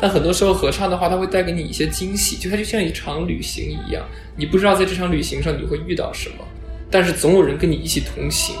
[0.00, 4.02] 但很多时候合唱的话，它会带给你一些惊喜，就它就像一场旅行一样，
[4.36, 6.44] 你不知道在这场旅行上你会遇到什么，
[6.90, 8.56] 但是总有人跟你一起同行。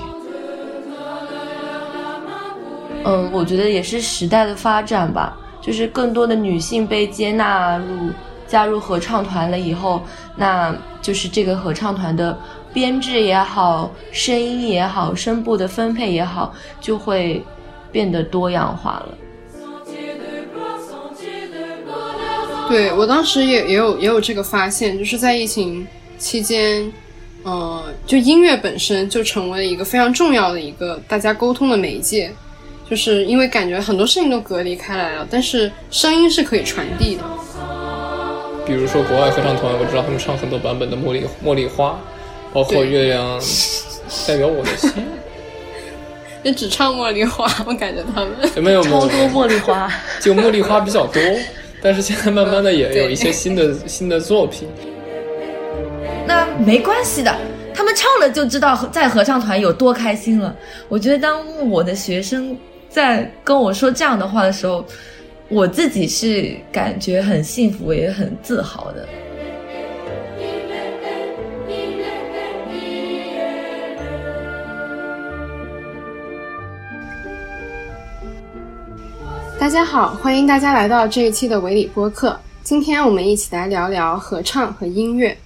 [3.04, 8.10] 嗯，我觉得也是时代的发展吧，就是更多的女性被接纳入
[8.46, 10.02] 加入合唱团了以后，
[10.36, 12.36] 那就是这个合唱团的
[12.72, 17.42] 编制也好，声音也好，声部的分配也好，就会
[17.92, 19.14] 变得多样化了。
[22.68, 25.86] 对我当时也也有也有这个发现，就是在疫情
[26.18, 26.92] 期间，
[27.42, 32.30] 呃，就音乐本身就成为了一个非常重要的一个大家沟通的媒介，
[32.88, 37.22] 就是因为感觉很多事情都隔离开来了，但是声音是可以传递的。
[38.66, 41.90] 比如说国外合唱团，我知道他们唱很多版本的《茉莉茉莉花》，
[42.52, 43.40] 包括《月亮
[44.26, 44.90] 代表我的心》，
[46.44, 51.22] 也只唱茉莉花，我感觉他们有没有超多茉莉花，就茉莉花比较多。
[51.82, 54.68] 但是现在慢慢的也有一些新的 新的作品，
[56.26, 57.34] 那没关系的，
[57.72, 60.54] 他们唱了就知道在合唱团有多开心了。
[60.88, 62.56] 我觉得当我的学生
[62.88, 64.84] 在跟我说这样的话的时候，
[65.48, 69.08] 我自己是感觉很幸福也很自豪的。
[79.58, 82.38] 大家好，欢迎大家来到这一期的维里播客。
[82.62, 85.36] 今天我们一起来聊聊合唱和音乐。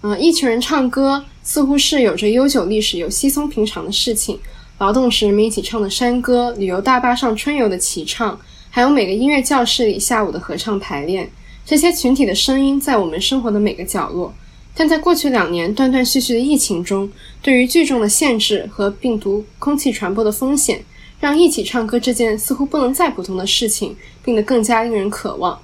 [0.00, 4.40] 嗯，一群人唱歌似乎是有着悠久历史又稀松平常的事情。
[4.78, 11.30] 劳动时人们一起唱的山歌，旅游大巴上春游的齐唱，还有每个音乐教室里下午的合唱排练，
[11.66, 14.32] 这些群体的声音在我们生活的每个角落。
[14.74, 17.10] 但在过去两年断断续续的疫情中，
[17.42, 20.82] 对于聚众的限制和病毒空气传播的风险。
[21.20, 25.60] 让一起唱歌这件似乎不能再普通的事情变得更加令人渴望。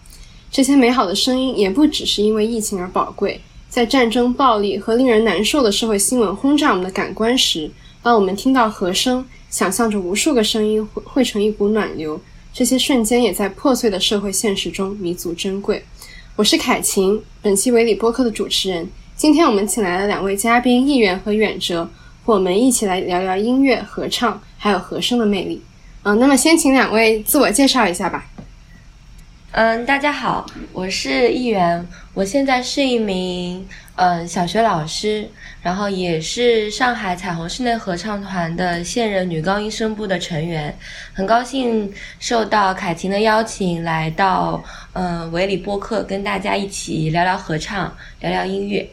[0.51, 3.41] 这些美好的声音也不只是因为疫情而宝贵。
[3.69, 7.69] 在战争、暴力和令人难受的社会新闻轰炸我们的感官时，
[8.03, 12.21] 当我们听到和声，想象着无数个声音汇汇成一股暖流，
[12.53, 15.85] 这些瞬间也在破碎的社会现实中弥足珍贵。
[16.37, 18.89] 我是凯晴，本期维里播客的主持人。
[19.17, 21.89] 今天我们请来了两位嘉宾，议员和远哲，
[22.25, 24.41] 我们一起来聊聊音乐、合唱。
[24.65, 25.63] 还有和声的魅力，
[26.05, 28.25] 嗯，那么先请两位自我介绍一下吧。
[29.51, 35.29] 嗯，大家好，我是议员，我现在是一名嗯小学老师，
[35.61, 40.75] 然后也是上海彩虹室内合唱团的现任女高音声部的成员，
[41.13, 44.65] 很高兴受到凯婷的邀请来到
[44.95, 48.89] 嗯维里播客，跟大家一起聊聊合唱，聊聊音乐。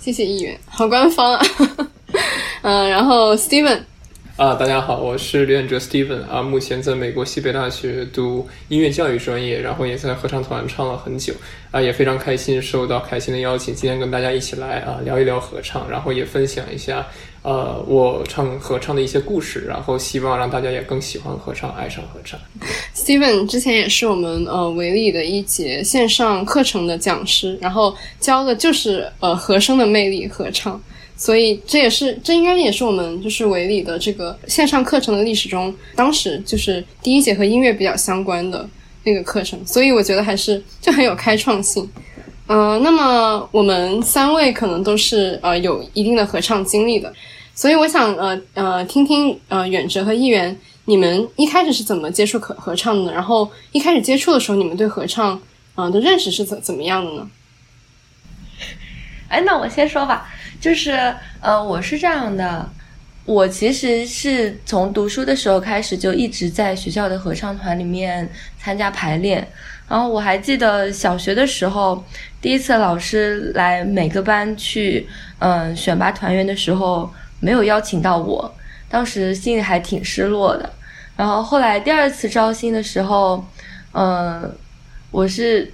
[0.00, 1.46] 谢谢议员，好官方啊。
[2.62, 3.82] 嗯，然后 Steven。
[4.36, 11.32] 啊，大家好，我是刘远哲 Steven 啊，目前在美国西北大学读音乐教育专业，然后也在合唱团唱了很久
[11.70, 17.06] 啊，也非常开心受到凯欣的邀请，今天跟大家一起来啊聊一聊合唱，然后也分享一下
[17.42, 22.36] 呃我唱合唱的一些故事，然后希望让大家也更喜欢合唱，爱上合唱。
[22.92, 30.82] Steven 之前也是我们呃维利的一节线上课程的讲师，然后教的就是呃和声的魅力合唱。
[31.16, 38.68] 所以这也是，这应该也是我们就是维理的这个线上课程的历史中，当时就是第一节和音乐比较相关的
[39.04, 39.58] 那个课程。
[39.64, 41.88] 所以我觉得还是就很有开创性。
[42.48, 47.10] 嗯， 那么我们三位可能都是呃有一定的合唱经历的，
[47.54, 50.54] 所以我想呃呃听听呃远哲和议员，
[50.86, 53.12] 你们一开始是怎么接触合合唱的？
[53.12, 55.40] 然后一开始接触的时候，你们对合唱
[55.76, 57.30] 嗯的认识是怎怎么样的呢？
[59.28, 60.28] 哎，那我先说吧。
[60.64, 62.66] 就是，呃，我是这样的，
[63.26, 68.26] 我其实是从读书的时候开始就一直在学校的合唱团里面
[68.58, 69.46] 参加排练。
[69.86, 72.02] 然后我还记得小学的时候，
[72.40, 75.06] 第一次老师来每个班去，
[75.38, 78.50] 嗯，选拔团员的时候没有邀请到我，
[78.88, 80.72] 当时心里还挺失落的。
[81.14, 83.46] 然后后来第二次招新的时候，
[83.92, 84.50] 嗯，
[85.10, 85.70] 我是。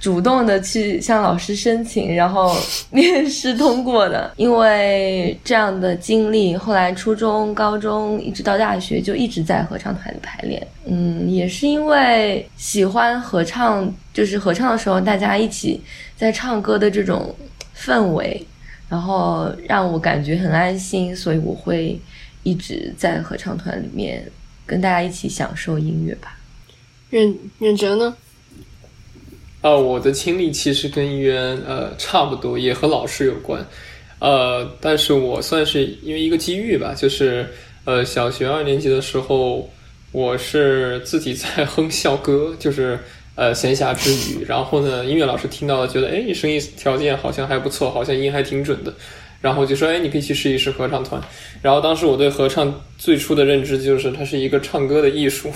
[0.00, 2.56] 主动的去向老师申请，然后
[2.90, 4.32] 面试通过的。
[4.36, 10.66] 因为这样的经历，后来初中、高中一直到大学就一直在合唱团里排练。
[10.86, 15.78] 嗯，也是因为喜欢合唱，就是合唱的时候大家一起
[16.16, 17.34] 在唱歌的这种
[17.76, 18.42] 氛围，
[18.88, 22.00] 然后让我感觉很安心，所以我会
[22.42, 24.26] 一直在合唱团里面
[24.64, 26.38] 跟大家一起享受音乐吧。
[27.10, 28.16] 远远哲呢？
[29.60, 33.62] 啊，我的经历其实跟医院呃差不多，也和老师有关，
[34.18, 37.46] 呃，但是我算是因为一个机遇吧，就是
[37.84, 39.68] 呃小学二年级的时候，
[40.12, 42.98] 我是自己在哼校歌，就是
[43.34, 48.94] 呃闲暇之余，然后呢，音乐老师听到了，觉得哎，你声音条件好像还不错，好像音还挺准的，
[49.42, 51.20] 然后就说哎，你可以去试一试合唱团。
[51.60, 55.52] 然后当时我对合唱最初的认知就是它是一个唱歌的艺术。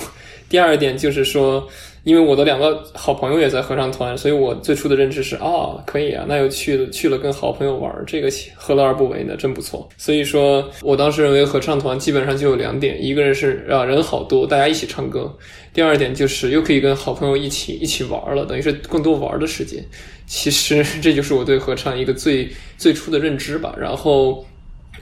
[0.49, 1.69] 第二点就是说。
[2.05, 9.35] 因为我的两个好朋友也在合唱团，所以我最初的认知是啊，可以啊，那又去了去了跟好朋友玩，这个何乐而不为呢？
[9.39, 9.89] 真不错。
[9.97, 15.23] 所以说我当时认为合唱团基本上就有两点：一个人是啊人好多，大家一起唱歌；
[15.73, 19.83] 第二点就是又可以跟好朋友一起一起玩了，等于是更多玩的时间。
[20.27, 23.75] 其实这就是我对合唱一个最最初的认知吧。
[23.79, 24.45] 然后，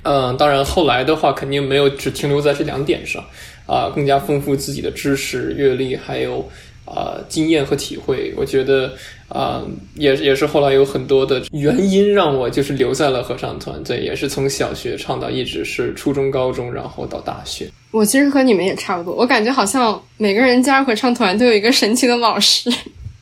[0.04, 3.24] 嗯，当然后来的话肯定没有只停留在这两点上，
[3.66, 6.48] 啊，更加丰富自己的知识、阅历，还有。
[6.84, 8.92] 啊，经验和体会，我觉得
[9.28, 9.62] 啊，
[9.94, 13.82] 也也是后来有很多的原因让我就是留在了合唱团。
[13.84, 17.70] 对，也是从小学唱到一直是初中、高中，然后到大学。
[17.92, 22.68] 我其实和你们也差不多，我感觉好像每个人加入合唱团都有一个神奇的老师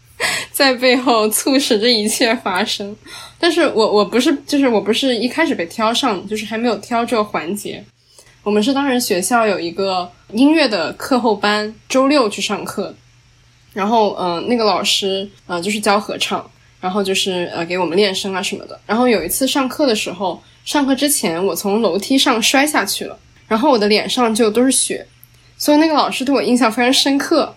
[0.51, 2.97] 在背后促使这一切发生。
[3.39, 7.85] 但是我我不是，就是我不是一开始被挑上，就是还没有挑这个环节。
[8.43, 12.95] 我们是当时学校有一个音乐的课后班，周六去上课。
[13.73, 16.51] 然后，嗯，那个老师，呃，就是教合唱，
[16.81, 18.81] 然后就是呃给我们练声啊什么的。
[18.87, 23.17] 然后有一次上课的时候，上课之前我从楼梯上摔下去了，
[23.47, 25.07] 然后我的脸上就都是血，
[25.57, 27.55] 所以那个老师对我印象非常深刻。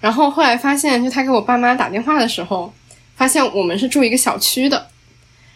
[0.00, 2.72] 然后后来发现，就他给我爸妈打电话的时候，
[3.16, 4.86] 发现我们是住一个小区的，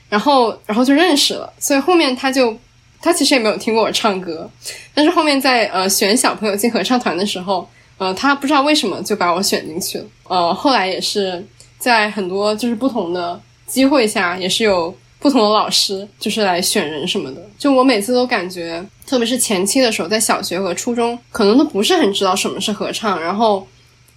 [0.09, 1.53] 然后然后就认识了。
[1.61, 2.59] 所以后面他就
[3.05, 4.51] 他其实也没有听过我唱歌，
[4.95, 7.69] 但是后面在呃选小朋友进合唱团的时候。
[7.97, 10.05] 呃，他不知道为什么就把我选进去了。
[10.25, 11.43] 呃，后来也是
[11.79, 17.41] 在很多就是不同的机会下，也是有不同的老师就是来选人什么的。
[17.57, 23.65] 就我每次都感觉，特别是前期的时候，在小学和初中，可能都不是很知道什么是合唱，然后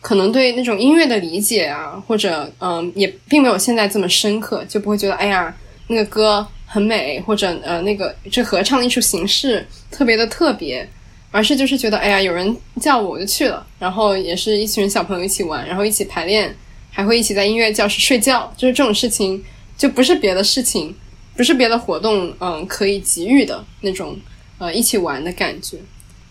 [0.02, 5.56] 可能对那种音乐的理解啊，或者嗯，也并没有现在这么深刻，就不会觉得哎呀
[5.86, 10.88] 那个歌很美，或者呃那个这合唱的艺术形式特别的特别。
[11.30, 13.64] 而是就是觉得，哎呀，有人叫我，我就去了。
[13.78, 16.56] 然后也是一群小朋友一起玩，然后一起排练，
[16.90, 18.52] 还会一起在音乐教室睡觉。
[18.56, 19.44] 就是这种事情，
[19.78, 20.96] 就不是别的事情，
[21.36, 24.18] 不是别的活动，嗯，可以给予的那种，
[24.58, 25.78] 呃，一起玩的感觉。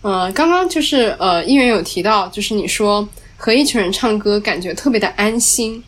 [0.01, 3.07] 呃，刚刚就是呃，议员有提到，就是你说
[3.37, 5.81] 和一群人唱歌，感觉特别的安心。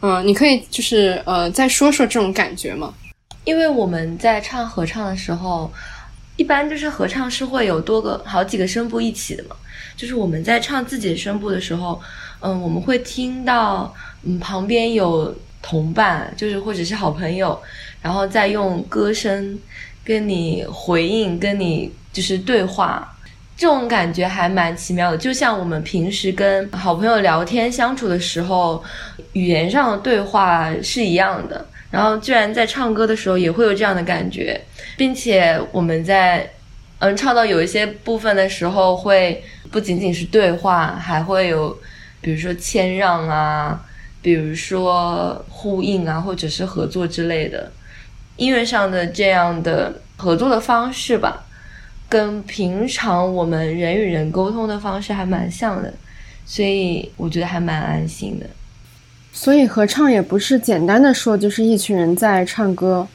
[0.00, 2.94] 嗯，你可以就是呃，再说说这种感觉吗？
[3.44, 5.72] 因为我们在唱合唱的时候。
[6.36, 9.54] 一般就是合唱是会有多个好几个声部一起的嘛，
[9.96, 12.02] 就是我们在唱自己的声部的时候，
[12.40, 13.94] 嗯，我们会听到
[14.24, 15.32] 嗯旁边有
[15.62, 17.56] 同伴，就是或者是好朋友，
[18.02, 19.56] 然后再用歌声
[20.04, 23.16] 跟你回应，跟你就是对话，
[23.56, 28.82] 这种感觉还蛮奇妙的，就像我们平时跟好朋友聊天相处的时候，
[29.34, 31.64] 语言上的对话是一样的。
[31.94, 34.60] 然后，居然在唱歌的时候也会有这样的感觉，
[34.96, 36.50] 并且我们在
[36.98, 41.78] 嗯唱到有一些部分的时候，会不仅仅是对话，还会有
[42.20, 43.80] 比如说谦让啊，
[44.20, 47.70] 比如说呼应啊，或者是合作之类的
[48.38, 51.44] 音乐上的这样的合作的方式吧，
[52.08, 55.94] 跟平常我们人与人沟通的方式还蛮像的，
[56.44, 58.46] 所以我觉得还蛮安心的。
[59.36, 63.06] 所以合唱也不是简单的说，就是一群人在唱歌。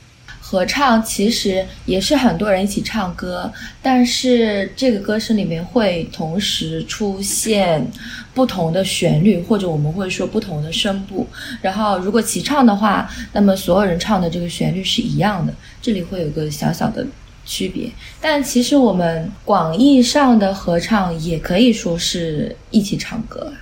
[0.41, 7.87] 合唱其实也是很多人一起唱歌，但是这个歌声里面会同时出现
[8.33, 11.25] 不同的旋律，或者我们会说不同的声部。
[11.61, 17.07] 然后如果齐唱的话，那么所有人唱的这个旋律是一样的，这里会有个小小的
[17.45, 17.89] 区别。
[18.19, 23.53] 但其实我们广义上的合唱也可以说是一起唱歌。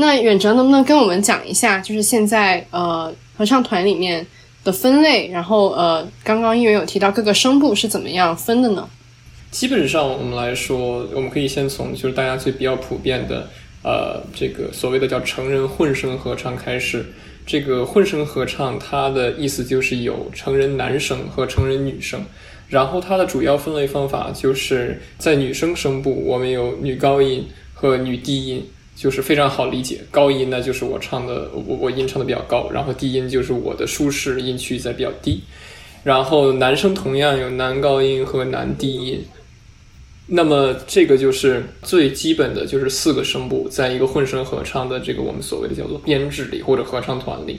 [0.00, 4.26] 那远哲能不能跟我们讲一下，就是现在呃合唱团里面
[4.64, 8.88] 的分类，然后呃刚刚议员有提到各个声部是怎么样分的呢？
[9.50, 13.48] 基本上我们来说，我们可以先从就是大家最比较普遍的
[13.82, 17.04] 呃这个所谓的叫成人混声合唱开始。
[17.46, 22.20] 这个混声合唱它的意思就是有成人男声和成人女声，
[22.68, 28.64] 然后它的主要分类方法就是在女生声部我们有女高音和女低音。
[29.00, 35.42] 就是非常好理解，高音呢就是我唱的，我我音唱的比较高，然后低音就是我的舒适音区在比较低，
[36.04, 39.24] 然后男生同样有男高音和男低音，
[40.26, 47.58] 那么这个就是最基本的就是四个声部，在一个混声合唱的这个我们所谓的叫做编制里或者合唱团里。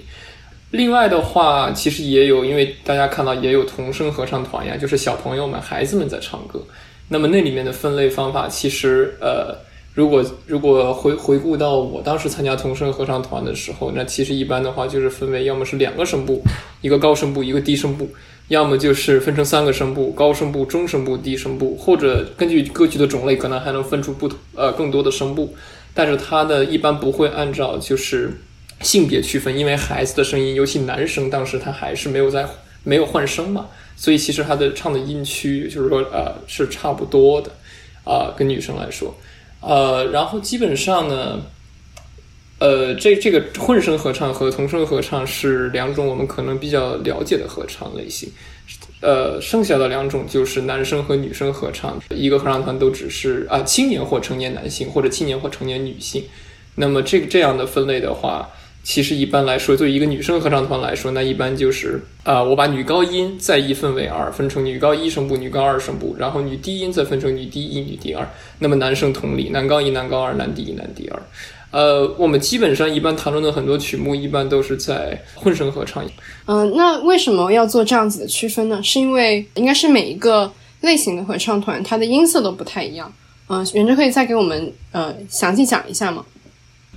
[0.69, 6.63] 另外的话，其实也有，因为大家看到也有童声合唱团呀，就是小朋友们、孩子们在唱歌，
[7.07, 9.57] 那么那里面的分类方法其实呃。
[9.93, 16.41] 如果如果回回顾到我当时参加童声合唱团的时候，那其实一般的话就是分为要么是两个声部，
[16.79, 18.09] 一个高声部，一个低声部，
[18.47, 25.53] 要么就是分成三个声部，高声部、中声部、低声部，或者根据歌曲的种类，可能还能分出不同呃更多的声部。
[25.93, 28.31] 但是它的一般不会按照就是
[28.79, 32.47] 性别区分，因为孩子的声音，尤其男生，当时他还是没有在
[32.85, 33.67] 没有换声嘛，
[33.97, 37.51] 所以其实他的唱的音区就是说呃是差不多的
[38.05, 39.13] 啊、跟女生来说。
[39.61, 41.39] 呃，然后基本上呢，
[42.59, 48.29] 呃，这这个混声合唱和童声合唱是两种我们可能比较了解的合唱类型。
[49.01, 56.23] 呃，剩下的两种就是男生和女生合唱，一个合唱团都只是啊、青年或成年男性或者青年或成年女性。
[56.75, 58.49] 那么这个这样的分类的话，
[58.83, 68.27] 其实一般来说，作为一个女生合唱团来说，那一般就是啊、我把女高音再一分为二，分成女高一声部、女高二声部，然后女低音再分成女低一、女低二。
[68.59, 71.21] 那么男生同理，男高一、男高二、男低一、男低二。
[71.71, 76.03] 呃，我们基本上一般谈论的很多曲目，一般都是在混声合唱。
[76.45, 78.81] 嗯、那为什么要做这样子的区分呢？
[78.83, 83.11] 是因为应该是每一个类型的合唱团，它的音色都不太一样。
[83.47, 86.25] 嗯、袁哲可以再给我们呃详细讲一下吗？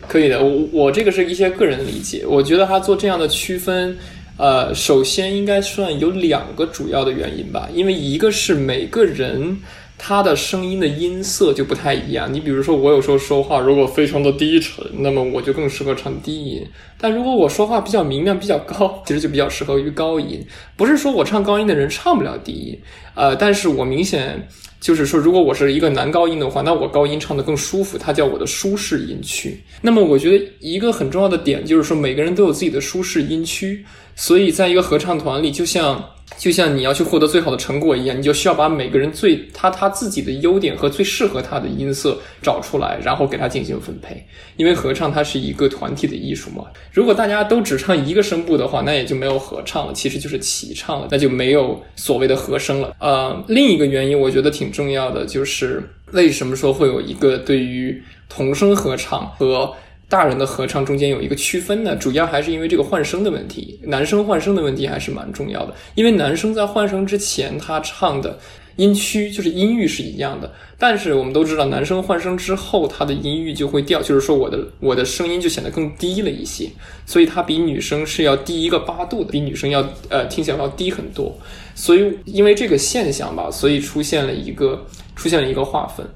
[0.08, 3.96] 可以的，我我这个是一些个人理解，我觉得他做这样的区分，
[4.36, 9.56] 呃，首先应该算有两个主要的原因吧，因为一个是每个人
[9.96, 16.66] 他的声音的音色就不太一样，你比如说我有时候说话如果非常的低沉，那么我就更适合唱低音，
[16.98, 20.44] 但如果我说话比较明亮、比较高，其实就比较适合于高音。
[20.76, 22.80] 不是说我唱高音的人唱不了低音，
[23.14, 24.46] 呃，但是我明显。
[24.80, 29.58] 就是说，如果我是一个男高音的话，那我高音唱得更舒服，它叫我的舒适音区。
[29.80, 33.82] 那么，我觉得一个很重要的点就是说，每个人都有自己的舒适音区，
[34.14, 36.04] 所以在一个合唱团里，就像
[36.36, 44.24] 就像你要去获得最好的成果一样，你就需要把每个人最他他自己的优点和最适合他的音色找出来，然后给他进行分配。
[44.56, 52.94] 因为合唱它是一个团体的艺术嘛，如果大家都只唱一个声部的话，那也就没有合唱了，其实就是齐唱了，那就没有所谓的和声了。
[52.98, 59.72] 呃，另一个原因我觉得挺重要的，就是为什么说会有一个对于童声合唱和
[60.14, 61.96] 大人的合唱中间有一个区分呢？
[61.96, 65.74] 主要还是因为这个换声的问题，男生换声的问题还是蛮重要的。
[65.96, 68.38] 因为男生在换声之前，他唱的
[68.76, 76.70] 音区就是音域是一样的，但是我们都知道，男生换声之后，他的音域就会掉，就是说我的我的声音就显得更低了一些，
[77.04, 81.36] 所以他比女生是要低一个八度的，比女生要呃听起来要低很多。
[81.74, 86.06] 所以因为这个现象吧，所以出现了一个出现了一个划分。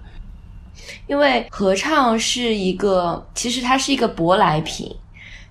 [1.07, 4.95] 因为合唱是一个，其实它是一个舶来品，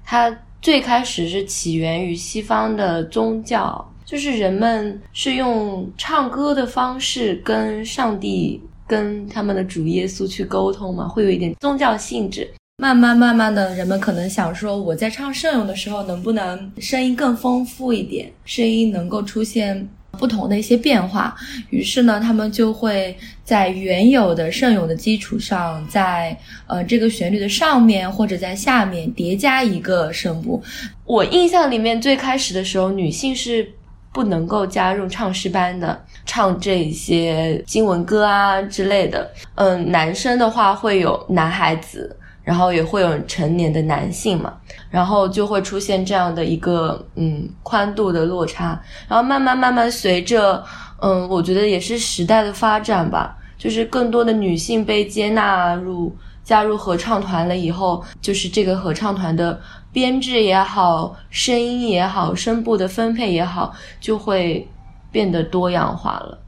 [0.04, 12.50] 它最开始是起源于西方的宗教，就是人们是用唱歌的方式跟上帝、跟他们的主耶稣去沟通嘛，会有一点宗教性质。
[12.80, 21.36] 慢慢慢慢的，人们可能想说，我在唱圣咏的时候，能不能声音更丰富一点，声音能够出现不同的一些变化。
[21.70, 30.62] 于是呢，他们就会在原有的圣咏的基础上，在呃这个旋律的上面或者在下面叠加一个声部。
[31.06, 33.70] 我印象里面最开始的时候，女性是
[34.12, 39.30] 不能够加入唱诗班的，唱这些经文歌啊之类的。
[39.56, 42.18] 嗯，男生的话会有男孩子。
[42.48, 44.54] 然后也会有成年的男性嘛，
[44.90, 50.64] 然后就会出现这样的一个嗯宽度的落差，然后慢慢慢慢随着
[51.02, 59.60] 嗯，我觉得也是时代的发展吧，就是更多的女性被接纳入加入合唱团了以后，就是这个合唱团的
[59.92, 64.66] 编制也好，声音也好，声部的分配也好，就会
[65.12, 66.40] 变得多样化了。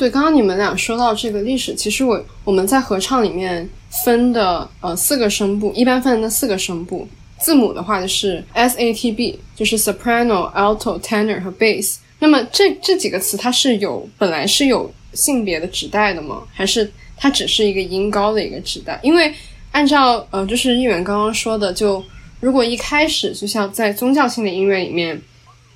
[0.00, 3.68] 对，刚刚你们俩说到这个历史，其实我我们在合唱里面
[4.02, 7.06] 分的呃四个声部，一般分的四个声部，
[7.38, 11.96] 字母的话就是 S A T B，就是 soprano、alto、tenor 和 bass。
[12.18, 16.44] 那么这这几个词它是有本来是有性别的指代的吗？
[16.50, 18.98] 还是它只是一个音高的一个指代？
[19.02, 19.30] 因为
[19.70, 22.02] 按照呃就是议员刚刚说的，就
[22.40, 25.20] 如果一开始就像在宗教性的音乐里面，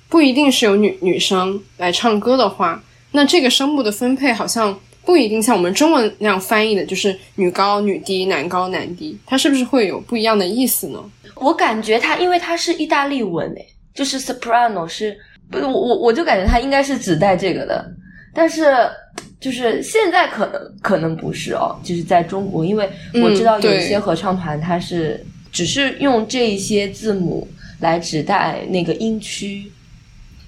[0.09, 2.81] 不一定是有女女生来唱歌的话。
[3.15, 10.99] 那这个声部的分配好像不一定像我们中文那样翻译的，就是女高女低，男高男低，它是不是会有不一样的意思呢？
[11.35, 15.17] 我感觉它，因为它是意大利文诶，就是 soprano 是，
[15.49, 17.89] 不是，我我我就感觉它应该是指代这个的，
[18.33, 18.65] 但是
[19.39, 22.89] 就是现在可能可能不是哦，就是在中国，因为
[23.23, 27.47] 我知道有一些合唱团它是只是用这一些字母
[27.79, 29.71] 来指代那个音区。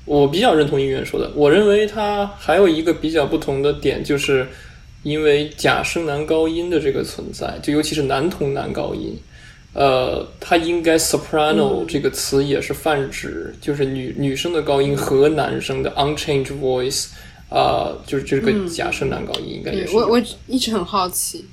[0.08, 4.48] 我比较认同音源说的，我认为它还有一个比较不同的点，就是
[5.04, 9.16] 因为假声男高音的这个存在，就尤其是男童男高音，
[9.74, 17.08] 呃，它应该 soprano 这个词也是泛指，就是女女生的高音和男生的 unchanged voice，
[17.50, 21.46] 啊、就是这个假声男高音应该也是我我一直很好奇，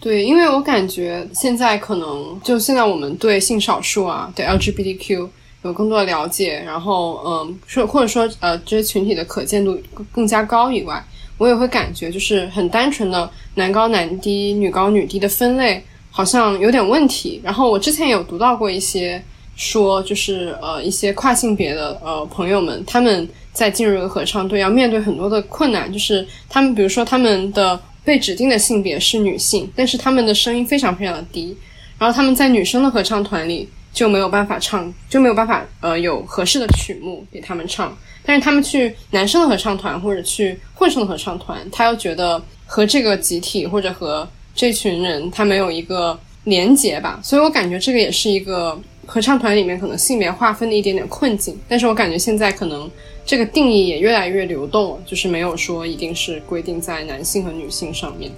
[0.00, 5.28] 对，因为我感觉现在可能就现在我们对性少数啊，对 LGBTQ
[5.62, 9.78] 有更多了解，然后嗯，说或者说呃这些群体的可见度
[10.12, 11.04] 更加高以外，
[11.36, 17.40] 我也会感觉就是很单纯的男高男低、女高女低的分类好像有点问题。
[17.42, 19.22] 然后我之前有读到过一些
[19.56, 31.56] 说，就是呃一些跨性别的呃朋友们，他们在进入合唱队要面对很多的困难，就是他们比如说他们的被指定的性别是女性，但是他们的声音非常非常的低，
[31.98, 52.88] 然后他们在女生的合唱团里就没有办法唱，就没有办法呃有合适的曲目给他们唱，但是他们去男生的合唱团或者去混声的合唱团，他又觉得和这个集体或者和这群人他没有一个连结吧，所以我感觉这个也是一个合唱团里面可能性别划分的一点点困境，但是我感觉现在可能
[53.26, 58.30] 这个定义也越来越流动了，就是没有说一定是规定在男性和女性上面。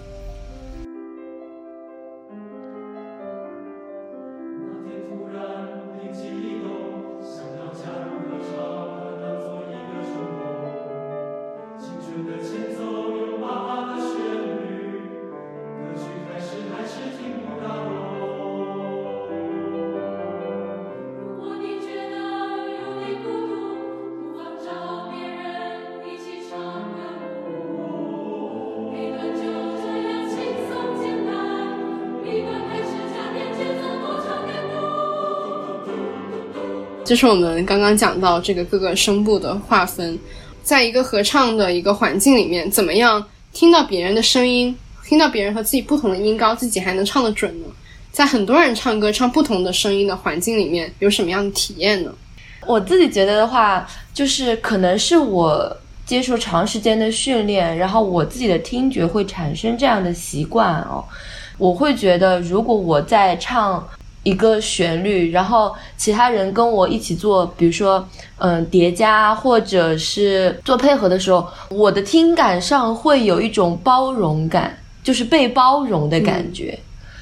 [37.10, 37.14] 鼓。
[37.14, 40.16] 这是我们刚刚讲到这个各个声部的划分，
[40.62, 44.72] 在一个合唱的一个环境里面，怎么样听到别人的声音，
[45.04, 47.66] 听到别人和自己不同的音高，自己还能唱得准呢？
[48.12, 52.12] 在很多人唱歌唱不同的声音的环境里面，有什么样的体验呢？
[52.64, 61.04] 我自己觉得的话，就是可能是我接受长时间的训练，然后我自己的听觉会产生这样的习惯哦。
[61.58, 63.84] 我会觉得，如果我在唱
[64.22, 68.06] 一个旋律，然后其他人跟我一起做，比如说
[68.38, 76.78] 嗯叠加或者是做配合的时候，我的听感上会有一种包容感，就是被包容的感觉。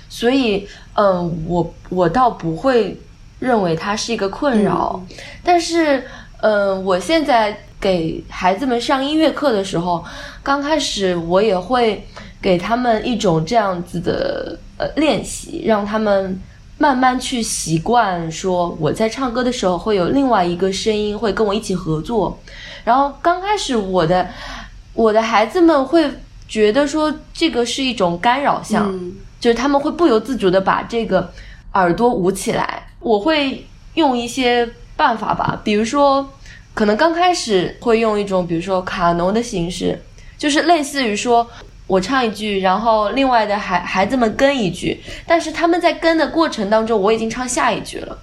[0.09, 2.99] 所以，嗯，我我倒不会
[3.39, 5.01] 认为它是一个困扰，
[5.45, 6.03] 但是，
[6.41, 10.03] 嗯，我现在给孩子们上音乐课的时候，
[10.43, 12.03] 刚开始我也会
[12.41, 16.41] 给他们一种这样子的呃练习，让他们
[16.79, 22.39] 慢慢去习惯，说我在唱歌的时候会有另外一个声音会跟我一起合作，
[22.85, 24.29] 然后刚开始我的
[24.95, 26.11] 我的孩子们会
[26.49, 28.89] 觉得说这个是一种干扰项。
[28.91, 31.33] 嗯就是他们会不由自主的把这个
[31.75, 32.89] 耳朵捂起来。
[32.99, 33.65] 我会
[33.95, 36.29] 用一些办法吧，比如说，
[36.75, 39.97] 可能刚开始会用一种，比如说卡农的形式，
[40.37, 41.49] 就是类似于说
[41.89, 48.17] 我唱一句，然后另外的孩孩子们跟一句，但是他们在跟的过程当中，我已经唱下一句了。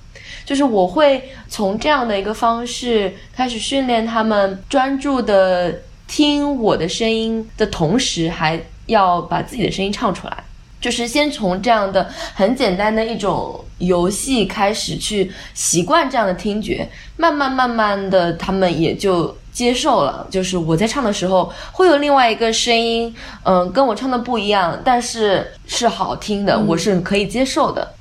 [0.45, 10.38] 就是我会从这样的一个方式开始训练他们专注的听我的声音的同时，还要把自己的声音唱出来。
[10.80, 20.28] 就是先从这样的很简单的一种游戏开始去习惯这样的听觉，慢慢慢慢的，他们也就接受了。
[20.30, 23.12] 就是我在唱的时候，会有另外一个声音，
[23.44, 27.94] 嗯，跟我唱的不一样，但是是好听的，我是可以接受的。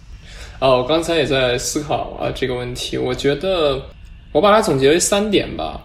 [0.59, 3.81] 哦，我刚才也在思考啊这个问题，我觉得
[4.33, 5.81] 我把它总结为三点吧。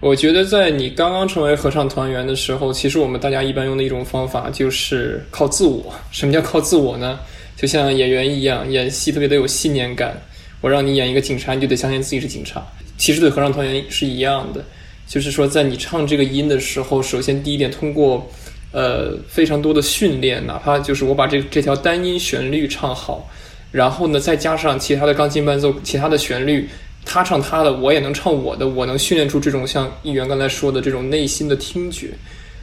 [0.00, 5.92] 我觉得在你刚刚成为合唱团员的时候，其实我们大家一般用的一种方法就是靠自我。
[6.12, 7.18] 什么叫靠自我呢？
[7.56, 10.16] 就像演员一样，演戏特别的有信念感。
[10.60, 12.64] 我让你演一个警察，你就得相信自己是警察。
[12.96, 14.64] 其实对合唱团员是一样的，
[15.08, 18.30] 就是说在你唱这个音的时候，首先第一点，通过
[18.70, 23.28] 呃非常多的训练，哪怕就是我把这这条单音旋律唱好，
[23.72, 26.68] 然后呢再加上其他的钢琴伴奏、其他的旋律。
[27.10, 32.10] 他唱他的，我也能唱我的，我能训练出这种像议员刚才说的这种内心的听觉，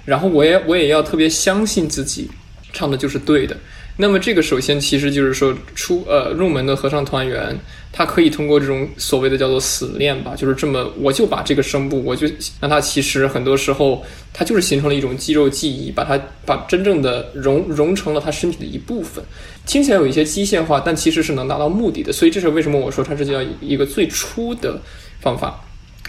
[0.06, 2.30] 然后我也我也要特别相信自己
[2.72, 3.58] 唱的就是对的。
[3.98, 7.58] 那么这个首先其实就是说出呃入门的合唱团员，
[7.94, 12.28] 他可以通过这种所谓的叫做死练吧，就是这么我就把这个声部，我就
[12.60, 14.04] 让它其实很多时候
[14.34, 19.24] 它就是形成了一种肌肉记忆，把它把真正的融融成了他身体的一部分。
[19.66, 22.12] 听起来有一些机械化，但其实是能达到目的的。
[22.12, 24.82] 所以这是为什么我说它是叫一个最初的
[25.22, 25.62] 方法。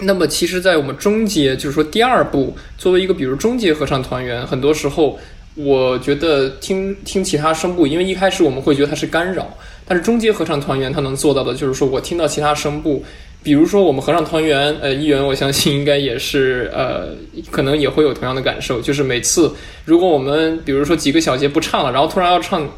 [0.02, 5.18] 那么其实，在我们中阶，就是说第二步，作为一个比如中阶合唱团员，很多时候
[5.56, 9.48] 我觉得听听其他声部，因为一开始我们会觉得它是干扰，
[9.86, 13.04] 但是中阶合唱团员他能做到的就是说我听到其他声部，
[13.42, 17.08] 比如说我们合唱团员，呃，议员，我相信应该也是，呃，
[17.50, 19.50] 可能也会有同样的感受，就是每次
[19.84, 22.68] 如果我们比如说几个小节不唱了，然后突然要唱。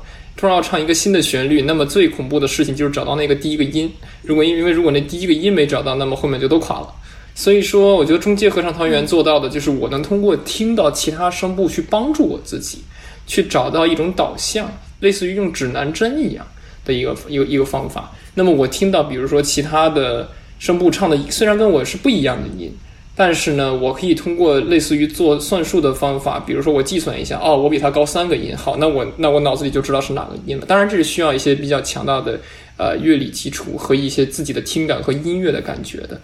[0.41, 3.91] 突然要唱一个新的旋律，那么最恐怖的事情就是找到那个第一个音。
[4.23, 6.87] 如果因为如果那第一个音没找到，那么后面就都垮了。
[7.39, 12.79] 所以说，我觉得中阶合唱团员做到的就是我能通过听到其他声部去帮助我自己，
[13.29, 16.45] 去找到一种导向，类似于用指南针一样
[16.85, 18.13] 的一个一个一个方法。
[18.35, 22.77] 那么我听到，比如说其他的声部唱的虽然跟我是不一样的音。
[23.15, 30.67] 但是呢，我可以通过类似于做算术的方法，比如说我计算一下，哦，我比他高三个音，好，那我那我脑子里就知道是哪个音了。
[30.67, 32.41] 当然，这是需要一些比较强大的
[32.77, 36.21] 呃乐理基础和一些自己的听感和音乐的感觉的。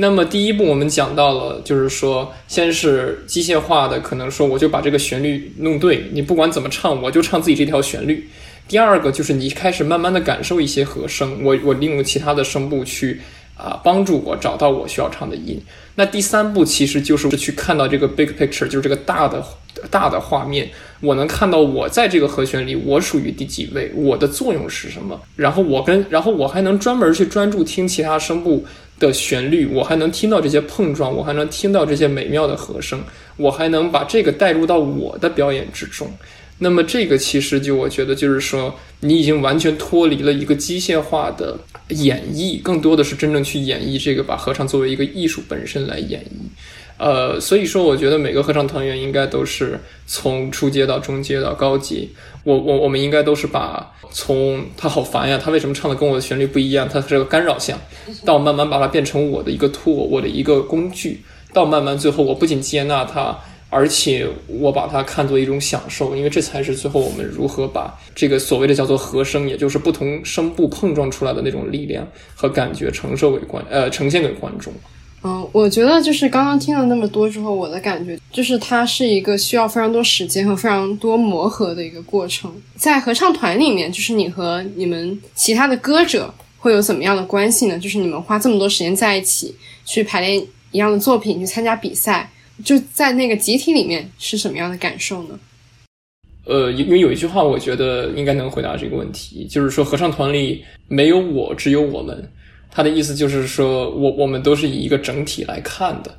[0.00, 8.28] 那么第一步我们讲到了，就是说，先是机械化的，可能说我就把这个旋律弄对，你不管怎么唱，我就唱自己这条旋律。
[8.68, 13.20] 第二个就是你开始慢慢的感受一些和声，我我利用其他的声部去
[13.56, 15.60] 啊帮助我找到我需要唱的音。
[15.96, 19.44] 那第三步其实就是去看到这个 big picture，就是这个大的
[19.90, 28.64] 大的画面，我能看到我在这个和弦里我属于第几位，我的作用是什么，然后我跟然后我还能专门去专注听其他声部
[28.98, 33.02] 的旋律，我还能听到这些碰撞，我还能听到这些美妙的和声，
[33.36, 36.10] 我还能把这个带入到我的表演之中。
[36.60, 41.56] 那么这个其实就我觉得就是说，你已经完全脱离了一个机械化的
[41.90, 46.48] 演绎，更多的是真正去演绎这个，把合唱作为一个艺术本身来演绎。
[46.98, 52.10] 呃，所以说我觉得每个合唱团员应该都是从初阶到中阶到高级，
[52.48, 57.78] 我我我们应该都是把从他好烦呀，他为什么唱的跟我的旋律不一样，他是个干扰项，
[58.24, 61.20] 到慢慢把它变成我的一个 tool，我的一个工具，
[61.52, 63.38] 到慢慢最后我不仅接纳它。
[63.70, 74.72] 而且我把它看作一种享受，因为这才是最后我们如何把这个所谓的叫做和声，也就是不同声部碰撞出来的那种力量和感觉承受给观呃呈现给观众。
[75.24, 82.52] 嗯，我觉得就是刚刚听了那么多之后，我的感觉就是它是一个需要非常多时间和非常多磨合的一个过程。
[82.76, 87.76] 在合唱团里面，就是你和你们其他的歌者会有怎么样的关系呢？
[87.76, 89.52] 就是你们花这么多时间在一起
[89.84, 92.30] 去排练一样的作品，去参加比赛。
[92.64, 95.38] 就在那个集体里面是什么样的感受呢？
[96.44, 102.30] 呃，因为有一句话，我觉得应该能回答这个问题，就是说合唱团里没有我，只有我们。
[102.70, 106.14] 他的意思就是说我我们都是以一个整体来看的，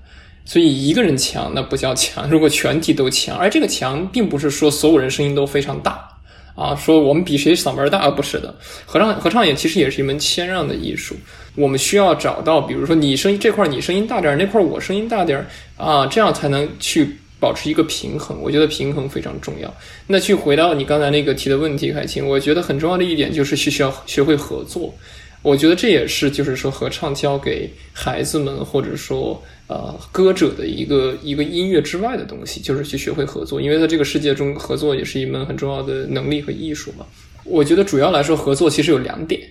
[0.46, 6.08] 所以一个人强那不叫强， 如果全体都强，而这个强并不是说所有人声音都非常大
[6.56, 8.54] 啊，说我们比谁嗓门大，不是的。
[8.86, 11.16] 合唱合唱也其实也是一门谦让的艺术。
[11.56, 15.46] 我们需要找到，比如说你声音这块你声音大点儿，那块我声音大点儿
[15.78, 18.42] 啊，这样才能去保持一个平衡。
[18.42, 19.74] 我觉得平衡非常重要。
[20.08, 24.94] 那去回到你刚才那个提的问题，海清，我觉得很重要的一点就是需要学会合作。
[25.42, 33.62] 我觉得这也是就是说合唱教给孩子们或者说呃歌者的一个一个音乐之外的东西，就是去学会合作。
[33.62, 37.06] 因为在这个世界中，合作也是一门很重要的能力和艺术嘛。
[37.46, 39.42] 我觉得主要来说，合作其实有两点。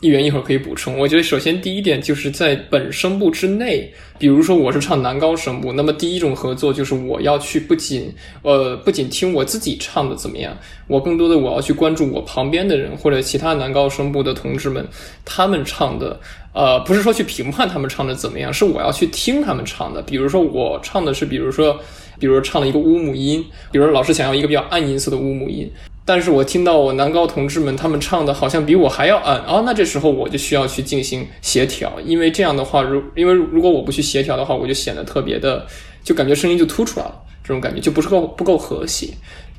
[0.00, 0.96] 议员一会儿可以补充。
[0.96, 10.56] 我觉得首先第一点就是在本声部之内，比如说我是唱男高声部，那么第一种合作就是我要去不仅呃不仅听我自己唱的怎么样，
[10.86, 14.86] 我更多的我要去关注我旁边的人或者其他男高声部的同志们，
[15.24, 16.20] 他们唱的
[16.52, 20.00] 呃不是说去评判他们唱的怎么样，是我要去听他们唱的。
[20.02, 21.76] 比如说我唱的是，比如说
[22.20, 25.68] 比如说唱了一个乌母音，比如老师想要一个比较暗音色的乌母音。
[26.08, 35.66] 但是我听到我男高同志们他们唱的好像比我还要暗啊，那这时候我就需要去进行协调，因为这样的话，如因为如果我不去协调的话，我就显得特别的，
[36.02, 39.08] 就感觉声音就突出来了，这种感觉就不是够不够和谐。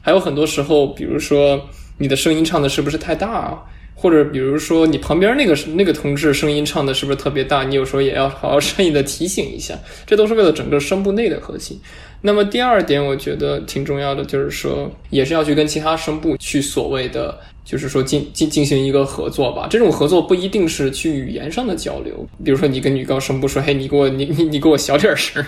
[0.02, 3.60] 还有很多时候，比如说你的声音唱的是不是太大啊，
[3.94, 11.76] 或者比如说你旁边那个那个同志声音唱的是不是特别大，你有时候也要好好善意的提醒一下，这都是为了整个声部内的和谐。
[12.22, 19.68] 那么第二点，我觉得挺重要的，就是说，也是要去跟其他声部去所谓的，就是说进进进行一个合作吧。
[19.70, 25.42] 这种合作不一定是去语言上的交流，比如说你跟女高声部说，嘿，你给我你你你给我小点声，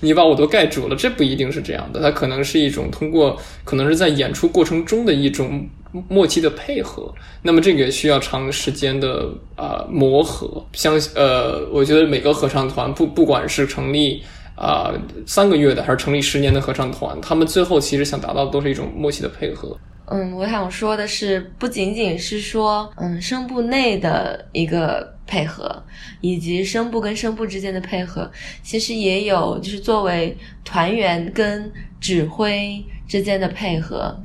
[0.00, 2.00] 你把我都盖住了，这不一定是这样的。
[2.02, 5.66] 它可能是一种通过，可能是在演出过程中的一种
[6.08, 7.10] 默契的配合。
[7.40, 10.62] 那么这个需要长时间的啊磨合。
[10.74, 14.22] 相呃，我觉得每个合唱团不不管是成立。
[14.58, 14.92] 啊，
[15.24, 19.78] 三个月的还是成立十年的合唱团，他们最后其实想达到的都是一种默契的配合。
[20.10, 25.82] 嗯，我想说的是，不仅仅是说，嗯，声部内的一个配合，
[26.22, 28.30] 以及声部跟声部之间的配合，
[28.62, 34.18] 其实也有就是作为团员跟指挥之间的配合。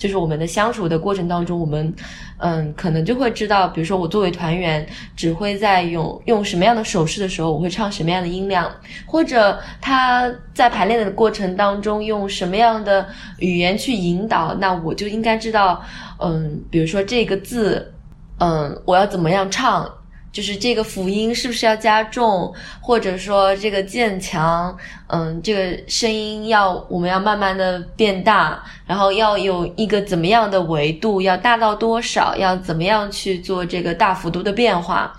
[0.00, 1.94] 就是我们的相处的过程当中，我们，
[2.38, 8.72] 嗯，可能就会知道，比如说我作为团员，只会在用用什么样的手势的时候，我会唱什么样的音量，
[9.04, 13.06] 或者他在排练的过程当中用什么样的
[13.40, 15.84] 语言去引导，那我就应该知道，
[16.18, 17.92] 嗯，比如说这个字，
[18.38, 19.86] 嗯，我要怎么样唱。
[20.32, 24.76] 就是这个辅音是不是要加重，或者说这个渐强，
[25.08, 35.12] 嗯，这个声音要我们要慢慢的变大，然后要有一个怎么样的维度，要大到多少，要怎么样去做这个大幅度的变化？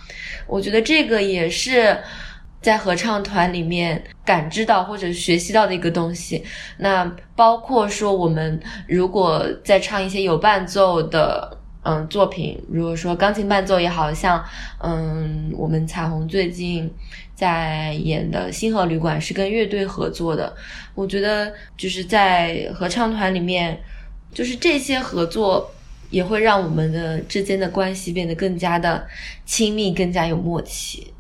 [0.48, 1.98] 我觉得这个也是
[2.62, 6.42] 在合唱团里面感知到或者学习到的一个东西。
[6.78, 11.58] 那包括说我们如果在唱一些有伴奏的。
[11.84, 14.44] 嗯，作品如果说钢琴伴奏也好像，
[14.84, 16.88] 嗯，我们彩虹最近
[17.34, 20.56] 在演的《星河旅馆》是跟乐队合作的，
[20.94, 23.82] 我觉得就是在合唱团里面，
[24.32, 25.72] 就是这些合作
[26.12, 29.08] 也会让我们的之间的关系变得更加的
[29.46, 31.12] 亲密，更加有默契。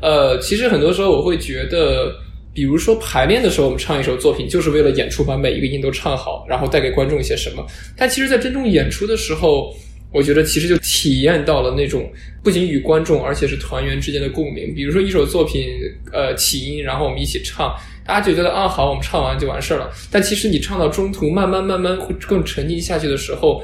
[0.00, 2.10] 呃，其实很多时候我会觉得。
[2.52, 7.64] 比如说排练的时候，我们唱一首作品，就是为了演出把每一个音都唱好，然后带给观众一些什么。
[7.96, 9.72] 但其实，在真正演出的时候，
[10.12, 12.10] 我觉得其实就体验到了那种
[12.42, 14.74] 不仅与观众，而且是团员之间的共鸣。
[14.74, 15.68] 比如说一首作品，
[16.12, 17.72] 呃，起音，然后我们一起唱，
[18.04, 19.88] 大家就觉得啊，好，我们唱完就完事儿了。
[20.10, 23.62] 但其实你唱到中途，慢慢慢慢会更沉浸下去的时候，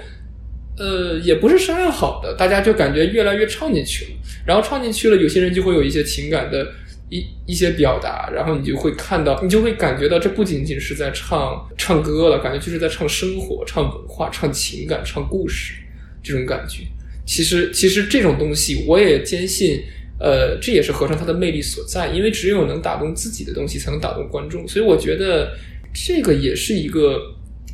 [0.79, 4.11] 呃，也不是商量好的，大家就感觉越来越唱进去了。
[4.47, 6.65] 然后唱进去了，有些人就会有一些情感的。
[7.09, 15.75] 一一些表达，然后你就会看到，你就会感觉到，这不仅仅是在唱唱歌了，感觉就是在唱生活、唱文化、唱情感、唱故事
[16.23, 16.83] 这种感觉。
[17.25, 19.83] 其实，其实这种东西，我也坚信，
[20.19, 24.67] 呃，这也是合唱它的魅力所在，因为只有能打动自己的东西，才能打动观众。
[24.67, 25.53] 所以，我觉得
[25.93, 27.21] 这个也是一个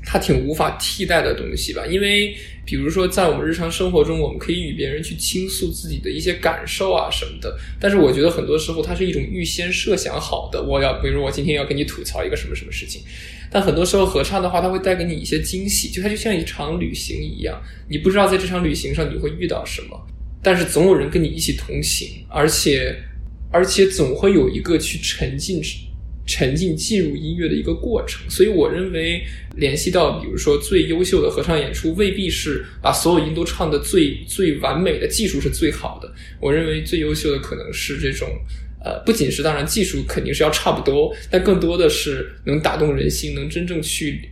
[0.04, 2.34] 它挺无法替代的东西吧，因为。
[2.64, 7.58] 比如说，在我们日常生活中，我们可以与别人去倾诉自己的一些感受啊什么的。
[7.80, 10.62] 但是，我觉得很多时候它是一种预先设想好的。
[10.62, 13.02] 我要，比如我今天要跟你吐槽一个什么什么事情。
[13.50, 17.60] 但很多时候合唱的话，它会带给你一些惊喜，就它就像一场旅行一样。
[17.88, 20.00] 你不知道在这场旅行上你会遇到什么，
[20.40, 22.96] 但是总有人跟你一起同行，而且，
[23.50, 25.60] 而且总会有一个去沉浸。
[26.26, 29.22] 沉浸进入音乐的一个过程，所以我认为
[29.56, 36.12] 联系到，比如说最优秀的合唱演出，未必是把所有音都唱的最最完美的技术是最好的。
[36.40, 38.28] 我认为最优秀的可能是这种，
[38.84, 44.28] 呃，不仅是当然技术肯定是要差不多，但更多的是能打动人心，能真正去。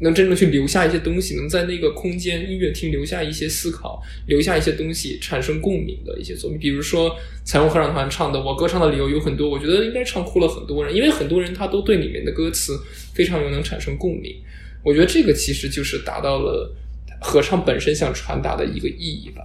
[0.00, 6.58] 能真正去留下一些东西，能在那个空间音乐厅留下一些思考，留下一些东西，产生共鸣的一些作品。
[6.58, 12.78] 比如说彩虹合唱团唱的《我歌唱的理由》有很多，我觉得应该唱哭了很多人，因为很多人他都对里面的歌词
[13.12, 14.32] 非常有能产生共鸣。
[14.84, 16.72] 我觉得这个其实就是达到了
[17.20, 19.42] 合唱本身想传达的一个意义吧。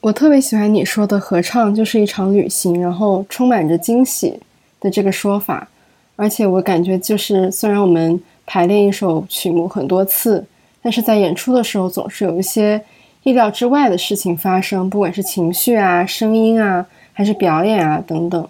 [0.00, 4.34] 我特别喜欢你说的合唱就是一场旅行，然后充满着惊喜
[4.78, 5.68] 的这个说法，
[6.14, 8.20] 而且我感觉就是虽然我们。
[8.52, 10.44] 排练一首曲目很多次，
[10.82, 12.82] 但是在演出的时候总是有一些
[13.22, 18.48] 意料之外的事情发生，不管是情绪啊、声音啊，还是表演啊等等。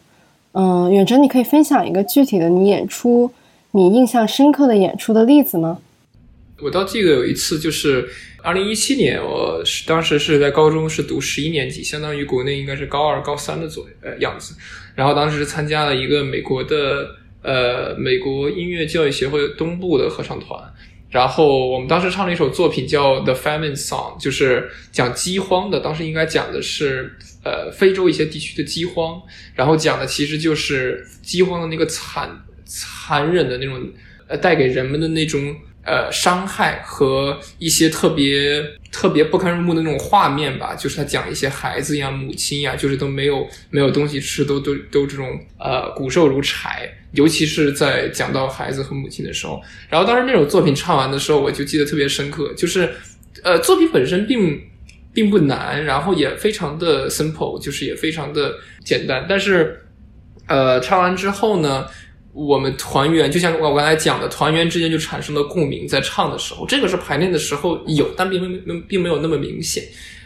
[0.52, 3.30] 嗯，远哲，你可以分享一个具体的你演出
[3.72, 5.76] 你印象深刻的演出的例子吗？
[6.62, 8.08] 我倒记得有一次，就是
[8.42, 14.54] 二零一七年，我是当时是在高中，是读十一年级，相当于国内应该是高二、高三的左右呃样子。
[14.94, 17.19] 然后当时参加了一个美国的。
[17.42, 20.61] 呃，美国音乐教育协会东部的合唱团，
[21.11, 25.81] 然后我们当时唱了一首作品叫《The Famine Song》，就是讲饥荒的。
[25.81, 29.20] 当时应该讲的是呃非洲一些地区的饥荒，
[29.55, 32.31] 然后讲的其实就是饥荒的那个惨
[32.64, 33.81] 残忍的那种
[34.29, 35.57] 呃带给人们的那种。
[35.83, 49.61] 呃，伤害和一些特别特别不堪入目的那种画面吧，就是他讲一些孩子呀、母亲呀，就是都没有没有东西吃，都都都这种呃骨瘦如柴，尤其是在讲到孩子和母亲的时候。
[49.88, 52.88] 然后当时那首作品唱完的时候，我就记得特别深刻，就是
[53.42, 54.61] 呃作品本身并
[55.12, 59.81] 并不难，然后也非常的 simple，就是也非常的简单，但是
[60.46, 61.87] 呃唱完之后呢。
[62.33, 69.83] 我们团员就像我刚才讲的，团员之间就产生了共鸣，在唱的时候，这个是排练的时候有，但并没并没有那么明显。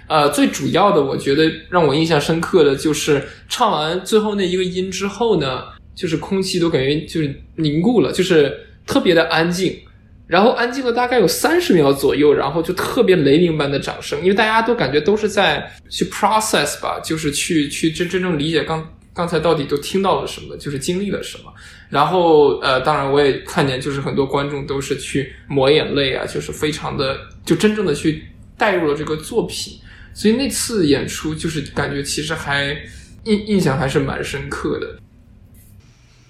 [0.07, 5.63] 呃，最主要的，我觉得让我印象深刻的就是唱完最后那一个音之后呢，
[5.95, 8.53] 就是空气都感觉就是凝固了，就是
[8.87, 9.79] 特别的安静，
[10.27, 18.91] 然后安静了大概有三十秒左右，然后就特别雷鸣般的掌声，因为大家都感觉都是在去 process 吧，就是去去真真正理解刚。
[19.17, 21.45] 刚才到底都听到了什么，就是经历了什么。
[21.89, 28.25] 然后呃，当然我也看见，就是很多观众都是去抹眼泪啊，就是非常的就真正的去
[28.59, 29.75] 带入了这个作品。
[30.13, 32.77] 所以那次演出就是感觉其实还
[33.23, 34.99] 印印象还是蛮深刻的。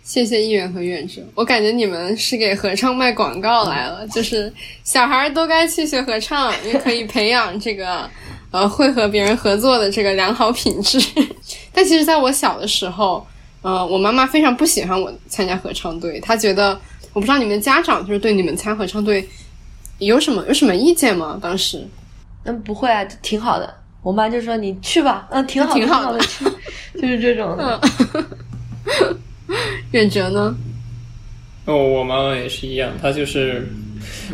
[0.05, 4.53] 谢谢议员和院者，我感觉你们是给合唱卖广告来了， 就是
[4.85, 8.09] 小孩儿都该去学合唱，因为可以培养这个
[8.51, 11.01] 呃会和别人合作的这个良好品质。
[11.73, 13.27] 但其实，在我小的时候，
[13.63, 16.79] 呃，我妈妈非常不喜欢我参加合唱队，她觉得
[17.15, 19.27] 我不知道你们家长就是对你们参合唱队
[20.01, 21.39] 有什么有什么意见吗？
[21.41, 21.83] 当时
[22.45, 23.75] 嗯，不会啊，挺好的。
[24.03, 26.19] 我妈就说你去吧，嗯，挺好，挺好的
[27.01, 27.81] 就是这种的。
[29.93, 30.57] 远哲呢？
[31.67, 33.67] 哦，我妈妈也是一样，她就是，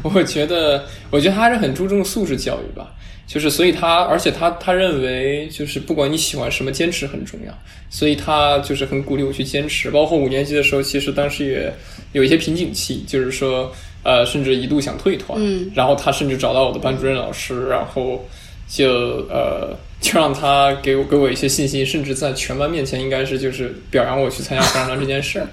[0.02, 2.92] 我觉得，我觉得她还是很注重素质教育吧，
[3.26, 7.56] 就是所以她，而且她她认为就是不管你喜欢什么，坚持很重要，
[7.88, 9.90] 所以她就是很鼓励我去坚持。
[9.92, 11.72] 包括五年级的时候，其实当时也
[12.12, 18.24] 有一些瓶颈期，就是说，呃，甚至一度想退团，嗯然后她甚至找到我的班主任老师，然后
[18.68, 18.88] 就
[19.28, 19.76] 呃。
[20.00, 25.46] 就让他给我给我一些信心，甚至在全班面前应该是就是表扬我去参加合唱团这件事儿，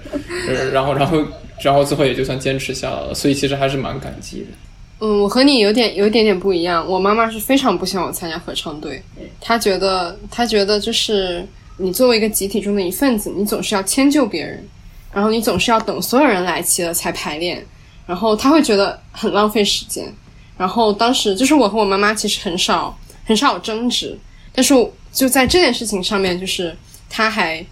[0.72, 1.22] 然后然后
[1.60, 4.46] 然后最后也就算坚持下来了，所以其实还是蛮感激的。
[5.00, 6.84] 嗯，我和你有点有一点点不一样。
[6.88, 9.00] 我妈妈是非常不希望我参加合唱队，
[9.40, 14.66] 她觉得她觉得就是你作为一个集体中的一份子，你总是要迁就别人，
[15.12, 17.64] 然后你总是要等所有人来齐了才排练，
[18.06, 20.12] 然后她会觉得很浪费时间。
[20.56, 24.18] 然后当时就是我和我妈妈其实很少很少有争执，
[24.58, 24.74] 但是
[25.12, 26.76] 就在这件事情上面，就是
[27.08, 27.64] 他还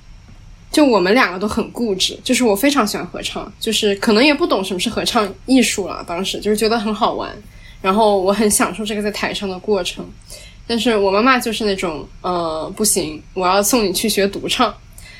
[0.70, 7.28] 就我们两个都很固执，就是我非常喜欢合唱，就是可能也不懂什么是合唱艺术了，当时就是觉得很好玩，
[7.82, 10.08] 然后我很享受这个在台上的过程。
[10.64, 14.72] 但是我妈妈就是那种，呃，不行，我要送你去学独唱。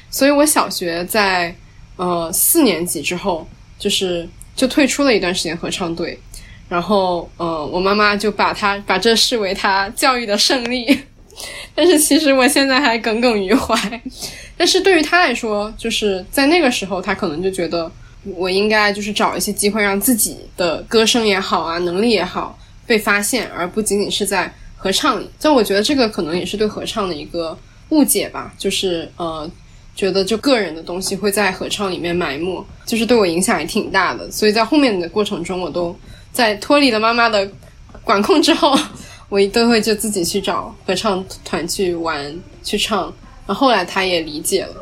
[0.08, 1.52] 所以我小学在
[1.96, 3.44] 呃四年级之后，
[3.76, 6.16] 就是就退出了一段时间合唱队，
[6.68, 10.96] 然后呃，我妈妈就把她把这视为她教育的胜利。
[11.74, 14.00] 但是其实我现在还耿耿于怀。
[14.56, 17.90] 但是对于他来说，就是在那个时候，他可能就觉得
[18.24, 25.30] 我应该就是找一些机会让自己的歌声也好啊，能力也好被发现，而不仅仅是在合唱里。
[25.38, 27.56] 就我觉得这个可能也是对合唱的一个
[27.90, 29.48] 误解吧，就是呃，
[29.94, 34.30] 觉得就个人的东西会在合唱里面埋没，就是对我影响也挺大的。
[34.30, 35.94] 所以在后面的过程中，我都
[36.32, 37.46] 在脱离了妈妈的
[38.02, 38.74] 管控之后，
[39.28, 43.12] 我都会就自己去找合唱团去玩去唱。
[43.46, 44.74] 然后后来他也理解了。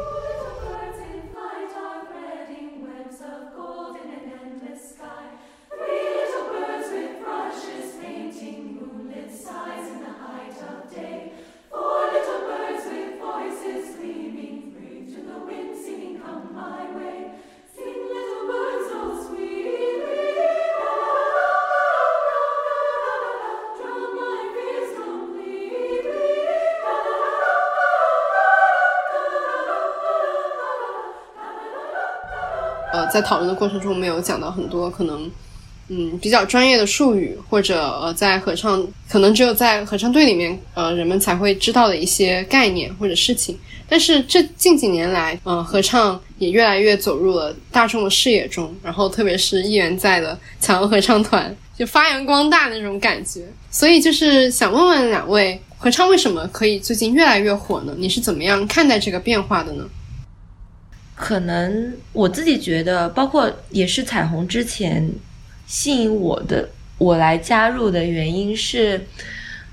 [32.95, 35.29] 呃，在讨论的过程中，我们有讲到很多可能，
[35.89, 43.59] 嗯，比较专业的术语，或者呃，在合唱可能只有在合唱队里面，呃，人们才会知道的一些概念或者事情。
[43.89, 53.41] 但是这近几年来，呃，合唱也越来越走入了大众的视野中，然后特别是议员在的彩虹合唱团，就发扬光大那种感觉。
[53.73, 57.93] 所以就是想问问两位，合唱为什么可以最近越来越火呢？
[57.99, 59.85] 你是怎么样看待这个变化的呢？
[61.15, 65.11] 可能我自己觉得，包括也是彩虹之前
[65.67, 69.07] 吸引我的，我来加入的原因是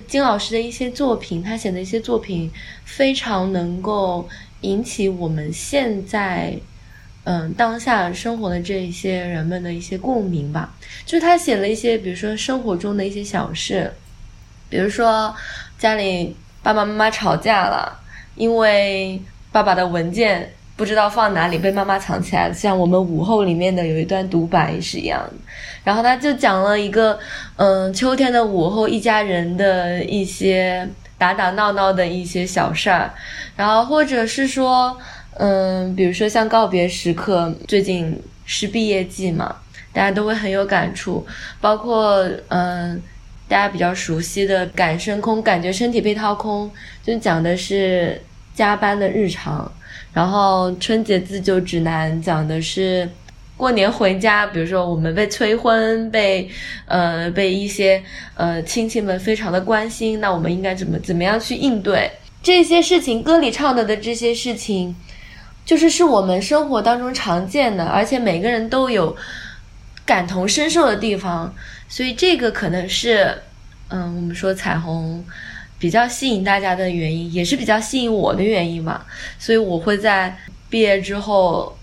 [0.08, 2.52] 金老师的一些作品，他写的一些作品
[2.86, 4.28] 非常能够
[4.62, 6.58] 引起我们现在。
[7.24, 10.74] 嗯，当下生活的这一些人们的一些共鸣吧，
[11.06, 13.94] 就是他写了一些，比如说生活中的一些小事，
[14.70, 15.32] 比如说
[15.78, 17.96] 家里爸爸妈妈吵架了，
[18.34, 20.52] 因为爸爸的文件
[20.82, 25.34] 不知道放哪里被妈妈藏起来了，像我们午后里面的有一段独白是一样的。
[25.84, 27.20] 然后他就讲了一个，
[27.58, 33.14] 嗯，秋天的午后，一家人的一些打打闹闹的一些小事儿，
[33.56, 34.98] 然后或者是说，
[35.36, 39.56] 嗯，比如说像告别时刻，最近是毕业季嘛，
[39.94, 41.24] 大家都会很有感触，
[41.60, 43.00] 包括嗯。
[43.48, 46.72] 大家比较熟悉的《感升空》，感觉身体被掏空，
[47.04, 48.22] 就讲的是
[48.56, 49.70] 加班的日常。
[50.14, 53.10] 然后《春节自救指南》讲的是
[53.56, 56.50] 过年回家，比如说我们被催婚，被
[56.86, 58.02] 呃被一些
[58.36, 63.22] 呃亲戚们非常的关心，那我们应该怎么怎么样去应对这些事情？
[63.22, 64.96] 歌里唱的的这些事情，
[65.64, 69.16] 就是是我们生活当中常见的，而且每个人都有
[70.06, 71.54] 感同身受的地方，
[71.88, 73.44] 所以这个可能是，
[73.90, 75.24] 嗯，我们说彩虹
[75.82, 79.04] 比较吸引大家的原因，也是比较吸引我的原因嘛。
[79.40, 80.38] 所以我会在
[80.70, 81.76] 毕业之后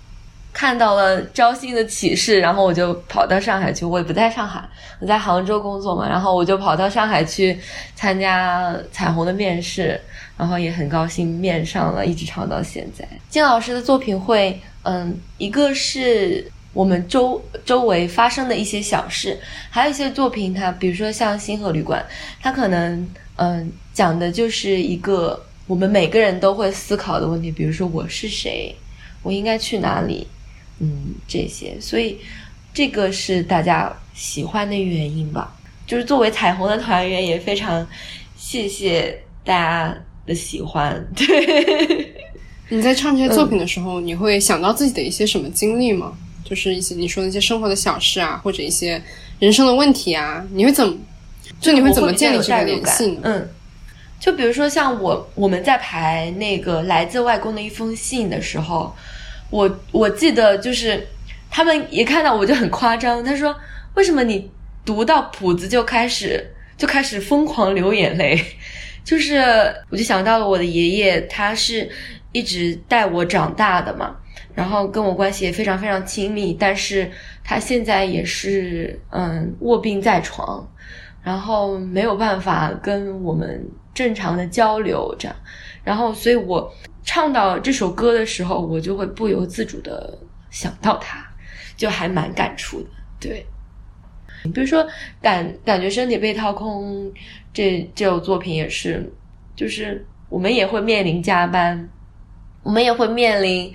[0.52, 3.84] 看到了招新的启示，然后我就跑到上海去。
[3.84, 4.62] 我也不在上海，
[5.00, 7.58] 我在杭州工作嘛，然后我就跑到上海去
[7.96, 10.00] 参加彩虹的面试，
[10.36, 13.04] 然后也很高兴面上了，一直唱到现在。
[13.28, 19.38] 金老师的作品会，嗯，一个是我们周周围发生的一些小事，
[19.70, 22.00] 还有一些作品它，比如说像《星河旅馆》，
[22.40, 23.08] 它可能
[23.38, 28.74] 嗯讲的就是一个我们每个人都会思考的问题，比如说我是谁，
[29.22, 30.26] 我应该去哪里，
[30.80, 32.18] 嗯，这些，所以
[32.72, 35.54] 这个是大家喜欢的原因吧。
[35.86, 37.86] 就是作为彩虹的团员，也非常
[38.36, 41.02] 谢谢大家的喜欢。
[41.16, 42.14] 对，
[42.68, 46.12] 你在唱这些作品的时候，你会想到自己的一些什么经历吗？
[46.44, 49.02] 就是一些你说的一些生活的小事啊，或者一些
[49.38, 50.96] 人生的问题啊，你会怎么？
[51.60, 53.20] 就你会怎么建立这个联系呢？
[53.24, 53.48] 嗯，
[54.20, 58.94] 就比如说像我我们在排那个来自外公的一封信的时候，
[59.50, 61.06] 我我记得就是
[61.50, 63.54] 他们一看到我就很夸张，他说
[63.94, 64.50] 为什么你
[64.84, 66.44] 读到谱子就开始
[66.76, 68.40] 就开始疯狂流眼泪？
[69.04, 69.38] 就是
[69.90, 71.90] 我就想到了我的爷爷，他是
[72.30, 74.14] 一直带我长大的嘛，
[74.54, 77.10] 然后跟我关系也非常非常亲密，但是
[77.42, 80.64] 他现在也是嗯卧病在床。
[81.28, 83.62] 然后没有办法跟我们
[83.92, 85.36] 正常的交流，这样，
[85.84, 86.72] 然后所以我
[87.02, 90.18] 唱到这首歌的时候，我就会不由自主的
[90.48, 91.22] 想到他，
[91.76, 92.88] 就还蛮感触的。
[93.20, 93.44] 对，
[94.54, 94.88] 比如说
[95.20, 97.12] 感感觉身体被掏空
[97.52, 99.12] 这这首作品也是，
[99.54, 101.90] 就是我们也会面临加班，
[102.62, 103.70] 我们也会面临。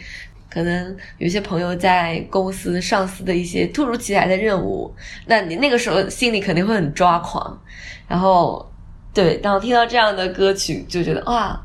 [0.54, 4.94] 可能有些朋友在公司上司的一些突如其来的任务，
[5.26, 7.60] 那你那个时候心里肯定会很抓狂。
[8.08, 8.72] 然后，
[9.16, 11.60] 对，当我听到这样的歌曲，就觉得哇，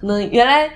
[0.00, 0.68] 可能原来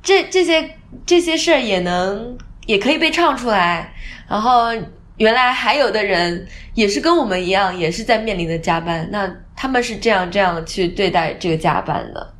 [0.00, 0.70] 这这些
[1.04, 3.92] 这些事儿也能也可以被唱出来。
[4.28, 4.68] 然后，
[5.16, 9.08] 原来还有的人也是跟我们一样，也是在面临着加班。
[9.10, 12.34] 那他们是这样这样去对待这个加班的。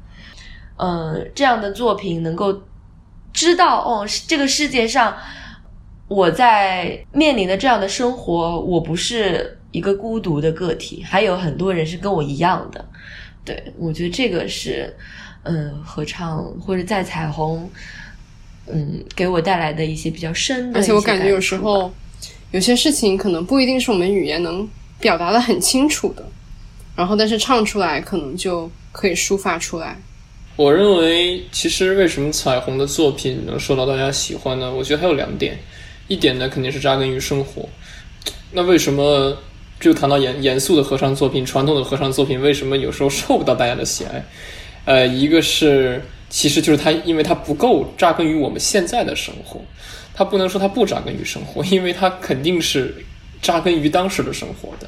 [0.77, 2.57] 嗯，这样的作品能够。
[3.33, 5.17] 知道哦，这个世界上
[6.09, 12.85] 我在面临的这样的生活，我不是一个孤独的个体，还有很多人是跟我一样的。
[13.45, 14.95] 对我觉得这个是，
[15.45, 17.71] 嗯，合唱或者在彩虹，
[18.67, 20.79] 嗯，给我带来的一些比较深的。
[20.79, 21.93] 而且我感觉有时候
[22.51, 24.69] 有些事情可能不一定是我们语言能
[24.99, 26.25] 表达的很清楚的，
[26.95, 29.97] 然后但是唱出来可能就可以抒发出来。
[30.61, 34.71] 我认为，其实为什么彩虹的作品能受到大家喜欢呢？
[34.71, 35.59] 我觉得还有两点，
[36.07, 37.67] 一点呢肯定是扎根于生活。
[38.53, 39.35] 那为什么
[39.81, 44.23] 就谈到严严肃的合唱作品、传统的合唱作品，为什么有时候受不到大家的喜爱？
[44.85, 49.63] 呃，一个是其实就是它，因为它不够扎根于我们现在的生活，
[50.13, 52.95] 它不能说它不扎根于生活，因为它肯定是
[53.41, 54.87] 扎根于当时的生活的。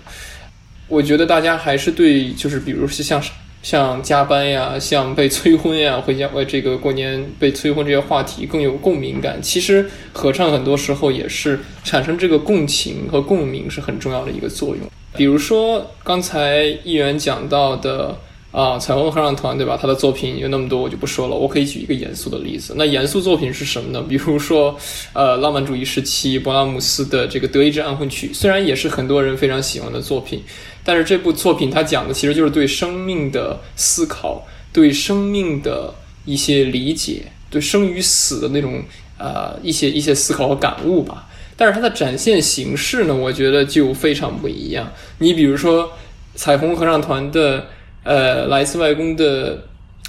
[0.89, 3.25] 我觉得大家还是对，就是比如说像。
[3.63, 9.41] 像加班呀，像被催婚呀，回家呃这个过年被催婚这些话题更有共鸣感。
[9.41, 14.79] 其实合唱很多时候也是产生这个共情和共鸣是很重要的一个作用。
[15.15, 18.19] 比如说刚才议员讲到的
[18.53, 19.79] 啊，彩虹合唱团对吧？
[19.81, 21.35] 他的作品有那么多，我就不说了。
[21.35, 22.75] 我可以举一个严肃的例子。
[22.77, 24.05] 那严肃作品是什么呢？
[24.07, 24.79] 比如说
[25.15, 30.43] 呃，浪漫主义时期勃拉姆斯的这个德意志安魂曲，虽然也是很多人非常喜欢的作品。
[30.85, 35.95] 但是这部作品它讲的其实就是对生命的思考，对生命的
[36.27, 38.83] 一些理解，对生与死的那种
[39.17, 41.27] 呃一些一些思考和感悟吧。
[41.57, 44.93] 但是它的展现形式呢，我觉得就非常不一样。
[45.19, 45.91] 你比如说
[46.35, 47.69] 彩虹合唱团的
[48.05, 49.67] 呃来自外公的。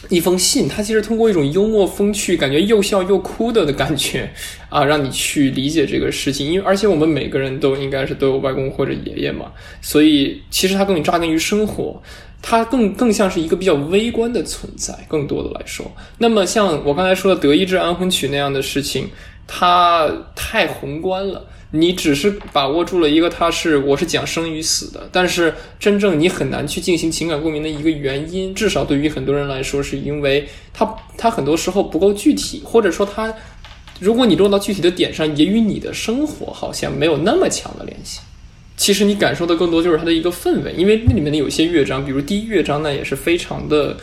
[0.10, 4.30] 一封信，它其实通过一种幽默风趣、感觉又笑又哭的的感觉
[4.68, 6.46] 啊，让你去理解这个事情。
[6.46, 12.04] 因为而且我们每个人都应该是都有外公或者爷爷嘛，所以其实它更扎根于生活，
[12.42, 14.94] 它更更像是一个比较微观的存在。
[15.08, 19.08] 更多的来说，那么像我刚才说的《德意志安魂曲》那样的事情，
[19.48, 21.46] 它太宏观了。
[21.76, 33.34] 你只是把握住了一个，它是我是讲生与死的，但是真正你很难去进行情感共鸣的一个原因，至少对于很多人来说，是因为它它很多时候不够具体，或者说它，
[34.00, 38.20] 如果你落到具体的点上，也与你的生活好像没有那么强的联系。
[38.78, 43.98] 其实你感受的更多就是它的一个氛围，因为那里面的有些乐章，比如第一乐章，那也是非常的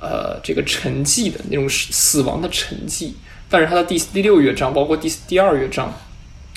[0.00, 3.10] 呃这个沉寂的那种死亡的沉寂。
[3.48, 5.92] 但是它的第第六乐章，包括第第二乐章，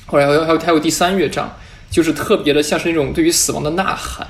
[0.09, 1.55] 后来还有还有还有第三乐章，
[1.91, 4.27] 就是特别的像是那种对于死亡的呐喊，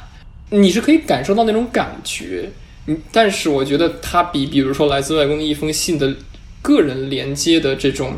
[0.49, 2.49] 你是可以感受到那种感觉。
[2.88, 6.13] 嗯，但是我觉得它比比如说来自外公的一封信的
[6.61, 8.13] 个人连接的这种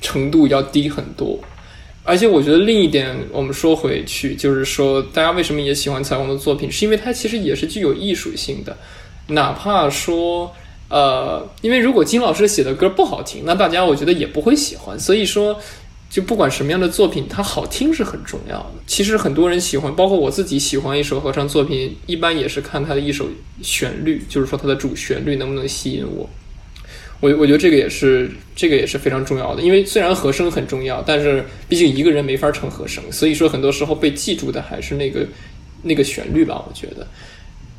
[0.00, 1.38] 程度要低很多。
[2.02, 8.76] 而且我觉得另一点，我们说回去，就是说大家为什么也喜欢彩虹的作品，是因为它其实也是具有艺术性的，
[9.28, 10.52] 哪怕说。
[10.88, 14.96] 呃，因为如果金老师写的歌不好听，那大家我觉得也不会喜欢。
[14.96, 15.60] 所以说，
[16.08, 18.72] 就不管什么样的作品，它好听是很重要的。
[18.86, 23.28] 其实很多人喜欢，包括我自己喜欢一首合唱作品，一般也是看它的一首
[23.62, 26.28] 旋律，就是说它的主旋律能不能吸引我。
[27.20, 35.26] 我我觉得这个也是这个也是非常重要的，因为虽然和声很重要，但是毕竟一个人没法成和声，所以说很多时候被记住的还是那个
[35.82, 36.64] 那个旋律吧。
[36.66, 37.06] 我觉得，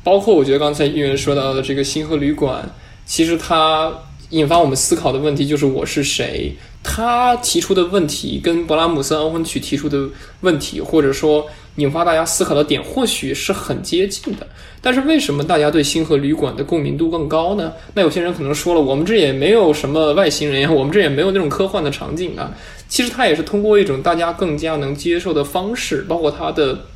[0.04, 2.68] 包括我觉得刚才议员说到的这个星河旅馆。
[3.06, 3.90] 其实它
[4.28, 6.54] 引发我们思考的问题就是我是谁。
[6.82, 10.08] 他提出的问题跟勃拉姆斯安魂曲提出的
[10.40, 14.46] 问题，或者说引发大家思考的点，或许是很接近的。
[14.80, 17.72] 但是为什么大家对星河旅馆的共鸣度更高呢？
[17.94, 22.54] 那有些人可能说了，我们这也没有什么外星人呀，我们这也没有那种科幻的场景啊。
[22.88, 26.86] 其实它也是通过一种大家更加能接受的方式，包括它的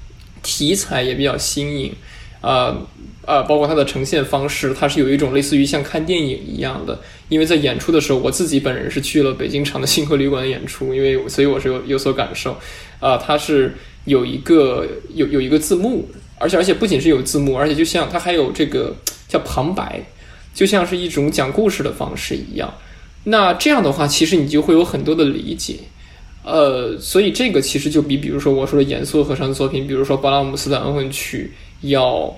[0.42, 1.94] 题材也比较新颖，
[2.40, 2.76] 呃。
[3.24, 6.98] 呃，包括它的呈现方式，它是有一种类似于像看电影一样的。
[7.32, 12.54] 因为在演出的时候，我自己本人是去了北京场的星河旅馆演出，因为所以我是有有所感受。
[13.00, 13.74] 啊，它是
[14.04, 16.06] 有一个有有一个字幕，
[16.38, 18.94] 而且而且不仅是有字幕，而且就像它还有这个
[19.28, 19.98] 叫旁白，
[20.52, 22.70] 就像是一种讲故事的方式一样。
[23.24, 25.76] 那这样的话，其实你就会有很多的理解。
[26.44, 32.36] 呃，所以这个其实就比比如说我说的严肃合唱作品，比如说勃拉姆斯的安魂曲要。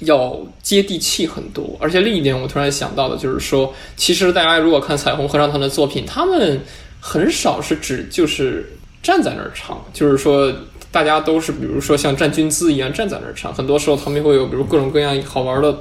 [0.00, 6.60] 要接地气很多，而且另一点，我突然想到的就是说，其实大家如果看彩虹合唱团的作品，他们
[7.00, 8.68] 很少是指就是
[9.02, 10.52] 站在那儿唱，就是说
[10.90, 15.74] 大家都是比如说像站军姿一样站在那儿唱，很多时候他们会有比如各种各样好玩的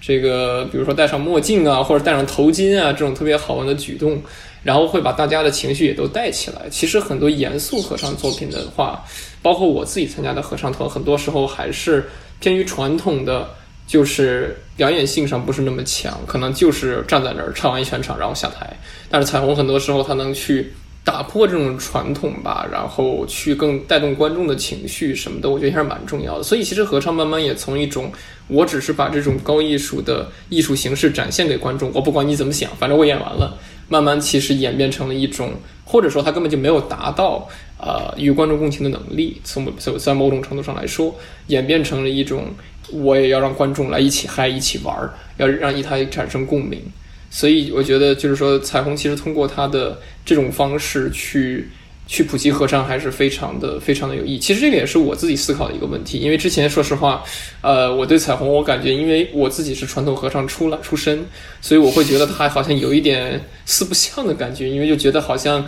[0.00, 4.22] 这个，比如说戴上墨镜啊，或者戴上头巾啊这种特别好玩的举动，
[4.62, 6.62] 然后会把大家的情绪也都带起来。
[6.70, 9.04] 其实很多严肃合唱作品的话，
[9.42, 12.08] 包括我自己参加的合唱团，很多时候还是。
[12.40, 13.48] 偏于传统的，
[13.86, 18.76] 就是表演性上不是那么强，可能就是站在那儿唱完一全场，然后下台。
[19.08, 20.72] 但是彩虹很多时候它能去
[21.04, 26.42] 打破这种传统吧，然后去更带动观众的情绪什么的，我觉得还是蛮重要的。
[26.42, 28.10] 所以其实合唱慢慢也从一种
[28.48, 33.56] 我只是把这种高艺术的艺术形式展现给观众，我不管你怎么想，反正我演完了，
[33.88, 35.52] 慢慢其实演变成了一种，
[35.84, 37.48] 或者说他根本就没有达到。
[37.78, 41.14] 呃，与观众共情的能力，从某在某种程度上来说，
[41.48, 42.46] 演变成了一种，
[42.90, 46.80] 我也要让观众来一起嗨，一起玩儿，要让一台产生共鸣。
[47.28, 51.68] 所以我觉得，就是说，彩虹其实通过它的这种方式去
[52.06, 54.38] 去普及合唱，还是非常的非常的有意义。
[54.38, 57.22] 其实这个也是我自己思考的一个问题，因为之前说实话，
[57.60, 61.26] 呃，我对彩虹，我感觉因为我自己是传统合唱出来出身，
[61.60, 65.62] 所以我会觉得它好像有一点四不像的感觉，因为就觉得好像。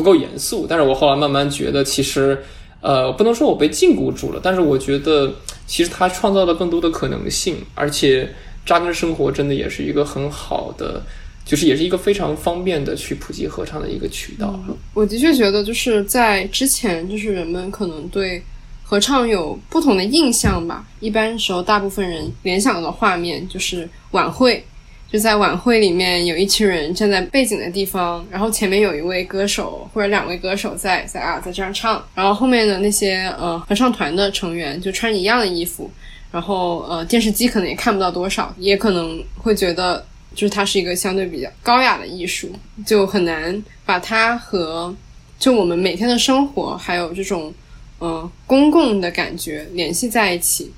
[0.00, 2.42] 不够严肃，但是我后来慢慢觉得，其实，
[2.80, 5.30] 呃，不能说我被禁锢住了，但是我觉得，
[5.66, 8.26] 其实它创造了更多的可能性，而且
[8.64, 11.02] 扎根生活真的也是一个很好的，
[11.44, 14.58] 就是也是一个非常方便的去普及合唱的一个渠道。
[14.94, 18.42] 我的确觉得，就是在之前，就是人们可能对
[18.82, 24.64] 合唱有不同的印象吧，一般时候，大部分人联想的画面就是晚会。
[25.12, 35.90] 就在晚会里面，有一群人站在背景的地方，然后前面有一位歌手或者两位歌手在在啊在这样唱，然后后面的那些呃合唱团的成员就穿一样的衣服，
[36.30, 42.48] 然后呃电视机可能也看不到多少，也可能会觉得就是它是一个相对比较高雅的艺术，
[42.86, 44.94] 就很难把它和
[45.40, 47.52] 就我们每天的生活还有这种
[47.98, 50.70] 呃公共的感觉联系在一起。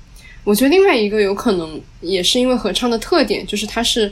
[0.43, 4.11] 我觉得另外一个有可能也是因为合唱的特点，就是它是。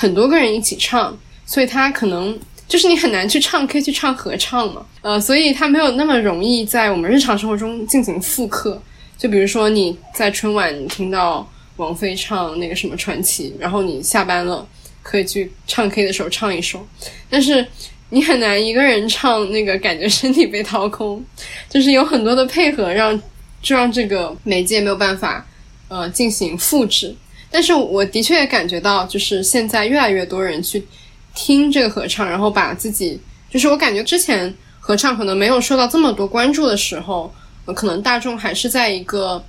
[0.00, 2.38] 很多个人一起唱，所以他可能
[2.68, 8.80] 就是你很难去唱 K 去唱合唱嘛，呃，所以他没有那么容易在我们日常生活中进行复刻。
[9.16, 11.44] 就比如说你在春晚你听到
[11.78, 14.64] 王菲唱那个什么传奇，然后你下班了
[15.02, 16.86] 可以去唱 K 的时候唱一首，
[17.28, 17.66] 但是
[18.10, 21.20] 你很难一个人唱那个感觉身体被掏空，
[21.68, 23.20] 就是有很多的配合让
[23.60, 25.44] 就让这个媒介没有办法
[25.88, 27.16] 呃进行复制。
[27.50, 30.84] 但是我的确也感觉到，就是现在越来越多人去
[31.34, 33.18] 听这个合唱，然后把自己，
[33.50, 37.32] 就是我感觉之前合唱可能没有受到这么多关注的时候，
[37.74, 39.42] 可能大众还是在一个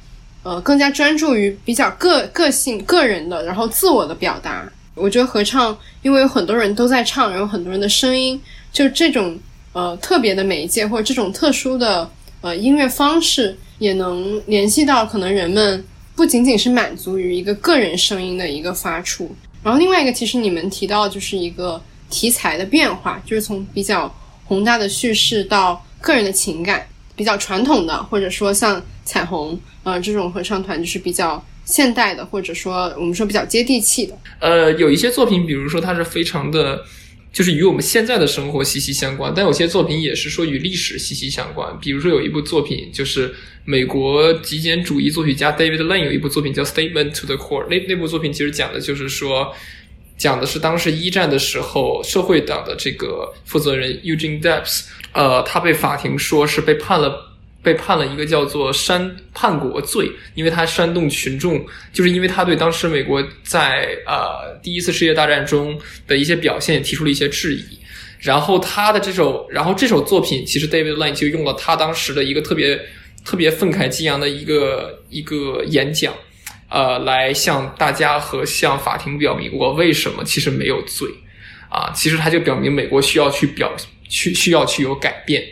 [0.43, 4.68] 呃更加专注于比较个个性、个人的，然后自我的表达。
[4.95, 8.41] 我觉得合唱，因为有很多人都在唱，然后很多人的声音，
[8.74, 9.38] 就这种
[9.72, 12.10] 呃特别的媒介或者这种特殊的
[12.41, 15.82] 呃音乐方式，也能联系到可能人们
[16.20, 19.34] 不仅仅是满足于一个个人声音的一个发出。
[19.63, 24.13] 然后另外一个，其实你们提到就是一个题材的变化，就是从比较
[24.43, 34.13] 宏大的叙事到个人的情感，比较传统的，或者说像彩虹呃这种合唱团，就是比较现代的，或者说我们说比较接地气的。
[34.41, 36.82] 呃，有一些作品，比如说它是非常的，
[37.32, 41.77] 就是与我们现在的生活息息相关，但有些作品也是说与历史息息相关。
[41.80, 43.34] 比如说有一部作品，就是
[43.65, 49.53] 美国极简主义作曲家 David Lane 有一部作品叫《Statement to the Core》，那那部作品其实讲的就是说，
[50.17, 57.28] 讲的是当时一战的时候，社会党的这个负责人 Eugene Debs，呃，他被法庭说是被判了。
[57.62, 67.78] 被判了一个叫做煽叛国罪，因为他煽动群众，就是因为他对当时美国在呃第一次世界大战中的一些表现提出了一些质疑。
[68.20, 72.80] 然后他的这首，然后这首作品其实 David Line 就用了他当时的一个特别
[73.24, 76.14] 特别愤慨激昂的一个一个演讲，
[76.70, 81.07] 呃，来向大家和向法庭表明我为什么其实没有罪
[81.70, 81.91] 啊。
[81.93, 83.74] 其实他就表明美国需要去表
[84.07, 85.43] 去需要去有改变，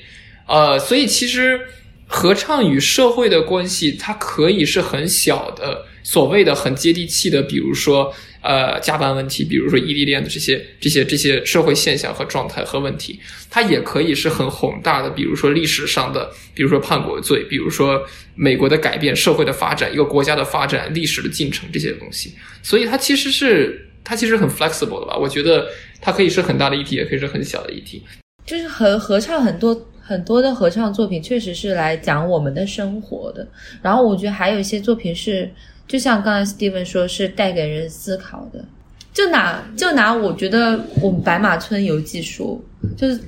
[0.47, 1.60] 呃，所以其实。
[2.08, 18.01] 合唱与社会的关系，它可以是很小的，所谓的很接地气的，比如说呃加班问题，比如说异地恋的这些这些这些社会现象和状态和问题，它也可以是很宏大的，比如说历史上的，比如说叛国罪，比如说
[18.36, 22.34] 美国的改变、社会的发展、一个国家的发展、历史的进程这些东西，
[22.64, 25.18] 所以它其实是它其实很 flexible 的吧？
[25.18, 25.68] 我觉得
[25.99, 28.01] 它可以是很大的议题，也可以是很小的议题。
[28.45, 29.76] 就是合合唱很多
[30.08, 33.45] 很多的合唱作品，确实是来讲我们的生活的。
[33.82, 35.51] 然后我觉得还有一些作品是，
[35.86, 38.64] 就像刚才 Steven 说，是带给人思考的。
[39.14, 42.58] 就拿就拿我觉得我们《白马村游记》说，
[42.95, 43.18] 就是《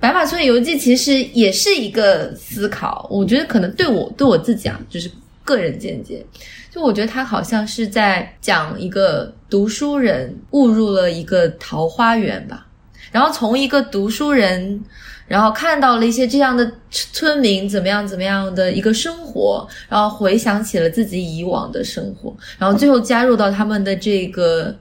[0.00, 3.06] 白马村游记》其实也是一个思考。
[3.10, 5.10] 我觉得可能对我对我自己啊，就是
[5.44, 6.24] 个人见解，
[6.72, 12.66] 就我觉得他好像是在讲一个读书人误入了一个桃花源吧。
[13.12, 14.82] 然后从一个读书人，
[15.28, 24.72] 然后看到了一些这样的村民怎么样怎么样的一个生活，然后回想起了自己以往的生活，然后最后加入到他们的这个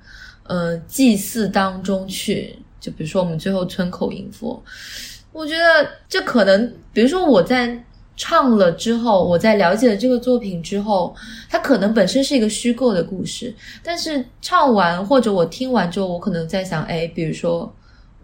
[0.44, 2.56] 呃祭祀当中去。
[2.80, 4.64] 就比如说我们最后村口迎佛，
[5.32, 7.84] 我觉得这可能，比如说我在
[8.16, 11.16] 唱了之后，我在了解了这个作品之后，
[11.50, 17.74] 它可能本身是一个虚构的故事，但是唱完或者我听完之后，我可能在想，哎，比如说。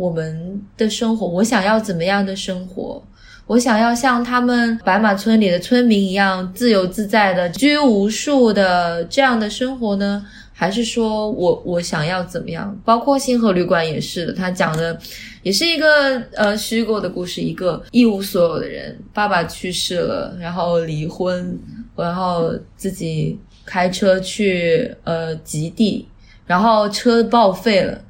[0.02, 3.00] 我们的生活，我想要怎么样的生活？
[3.46, 10.26] 我想要像他们白马村里的村民一样自由自在的居无数的这样的生活呢？
[10.52, 12.76] 还是说我我想要怎么样？
[12.84, 14.98] 包括星河旅馆也是的，他讲的
[15.44, 21.60] 也是一个呃虚构的故事，一个一无所有的人，爸爸去世了，然后离婚，
[21.96, 26.08] 然后自己开车去呃极地，
[26.48, 28.02] 然后车报废了。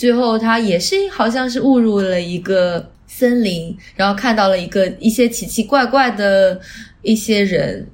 [0.00, 6.58] 最后，他也是好像是误入了一个森林，然后看到了一个一些奇奇怪怪的
[7.02, 7.86] 一些人，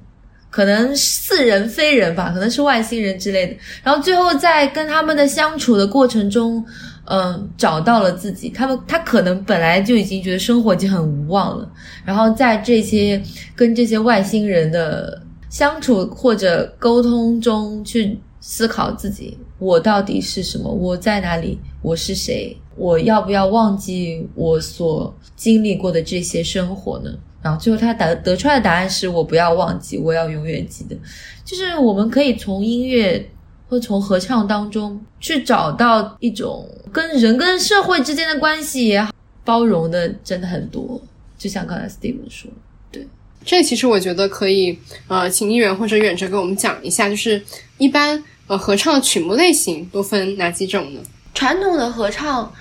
[0.49, 3.57] 可能似人非人吧，可能是外星人之类的。
[3.83, 6.63] 然后最后在跟他们的相处的过程中，
[7.07, 8.47] 嗯，找到了自己。
[8.51, 11.69] 他们他可能本来就已经觉得生活已经很无望了，
[12.05, 13.21] 然后在这些
[13.53, 19.37] 跟这些外星人的相处或者沟通中去思考自己。
[19.59, 20.71] 我到底是什么？
[20.71, 21.59] 我在哪里？
[21.87, 22.53] 我是谁？
[22.75, 27.09] 我要不要忘记我所经历过的这些生活呢？
[27.41, 30.97] 然后最后他得得出来的答案是我不要忘记，我要永远记得。
[31.45, 33.29] 就是我们可以从音乐
[33.69, 39.13] 或从合唱当中去找到一种跟人跟社会之间的关系也好，
[39.45, 41.01] 包容的真的很多。
[41.37, 42.51] 就像刚才 Steven 说，
[42.91, 43.07] 对，
[43.45, 44.77] 这其实我觉得可以，
[45.07, 47.41] 呃，请议员或者远哲给我们讲一下，就是
[47.77, 48.21] 一般。
[48.49, 51.01] 呃，合唱的曲目类型都分哪几种呢？
[51.37, 52.51] 传统的合唱，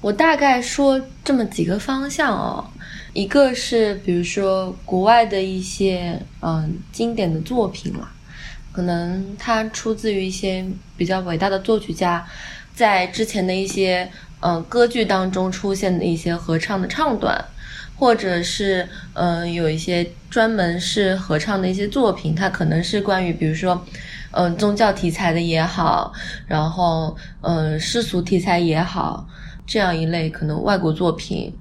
[0.00, 2.64] 我大概说这么几个方向哦。
[3.12, 8.10] 一个是比如说国外的一些嗯经典的作品啦，
[8.72, 10.64] 可能它出自于一些
[10.96, 12.26] 比较伟大的作曲家，
[12.74, 14.10] 在之前的一些
[14.40, 17.44] 嗯歌剧当中出现的一些合唱的唱段，
[17.94, 23.84] 或者是嗯有一些专门是合唱的一些作品，它可能是关于比如说。
[24.36, 26.12] 嗯，宗教题材的也好，
[26.46, 29.26] 然后嗯，世俗题材也好，
[29.66, 31.54] 这样一类可能外国作品，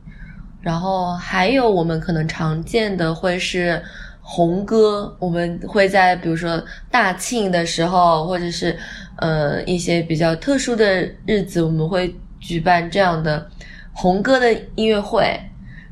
[0.62, 3.82] 然后还有我们可能常见的会是
[4.22, 8.78] 红歌，我们会在比如说大庆的时候，或者是
[9.18, 13.48] 呃一些比较特殊的日子，我们会举办这样的
[13.92, 15.40] 红歌的音乐会，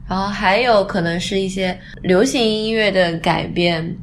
[0.09, 3.95] 然后还有可能是一些流行音乐的改编，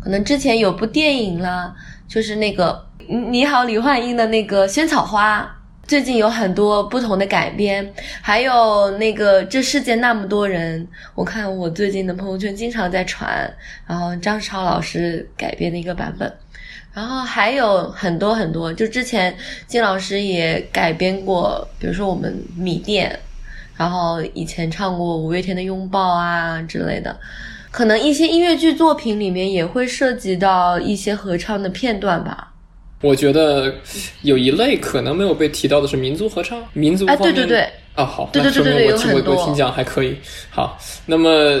[0.00, 1.74] 可能之前有部电影啦，
[2.08, 2.86] 就是那个
[3.30, 5.42] 《你好，李焕英》的那个《萱草花》。
[5.86, 10.84] 最近有很多不同的改编，还有那个这世界那么多人，
[11.14, 13.48] 我看我最近的朋友圈经常在传，
[13.86, 16.32] 然后张超老师改编的一个版本，
[16.92, 19.32] 然后还有很多很多，就之前
[19.68, 23.16] 金老师也改编过，比如说我们米店，
[23.76, 27.16] 然后以前唱过五月天的拥抱啊之类的，
[27.76, 32.54] 可能一些音乐剧作品里面也会涉及到一些合唱的片段吧。
[33.02, 33.70] 我觉得
[34.22, 40.16] 有一类可能没有被提到的是民族合唱，民族哎，方面对对对，啊，好，对对那说明对对我我有很多我听讲还可以。
[40.48, 41.60] 好，那么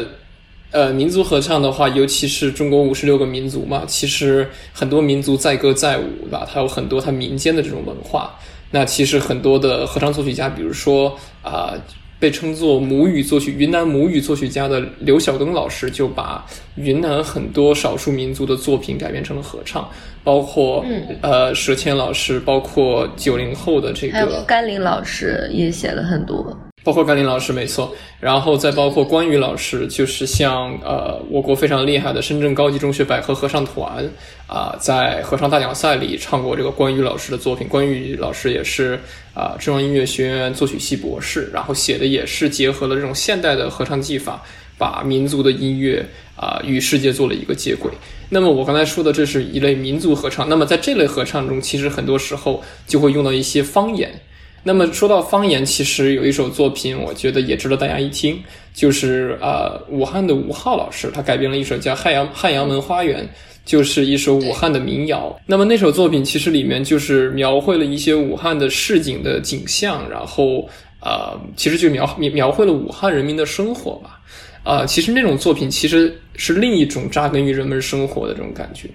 [0.70, 8.34] 呃，民族合唱的话，尤其是中国五十六个民族嘛，其实很多民族载歌载舞对吧，它有很多它民间的这种文化。
[8.70, 11.74] 那其实很多的合唱作曲家，比如说啊、
[12.18, 16.44] 被称作母语作曲云南母语作曲家的刘晓东老师，就把
[16.76, 19.88] 云南很多少数民族的作品改编成了合唱，
[20.24, 26.56] 包括、嗯呃佘谦老师，包括九零后的这还有个甘霖老师也写了很多。
[26.86, 34.08] 包括甘霖老师没错，然后再包括关羽老师，就是像呃我国非常厉害的深圳高级中学百合合唱团
[34.46, 37.66] 啊、在合唱大奖赛里唱过这个关羽老师的作品。
[37.66, 39.00] 关羽老师也是
[39.34, 44.40] 啊、中央音乐学院作曲系博士，然后写的也是结合了这种现代的合唱技法，
[44.78, 46.06] 把民族的音乐
[46.36, 47.90] 啊、与世界做了一个接轨。
[48.28, 54.20] 那么我刚才说的这是一类民族合唱，那么在这类合唱中，其实很多时候就会用到一些方言。
[54.66, 58.36] 那么说到方言，其实有一首作品，我觉得也值得大家一听，
[58.74, 63.24] 就是呃武汉的吴浩老师，他改编了一首叫《汉阳汉阳门花园》，
[63.64, 65.38] 就是一首武汉的民谣。
[65.46, 70.68] 那么那首作品其实里面就是描绘了一些武汉的市井的景象，然后
[71.00, 74.20] 呃，其实就描描描绘了武汉人民的生活吧。
[74.64, 78.88] 啊、其实那种作品其实是另一种扎根于人们生活的这种感觉。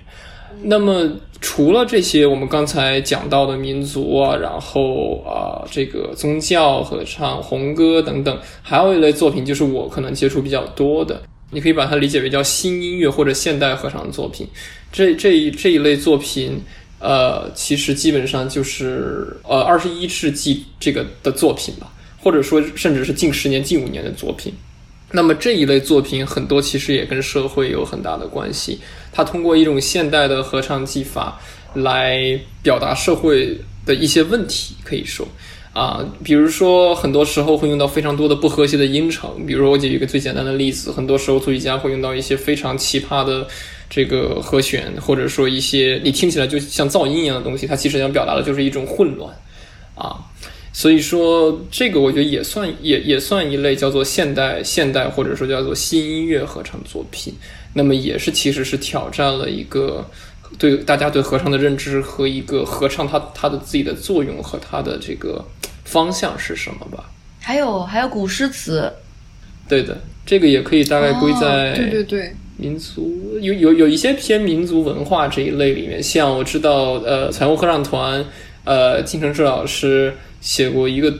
[0.63, 14.47] 那么除了这些我们刚才讲到的民族啊，然后啊、这个宗教合唱、红歌等等，还有一类作品就是我可能接触比较多的，你可以把它理解为叫新音乐或者现代合唱作品。
[14.91, 16.61] 这这一这一类作品，
[16.99, 21.91] 呃，其实基本上就是呃二十一世纪这个的作品吧，
[22.21, 24.53] 或者说甚至是近十年、近五年的作品。
[25.11, 28.79] 那么这一类作品很多其实也跟社会有很大的关系，
[29.11, 31.39] 它通过一种现代的合唱技法
[31.73, 35.27] 来表达社会的一些问题，可以说。
[35.73, 39.45] 啊，比如说，很多时候会用到非常多的不和谐的音程。
[39.47, 43.47] 比如说，我举一个最简单的例子，很多时候作曲家会用到一些非常奇葩的
[43.89, 49.33] 这个和弦，或者说一些你听起来就像噪音一样的东西，它其实想表达的就是一种混乱
[49.95, 50.19] 啊。
[50.73, 57.33] 所以说，这个我觉得也算也也算一类叫做现代现代或者说叫做新音乐合唱作品。
[57.73, 60.05] 那么也是其实是挑战了一个
[60.57, 65.43] 对大家对合唱的认知和一个合唱它它的自己的作用和它的这个
[65.85, 67.09] 方向是什么吧？
[67.39, 68.91] 还有还有古诗词，
[69.67, 78.23] 对的，这个也可以大概归在、哦对对对，民族有有有一些偏民族文化这一类里面，像我知道，呃，彩虹合唱团，
[78.63, 81.13] 呃，金承志老师写过一个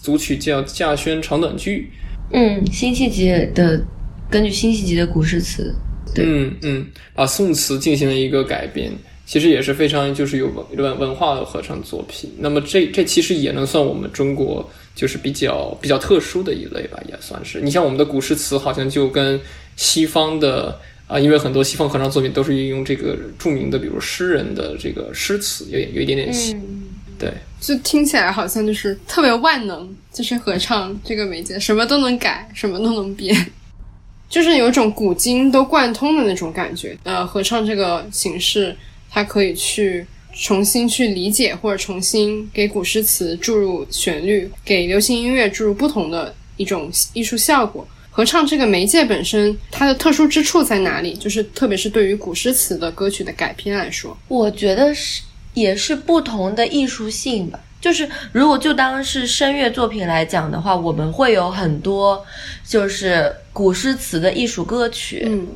[0.00, 1.90] 组曲叫《稼轩长短句
[2.32, 3.84] 嗯，辛弃疾的
[4.30, 5.74] 根据辛弃疾的古诗词，》，
[6.14, 8.90] 对嗯嗯，把宋词进行了一个改编，
[9.26, 12.30] 其实也是非常就是有文文文化的合唱作品。
[12.38, 17.60] 那么这这其实也能算我们中国就是比较比较特殊的一类吧，也算是。
[17.60, 19.38] 你像我们的古诗词，好像就跟
[19.76, 20.80] 西方的。
[21.06, 26.58] 啊，因为很多西方合唱作品都是运用这个著名的，比如诗人的这个诗词，有点有一点点像。
[26.58, 26.82] 嗯，
[27.18, 33.34] 对，就听起来好像就是特别万能，就是合唱这个媒介，什么都能改，什么都能编，
[34.28, 36.96] 就是有一种古今都贯通的那种感觉。
[37.04, 38.76] 呃，合唱这个形式，
[39.10, 47.86] 它可以去重新去理解，或者重新给古诗词注入旋律，给流行音乐注入不同的一种艺术效果。
[48.10, 51.14] 合唱这个媒介本身，它的特殊之处在哪里？
[51.14, 55.22] 就是特别是对于古诗词的歌曲的改编来说，我觉得是
[55.54, 57.58] 也是不同的艺术性吧。
[57.80, 62.24] 就是如果就当是声乐作品来讲的话，我们会有很多
[62.66, 65.46] 就是古诗词的艺术歌曲，嗯，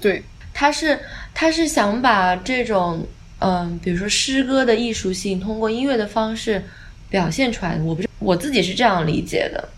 [0.00, 0.22] 对，
[0.54, 1.00] 他是
[1.34, 3.04] 他是想把这种
[3.40, 6.64] 嗯，比如说诗歌的艺术性，通过音乐的方式
[7.10, 7.76] 表现出来。
[7.82, 9.68] 我不是我自己是这样理解的，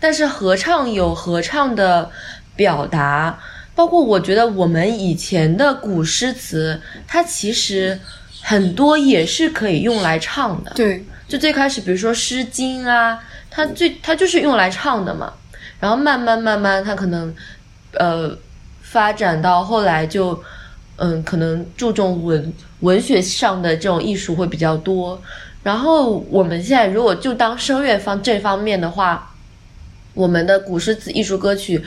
[0.00, 2.10] 但是合唱有合唱的
[2.56, 3.38] 表达，
[3.76, 8.00] 包括我觉得我们以前的古诗词，它其实
[8.42, 10.72] 很多也是可以用来唱的。
[10.74, 15.32] 对，就最开始，比如说《诗经》啊，它最它就是用来唱的嘛。
[15.78, 17.34] 然后慢慢慢慢，它可能
[17.92, 18.36] 呃
[18.82, 20.42] 发展到后来就
[20.96, 25.20] 嗯，可能注重文文学上的这种艺术会比较多。
[25.62, 29.34] 然后我们现在如果就当声乐方这方面的话，
[30.14, 31.82] 我们的古诗词艺术歌曲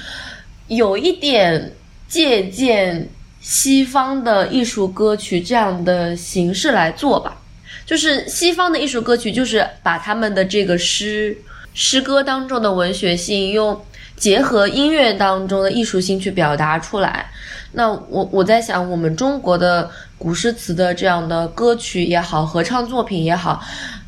[0.68, 1.74] 有一点
[2.08, 3.10] 借鉴
[3.44, 7.38] 西方的艺术歌曲这样的形式来做吧。
[7.86, 11.38] 就是西方的艺术歌曲，就是把他们的这个诗
[11.74, 13.80] 诗歌当中的文学性，用
[14.16, 17.30] 结合音乐当中的艺术性去表达出来。
[17.74, 23.62] 那我我在想，我们中国的古诗词的这样的歌曲也好，合唱作品也好，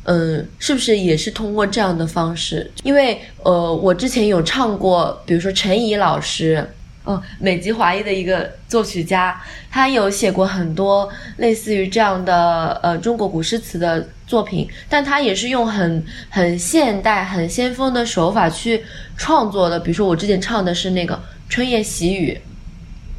[0.04, 2.72] 嗯，是不是也是通过这样的方式？
[2.82, 6.66] 因为呃，我之前有唱过，比如说陈怡老师。
[7.06, 9.40] 哦，美籍华裔的一个作曲家，
[9.70, 18.84] 他有写过很多类似于这样的呃中国古诗词的作品，但他也是用很很现代、很先锋的手法去
[19.16, 19.78] 创作的。
[19.78, 21.14] 比如说我之前唱的是那个
[21.48, 22.32] 《春夜喜雨》，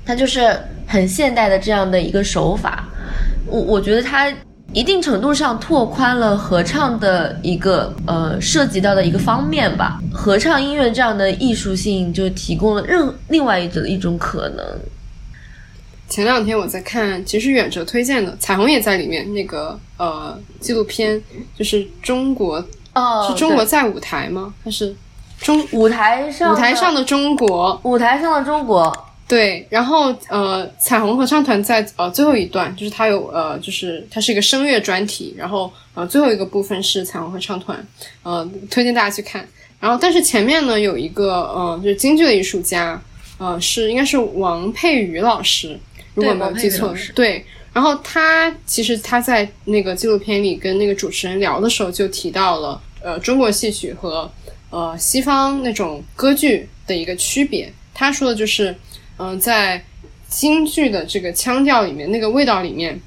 [0.05, 0.53] 它就是
[0.85, 2.83] 很现代的这样的一个手法。
[3.45, 4.29] 我我觉得它
[4.74, 9.99] 一定程度上拓宽了合唱的一个呃涉及到的一个方面吧。
[10.13, 14.63] 合唱音乐这样的艺术性就提供了任另外一种一种可能。
[16.09, 21.22] 前两天我在看，其实远哲推荐的，彩虹也在里面那个呃纪录片，
[21.53, 22.63] 就是中国
[22.93, 24.53] 哦，是中国在舞台吗？
[24.63, 24.95] 还是
[25.39, 27.78] 中舞台上舞台上的中国？
[27.84, 37.86] 舞台上的中国，对，然后呃，彩虹合唱团在呃最后一段，就是它有呃，就是它是一个声乐专题，然后呃最后一个部分是彩虹合唱团，
[38.23, 39.45] 呃推荐大家去看。
[39.80, 43.01] 然后但是前面呢有一个呃就是京剧的艺术家，
[43.38, 45.78] 呃是应该是王佩瑜老师，
[46.13, 47.45] 如果没有记错瑜老师，对。
[47.73, 54.32] 然后他其实他在那个纪录片里跟那个主持人聊的时候就提到了呃中国戏曲和
[54.71, 57.71] 呃西方那种歌剧的一个区别。
[57.93, 58.75] 他说的就是
[59.18, 59.84] 嗯、在
[60.30, 62.99] 京剧的这个腔调里面，那个味道里面，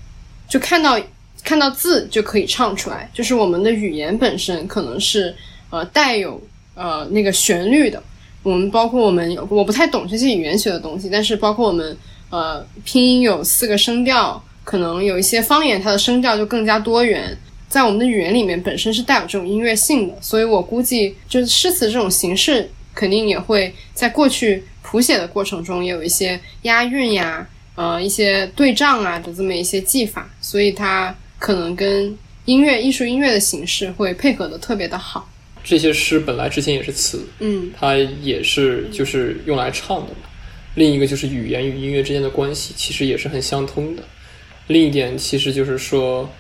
[0.49, 1.01] 就看到
[1.45, 5.35] 看到字就可以唱出来，就是我们的语言本身可能是
[5.71, 6.41] 呃带有
[6.75, 8.03] 呃那个旋律的。
[8.43, 11.97] 我们包括我们我不太懂这些语言学的东西，但是包括我们
[12.31, 17.37] 呃拼音有四个声调，可能有一些方言它的声调就更加多元。
[17.69, 35.31] 在我们的语言里面本身是带有这种音乐性的，所以我估计就是诗词这种形式肯定也会在过去谱写的过程中也有一些押韵呀，呃，一些对仗啊的这么一些技法，所以它可能跟音乐、艺术音乐的形式会配合的特别的好。
[35.63, 40.29] 这些诗本来之前也是词，嗯它也是就是用来唱的嘛。
[40.75, 44.03] 另一个就是语言与音乐之间的关系，其实也是很相通的。
[44.69, 46.31] 另一点其实就是说，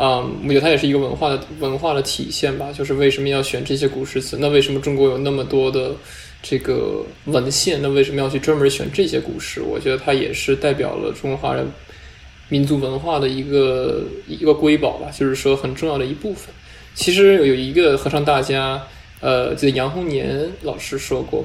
[0.00, 2.70] 嗯，我觉得它也是一个文化的文化的体现吧。
[2.72, 4.36] 就是为什么要选这些古诗词？
[4.40, 5.92] 那为什么中国有那么多的
[6.40, 7.82] 这个文献？
[7.82, 9.60] 那为什么要去专门选这些古诗？
[9.60, 11.66] 我觉得它也是代表了中华人
[12.48, 16.54] 民族文化的一个一个瑰宝吧，就是说很重要的一部分。
[16.94, 18.80] 其实有一个合唱大家，
[19.20, 21.44] 呃，记得杨红年老师说过，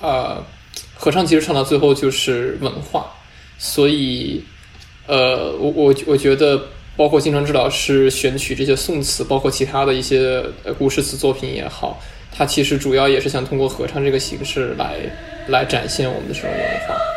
[0.00, 0.46] 啊、
[0.94, 3.12] 合唱其实唱到最后就是文化，
[3.58, 4.42] 所以，
[5.06, 12.00] 呃，我我我觉得，包括金承志老师选取这些宋词，包括其他的一些呃古诗词作品也好，
[12.32, 14.96] 他其实主要也是想通过合唱这个形式来
[15.48, 17.13] 来展现我们的这种文化。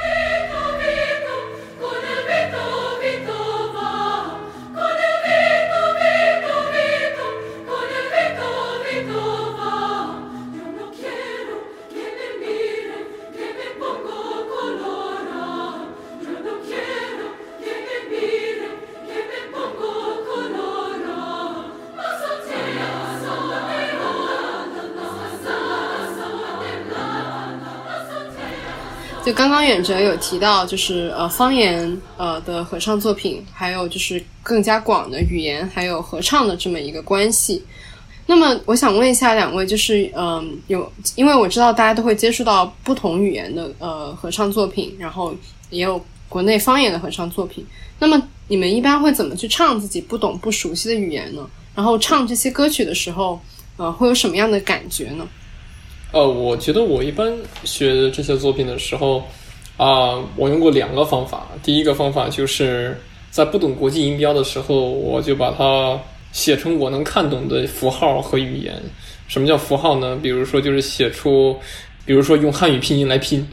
[29.28, 37.62] 就刚刚远哲有提到，就是呃方言呃的合唱作品，还有就是更加广的语言还有合唱的这么一个关系。
[38.28, 45.36] 那么我想问一下两位，就是嗯、有，因为我知道大家都会接触到不同语言的呃合唱作品，然后
[45.72, 47.68] 也有国内方言的合唱作品。
[48.00, 51.46] 那么你们一般会怎么去唱自己不懂不熟悉的语言呢？
[51.76, 53.38] 然后唱这些歌曲的时候，
[53.76, 55.28] 呃，会有什么样的感觉呢？
[56.12, 57.32] 呃，我觉得我一般
[57.64, 59.24] 学这些作品的时候，
[59.76, 61.48] 啊、我用过两个方法。
[61.62, 62.98] 第一个方法就是
[63.30, 66.00] 在不懂国际音标的时候，我就把它
[66.32, 68.74] 写成我能看懂的符号和语言。
[69.28, 70.18] 什么叫符号呢？
[70.22, 71.58] 比如说就是写出，
[72.06, 73.46] 比如说用汉语拼音来拼，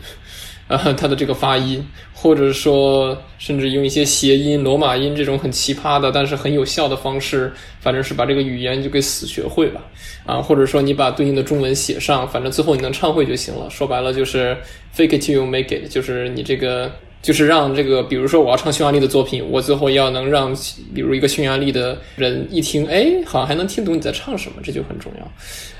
[0.68, 9.80] 呃它的这个发音，或者说甚至用一些谐音、罗马音这种很奇葩的，但是很有效的方式，反正是把这个语言就给死学会吧。
[10.24, 13.68] 啊，或者说你把对应的中文写上，反正最后你能唱会就行了。
[13.68, 14.56] 说白了就是
[14.96, 16.90] fake it till you make it，就是你这个
[17.20, 20.56] 就是让这个，比如说我要唱匈牙利的作品，我最后要能让
[20.94, 25.30] 比如一个匈牙利的人一听，哎，好像还能听懂你在唱什么，这就很重要。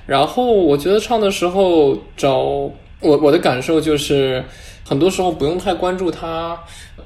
[0.07, 2.70] 然后我觉得唱的时候找
[3.05, 4.43] 我我的感受就是，
[4.85, 6.59] 很多时候不用太关注它，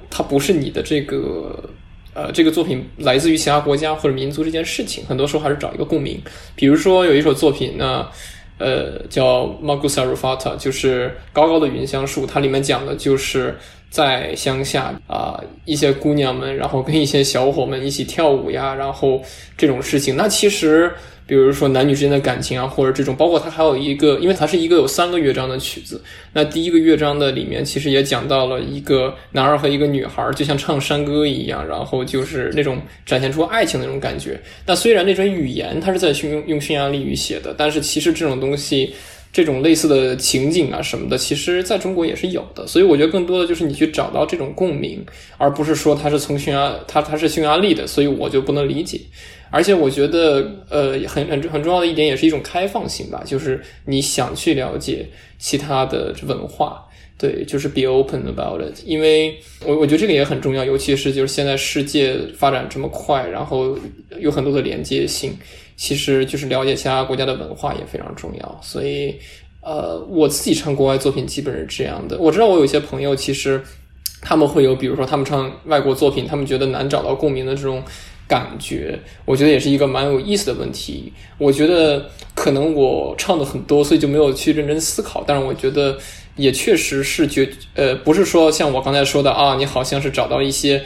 [0.09, 1.71] 它不是你的这个。
[2.15, 6.21] 呃，这个作品来自于其他国家或者民族这件事情，很多时候还是找一个共鸣。
[6.57, 8.09] 比如说有一首作品呢，
[8.59, 13.57] 呃，叫《Magusa Rufata》，就是高高的云香树，它里面讲的就是
[13.89, 19.23] 在乡下啊、一些姑娘们，然后跟一些小伙们一起跳舞呀，然后
[19.57, 20.17] 这种事情。
[20.17, 20.93] 那其实，
[21.29, 26.03] 比如说男女之间的感情啊，或者这种，包括它还有一个，因为它是一个有三个乐章的曲子。
[26.33, 34.41] 那第一个乐章的里面，其实也讲到了一个男孩和一个女孩，就像唱山歌一样，然后就是那种展现出爱情的那种感觉。
[34.65, 38.95] 那虽然那种语言它是在用用匈牙利语写的，但是其实这种东西。
[39.31, 45.05] 这种类似的情景啊什么的，其实在中国也是有的，所以我觉得更多的就是你去找到这种共鸣，
[45.37, 48.99] 而不是说它是从匈牙它它是匈牙利的，所以我就不能理解。
[49.51, 56.85] 而且我觉得，呃，很很很重要的一点也是一种开放性吧，就是你想去了解其他的文化，
[57.17, 58.83] 对，就是 be open about it。
[58.85, 59.35] 因为
[59.65, 63.77] 我我觉得这个也很重要，尤其是就是现在世界发展这么快，然后
[64.21, 65.35] 有很多的连接性，
[65.77, 68.61] 其实就是了解其他国家的文化也非常重要。
[68.63, 69.15] 所以，
[69.63, 72.19] 呃，我自己唱国外作品基本是这样的。
[72.19, 73.63] 我知道我有一些朋友其实
[74.21, 77.83] 他们会有，比如说他们唱外国作品，他们觉得难找到共鸣的这种。
[78.29, 81.13] 感觉，我觉得也是一个蛮有意思的问题。
[81.39, 85.25] 我觉得可能我唱的很多，所以就没有去认真思考。
[85.27, 85.99] 但是我觉得
[86.37, 90.85] 也确实是觉，呃，不是说像我刚才说的啊，你好像是找到一些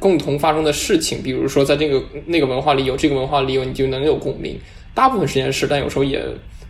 [0.00, 4.58] 共同发生的事情，比如说在这个那个文化里有，这个文化里有，你就能有共鸣。
[4.92, 6.20] 大部分时间是，但有时候也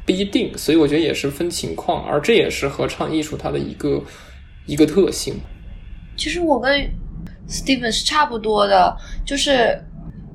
[0.04, 0.52] 不一定。
[0.58, 4.02] 所以我觉得也是分情况，而这也是合唱艺术它的一个
[4.66, 5.34] 一个特性。
[6.16, 6.86] 其实我跟
[7.48, 8.94] Steven 是差不多的，
[9.24, 9.82] 就是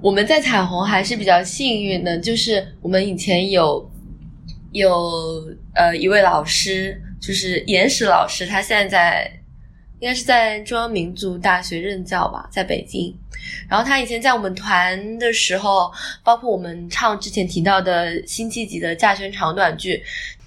[0.06, 3.92] 我们在彩虹还是比较幸运的，就是我们以前有
[4.72, 5.44] 有
[5.74, 9.40] 呃一位老师，就是严石老师，他现在在
[10.00, 13.18] 应该是在中央民族大学任教吧，在北京。
[13.68, 15.92] 然后他以前在我们团的时候，
[16.24, 19.98] 包括我们唱之前提到的辛弃疾的《稼轩长短句》，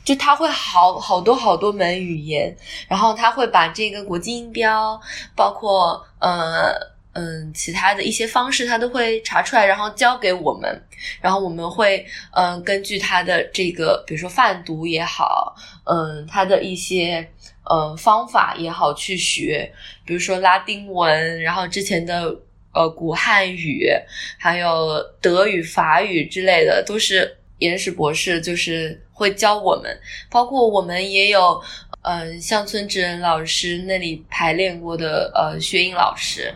[0.04, 2.56] 就他会好好多好多门语言，
[2.86, 5.00] 然后他会把这个国际音标，
[5.34, 6.72] 包括呃
[7.18, 10.80] 嗯其他的一些方式，他都会查出来，然后教给我们，
[11.20, 17.28] 然后我们会嗯、根据他的这个，比如说泛读也好，嗯、他的一些
[17.68, 19.68] 嗯方法也好去学，
[20.06, 22.32] 比如说拉丁文，然后之前的
[22.72, 23.90] 呃古汉语，
[24.38, 29.98] 还有德语、法语之类的，都是严石博士就是会教我们，
[30.30, 31.60] 包括我们也有
[32.02, 36.54] 嗯、乡村智人老师那里排练过的呃薛英老师。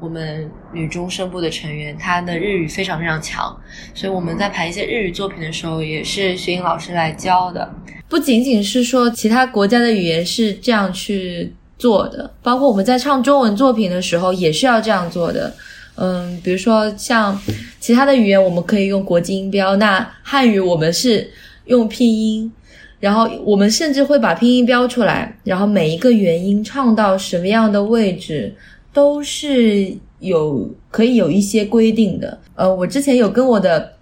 [0.00, 3.56] 我们女中声部的成员，她的日语非常非常强，
[3.94, 7.70] 所以我们在排一些日语作品的时候，也是薛英老师来教的。
[8.08, 15.52] 不仅仅是说其他国家的语言是这样去做的，包括我们在唱中文作品的时候也是要这样做的。
[15.96, 17.40] 嗯，比如说像
[17.80, 21.28] 其他的语言，我们可以用国际音标，那汉语我们是
[21.64, 22.52] 用拼音，
[23.00, 28.54] 然后我们甚至会把拼音标出来，然后每一个元音唱到什么样的位置，
[28.96, 32.38] 都是有可以有一些规定的。
[32.54, 33.92] 呃，我之前有跟我的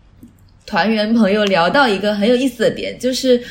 [0.65, 3.43] 团员朋友聊到一个很有意思的点，就是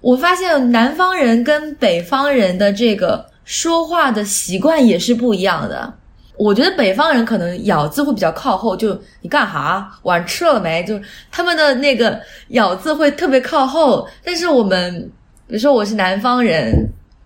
[0.00, 5.94] 我发现南方人跟北方人的这个说话的习惯也是不一样的。
[6.36, 9.96] 我觉得北方人可能咬字会比较靠后，就你干哈？
[10.02, 10.82] 晚上吃了没？
[10.82, 12.18] 就他们的那个
[12.48, 15.08] 咬字会特别靠后，但是我们，
[15.46, 16.74] 比如说我是南方人，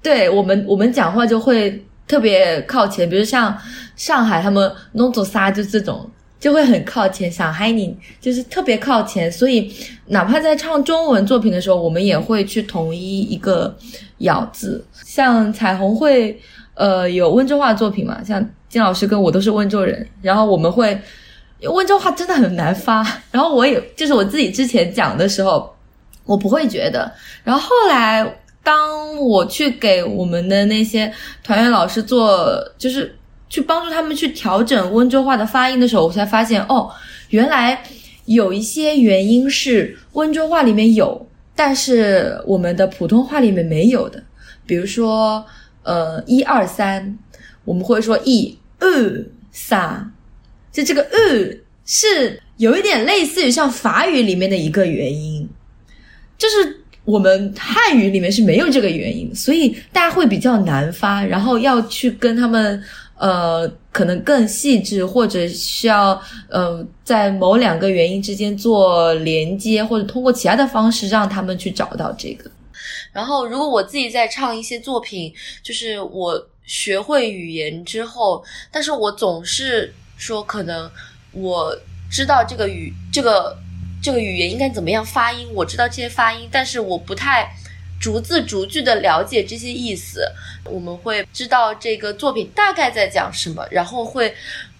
[0.02, 3.56] 对我们我们讲话就会特别靠前，比如像
[3.96, 6.10] 上海他们弄走仨就这种。
[6.40, 9.74] 就会很靠前，想嗨你就是特别靠前，所以
[10.08, 13.74] 哪怕在唱中文作品的时候，我们也会去统一一个
[14.18, 14.84] 咬字。
[14.92, 16.38] 像彩虹会
[16.74, 21.00] 呃有温州话作品嘛，像金老师跟我都是温州人，然后我们会
[21.62, 23.02] 温州话真的很难发，
[23.32, 25.74] 然后我也就是我自己之前讲的时候，
[26.26, 27.10] 我不会觉得，
[27.42, 28.22] 然后后来
[28.64, 31.12] 当我去给我们的那些
[31.44, 33.14] 团员老师做，就是。
[33.50, 36.90] 去帮助他们去调整温州话的发音的时候，我才发现哦，
[37.28, 37.80] 原来
[38.24, 44.20] 有一些元音是温州话里面有，但是我们的普通话里面没有的。
[44.66, 45.44] 比如说，
[45.84, 47.16] 呃一二三，
[47.64, 50.12] 我们会说一二三，
[50.72, 55.48] 就这个呃是有一点类似于像法语里面的一个元音，
[56.36, 62.82] 就是我们汉语里面是没有这个元音，所以大家会比较难发，然后要去跟他们
[63.18, 72.50] 呃可能更细致，或者需要呃在某两个元音之间做连接，或者通过其他的方式让他们去找到这个。
[73.12, 75.32] 然后，如果我自己在唱一些作品，
[75.62, 76.34] 就是我
[76.64, 78.42] 学会语言之后，
[78.72, 80.90] 但是我总是说，可能
[81.32, 81.76] 我
[82.10, 83.56] 知道这个语这个
[84.04, 87.50] 这个语言应该怎么样发音，我知道这些发音，但是我不太
[87.98, 90.30] 逐字逐句的了解这些意思。
[90.66, 94.34] 我们会知道这个作品大概在讲什么，然后会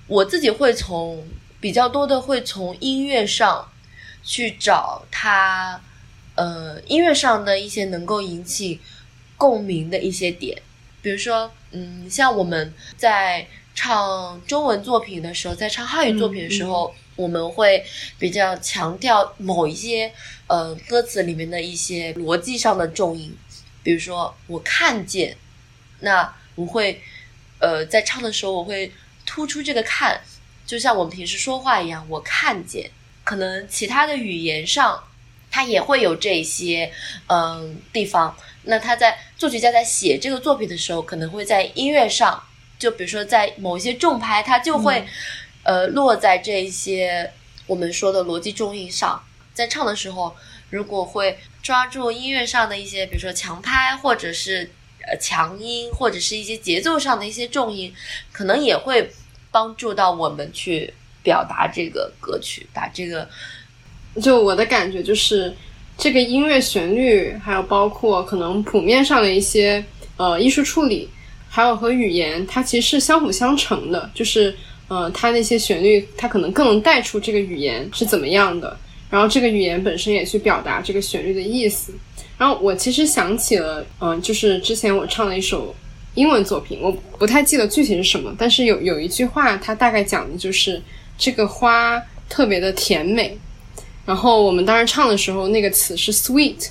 [0.07, 1.27] 我自己会从
[1.59, 3.67] 比较多的会从音乐上
[4.23, 5.81] 去找它。
[6.35, 8.81] 呃，音乐上的一些能够引起
[9.39, 10.61] 共鸣的一些点，
[11.01, 17.85] 比如说，嗯，像我们在唱中文作品的时候，在唱汉语作品的时候，我们会
[18.19, 20.13] 比较强调某一些
[20.47, 23.37] 呃歌词里面的一些逻辑上的重音，
[23.83, 25.37] 比如说我看见，
[26.01, 27.01] 那我会
[27.59, 28.93] 呃在唱的时候我会
[29.25, 30.21] 突出这个看，
[30.67, 32.91] 就像我们平时说话一样，我看见，
[33.25, 35.05] 可能其他的语言上。
[35.57, 36.91] 它也会有这些
[37.29, 42.43] 嗯地方，那他在作曲家在写这个作品的时候，可能会在音乐上，
[42.77, 45.07] 就比如说在某一些重拍，它就会、
[45.65, 47.33] 呃落在这一些
[47.67, 49.21] 我们说的逻辑重音上。
[49.53, 50.35] 在唱的时候，
[50.71, 54.71] 如果会抓住音乐上的一些，比如说强拍，或者是
[55.07, 57.95] 呃强音，或者是一些节奏上的一些重音，
[58.33, 59.11] 可能也会
[59.51, 60.93] 帮助到我们去
[61.23, 63.29] 表达这个歌曲，把这个。
[64.23, 65.55] 就我的感觉就是，
[65.97, 69.85] 这个音乐旋律，还有包括可能谱面上的一些
[70.17, 71.09] 呃艺术处理，
[71.49, 74.11] 还有和语言，它其实是相辅相成的。
[74.15, 74.57] 就是
[74.89, 78.77] 呃，它那些旋律，它可能更能带出这个语言是怎么样的，
[79.11, 81.93] 然后这个语言本身也去表达这个旋律的意思。
[82.37, 85.75] 然后我其实想起了，嗯、就是之前我唱了一首
[86.15, 90.83] 英文作品，我不太记得具体是什么，但是有有一句话，它大概讲的就是
[91.17, 93.39] 这个花特别的甜美。
[94.05, 96.69] 然后我们当时唱的时候，那个词是 sweet，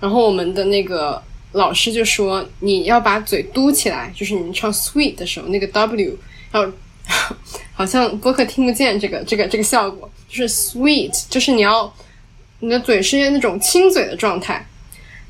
[0.00, 6.18] 然后我们的那个老师就说你要把嘴嘟起来，就是你唱 sweet 的时候，那个 w
[6.52, 6.70] 要
[7.74, 11.92] 好像播客听不见这个这个这个效果，就是 sweet，就是你要
[12.60, 14.66] 你的嘴是那种亲嘴的状态，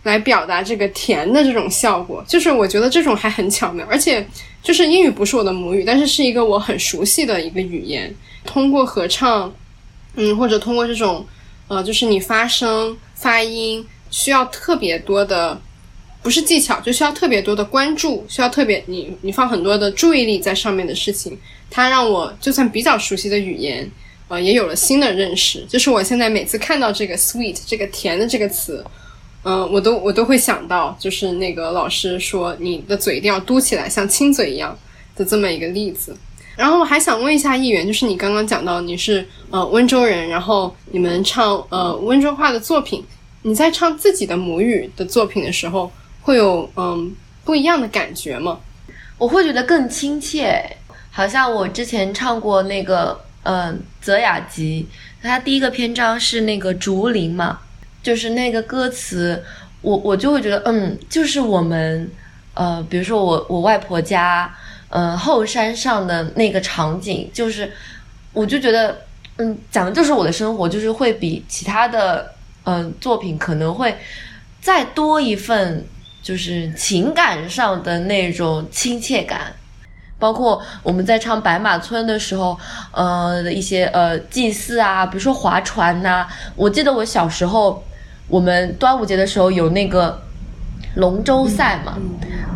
[0.02, 2.24] 来表达这个甜的这种效果。
[2.28, 4.26] 就是我觉得这种还很巧妙，而且
[4.62, 8.14] 就是英语不是我的母语，但是是一个我很熟悉的一个语言，
[8.44, 9.52] 通过合唱，
[10.16, 11.26] 嗯，或者通过这种。
[11.66, 15.58] 呃，就是你发声、发音需要特别多的，
[16.24, 21.38] 不是技巧，就需要特别多的关注，需要特别你你放很多的注意力在上面的事情。
[21.70, 23.86] 它让我就算比较熟悉的语言，
[24.28, 25.62] 呃，也有了新的认识。
[25.68, 28.82] 就是我现在每次看到这个 sweet 这个甜的这个词，
[29.42, 34.74] 嗯、我都我都会想到，就是那个老师说你的嘴一定要嘟起来，像亲嘴一样
[35.14, 36.16] 的这么一个例子。
[36.56, 43.04] 然后我还想问一下议员，就是你刚刚讲到你是呃温州人，然后你们唱呃温州话的作品，
[43.42, 45.90] 你在唱自己的母语的作品的时候，
[46.24, 47.14] 会有嗯
[47.44, 48.58] 不一样的感觉吗？
[49.18, 50.64] 我会觉得更亲切。
[51.10, 54.88] 好像我之前唱过那个，嗯、泽雅集，
[55.22, 57.60] 它第一个篇章是那个竹林嘛，
[58.02, 59.44] 就是那个歌词，
[59.80, 62.10] 我我就会觉得，嗯，就是我们，
[62.54, 64.52] 呃，比如说我我外婆家，
[64.88, 67.70] 呃，后山上的那个场景，就是，
[68.32, 69.02] 我就觉得，
[69.36, 72.34] 嗯，讲的就是我的生活，就是会比其他的，
[72.64, 73.96] 嗯、作品可能会
[74.60, 75.86] 再多一份，
[76.24, 79.52] 就是情感上的那种亲切感。
[80.18, 82.58] 包括我们在唱《白马村》的时候，
[82.92, 86.26] 呃，一些呃祭祀啊，比如说划船呐、
[86.56, 87.84] 我记得我小时候，
[88.26, 90.22] 我们端午节的时候有那个
[90.94, 91.98] 龙舟赛嘛。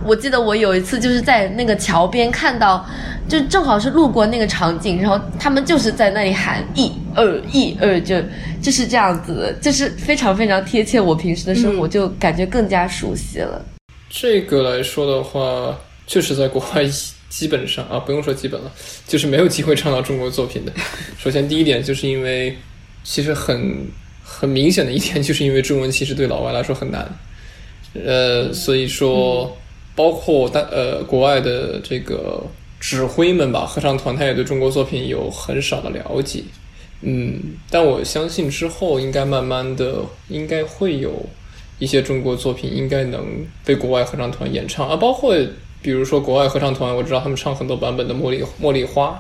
[0.04, 2.86] 我记得我有一次就是在那个桥边看到，
[3.28, 8.16] 就正好是路过那个场景，然后他们就是在那里喊一二一二，就
[8.62, 13.62] 就是这样子的，就是非常非常贴切我平时的生活，就感觉更加熟悉了。
[14.08, 16.82] 这个来说的话，确实在国外
[17.28, 18.72] 基本上啊，不用说基本了，
[19.06, 20.72] 就是没有机会唱到中国作品的。
[21.18, 22.56] 首先，第一点就是因为
[23.04, 23.86] 其实很
[24.24, 27.06] 很明显的一点，就是因为中文其实对老外来说很难，
[28.04, 29.56] 呃，所以说
[29.94, 32.42] 包括大呃国外的这个
[32.80, 36.42] 指挥们吧，合唱团他也对中国作品有很少的了解，
[37.02, 39.96] 嗯，但我相信之后应该慢慢的
[40.28, 41.12] 应该会有
[41.78, 43.24] 一些中国作品应该能
[43.64, 44.88] 被国外合唱团演唱。
[44.88, 45.34] 啊，包括
[45.80, 49.10] 比如说国外合唱团，我知道他们唱很多版本的《茉莉茉莉花》，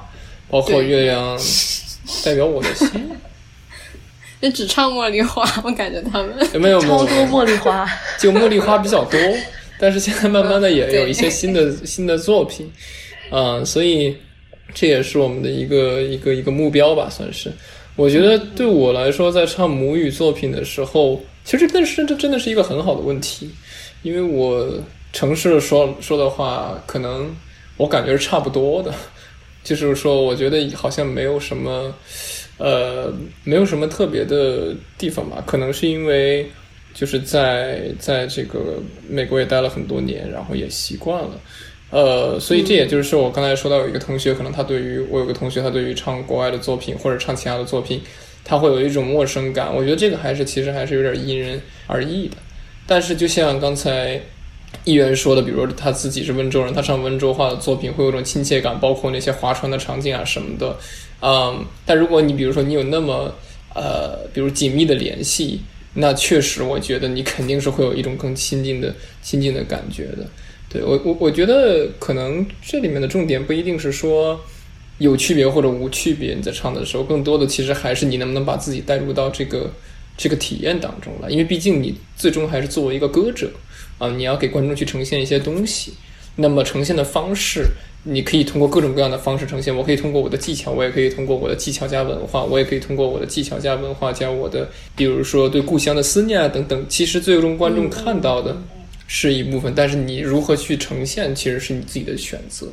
[0.50, 1.38] 包括《月亮
[2.24, 2.88] 代表我的心》，
[4.40, 7.88] 就只唱茉莉花，我感觉他们有没有超多茉莉花。
[8.18, 9.18] 就茉莉花比较多，
[9.78, 12.70] 但是现在慢慢的也有一些新的新的作品，
[13.30, 14.16] 啊、所以
[14.72, 17.50] 这也是我们的一个一个一个目标吧，算是。
[17.96, 23.50] 我觉得对我来说，在唱母语作品的时候，其实这是这真的是一个很好的问题，
[24.02, 24.72] 因为我
[25.12, 27.34] 诚实的说说的话，可能
[27.76, 28.94] 我感觉是差不多的，
[29.64, 31.92] 就是说，我觉得好像没有什么，
[32.58, 33.12] 呃，
[33.44, 36.46] 没有什么特别的地方吧，可能是因为
[36.92, 41.40] 就是在在这个美国也待了很多年，然后也习惯了。
[41.90, 48.02] 呃，所以这也就是我刚才说到有一个同学，可能他对于我有个同学，他对于唱国外的作品或者唱其他的作品，
[48.44, 49.74] 他会有一种陌生感。
[49.74, 52.36] 我觉得这个还是其实还是有点因人而异的。
[52.86, 54.20] 但是就像刚才
[54.84, 60.76] 议员说的，比如他自己是温州人，他唱温州话的作品会有种亲切感，包括那些划船的场景啊什么的。
[61.20, 63.34] 嗯，但如果你比如说你有那么
[63.74, 65.60] 呃，比如紧密的联系，
[65.94, 70.26] 那确实我觉得你肯定是会有一种更亲近的亲近的感觉的。
[70.68, 74.40] 对我我我觉得可能这里面的重点不一定是说
[74.98, 79.72] 有区别或者无区别，你在唱的时候，更多的其实还是你能不能把自己带入到这个
[80.16, 83.50] 这个体验当中来，因为毕竟你最终还是作为一个歌者
[83.98, 85.94] 啊，你要给观众去呈现一些东西，
[86.36, 87.64] 那么呈现的方式。
[88.04, 96.86] 你可以通过各种各样的方式呈现，我可以通过我的技巧，我也可以通过我的技巧加文化，我也可以通过我的技巧加文化加我的，比如说对故乡的思念啊等等。
[96.88, 98.56] 其实最终观众看到的
[99.06, 102.68] 是一部分，但是你如何去呈现，其实是你自己的选择。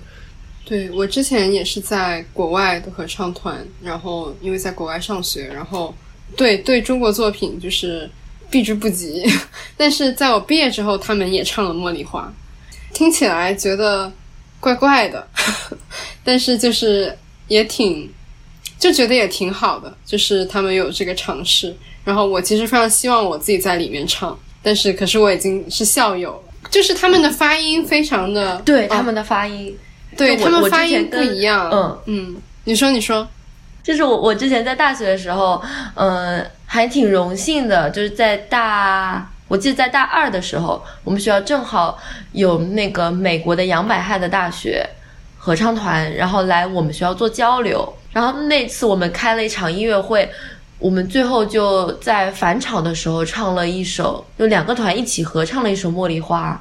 [0.64, 5.94] 对我之前也是在国外的合唱团，然后因为在国外上学，然后
[6.36, 8.10] 对对中国作品就是
[8.50, 9.24] 避之不及。
[9.78, 12.34] 但是在我毕业之后，他们也唱了《茉莉花》，
[12.96, 14.12] 听起来觉得
[14.66, 15.28] 怪怪的，
[16.26, 17.16] 但是就是
[17.48, 18.12] 也挺
[18.80, 21.76] 就觉得也挺好的，就是他们有这个尝试。
[22.04, 29.78] 然后我其实非常希望我自己在里面唱，但是可是我已经是校友了，就是他们的发音非常的哦对他们的发音，
[30.18, 31.70] 对他们发音不一样。
[31.72, 33.28] 嗯，嗯，你说你说，
[33.84, 35.62] 就是我我之前在大学的时候，
[35.96, 41.98] 嗯、还挺荣幸的，就是在大，我记得在大二的时候，我们学校正好
[42.32, 44.88] 有那个美国的杨百翰的大学
[45.38, 50.30] 合唱团，然后来我们学校做交流，然后那次我们开了一场音乐会。
[50.78, 56.52] 我们最后就在返场的时候唱了一首，就两个团一起合唱了一首《茉莉花》。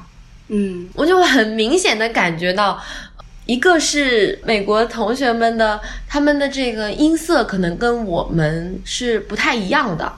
[0.47, 2.81] 嗯我就很明显的感觉到，
[3.45, 10.13] 一个是美国同学们的他们的这个音色可能跟我们是不太一样的，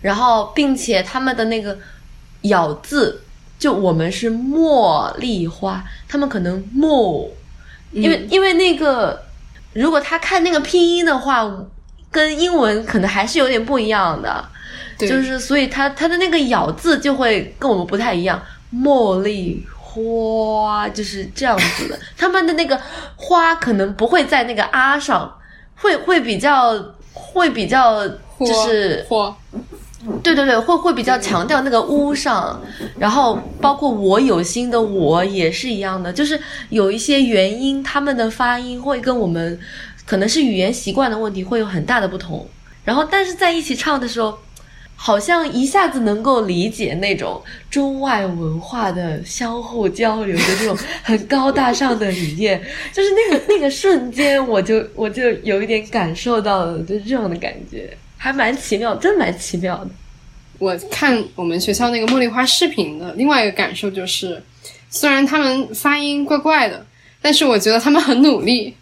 [0.00, 1.78] 然后并且他们的那个
[2.42, 3.22] 咬字，
[3.58, 7.28] 就我们是茉莉花，他们可能茉，
[7.92, 9.24] 因为、因为那个
[9.72, 11.50] 如果他看那个拼音的话，
[12.10, 14.44] 跟英文可能还是有点不一样的。
[14.98, 18.42] 就是所以他他的那个咬字就会跟我们不太一样，
[18.74, 22.80] 茉莉花就是这样子的，他们的那个
[23.14, 25.32] 花可能不会在那个啊上，
[25.76, 26.76] 会会比较
[27.12, 29.32] 会比较就是或
[30.22, 32.60] 对对对，会会比较强调那个屋上，
[32.98, 39.58] 然后包括我有心的我也是一样的，就是有一些原因，他们的发音会跟我们
[40.06, 42.46] 可能是语言习惯的问题会有很大的不同。
[42.84, 44.38] 然后但是在一起唱的时候，
[44.94, 52.60] 好像一下子能够理解那种中外文化的相互交流的这种很高大上的理念，
[52.92, 59.90] 就是那个那个瞬间，我就我就有一点感受到了，就这样的感觉，还蛮奇妙，真蛮奇妙的。
[60.58, 64.42] 我看我们学校那个茉莉花视频的另外一个感受就是，
[64.90, 66.84] 虽然他们发音怪怪的，
[67.22, 68.74] 但是我觉得他们很努力，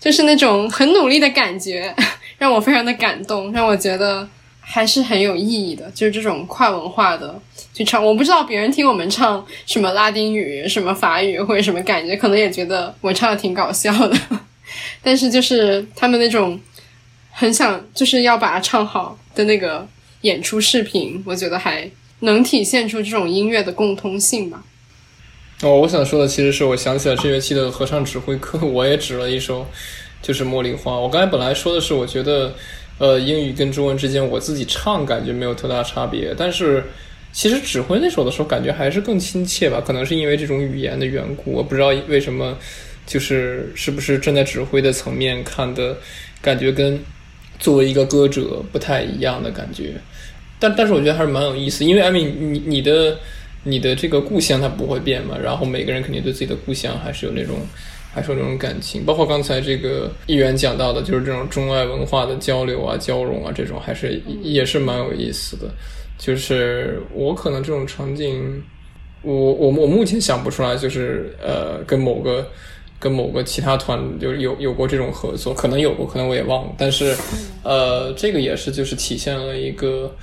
[0.00, 1.94] 就是那种很努力的感觉，
[2.38, 4.26] 让我非常的感动，让我觉得
[4.60, 5.90] 还是很有意义的。
[5.90, 7.38] 就是这种跨文化的
[7.74, 14.18] 去唱，我不知道别人听我们唱什么拉丁语、什么法语或者什么感觉，可能也觉得我唱的挺搞笑的，
[15.04, 16.58] 但是就是他们那种
[17.40, 19.88] 很想就是要把它唱好的那个
[20.20, 24.62] 演出视频，我觉得还能体现出这种音乐的共通性吧。
[25.62, 29.66] 哦，我想说的其实是我想起了这学期的合唱指挥课，我也指了一首，
[30.20, 30.92] 就是《茉莉花》。
[31.00, 32.54] 我刚才本来说的是，我觉得，
[32.98, 36.84] 呃，英语跟中文之间我自己唱感觉没有特大差别，但是
[37.32, 42.58] 其实指挥那首的时候感觉还是更亲切吧，可能是因为这种语言的缘故，我不知道为什么，
[43.06, 45.96] 就是是不是站在指挥的层面看的
[46.42, 47.02] 感觉跟
[47.60, 49.92] 作为一个歌者不太一样的感觉。
[50.58, 53.16] 但但是我觉得还是蛮有意思，因为艾米，你你的
[53.62, 57.56] 你的这个故乡它不会变嘛，然后每个人肯定对自己的故乡还是有那种。
[58.12, 65.70] 还是有那种感情，包括刚才这个议员讲到的，就是这种中外文化的交流啊、交融啊，这种还是也是蛮有意思的。
[66.18, 68.60] 就是我可能这种场景，
[69.22, 72.44] 我我我目前想不出来，就是呃，跟某个
[73.00, 76.72] 跟某个其他团就有有过这种合作，可能有过，可能我也忘了。
[76.78, 77.16] 但是
[77.64, 80.14] 呃，这个也是就是体现了一个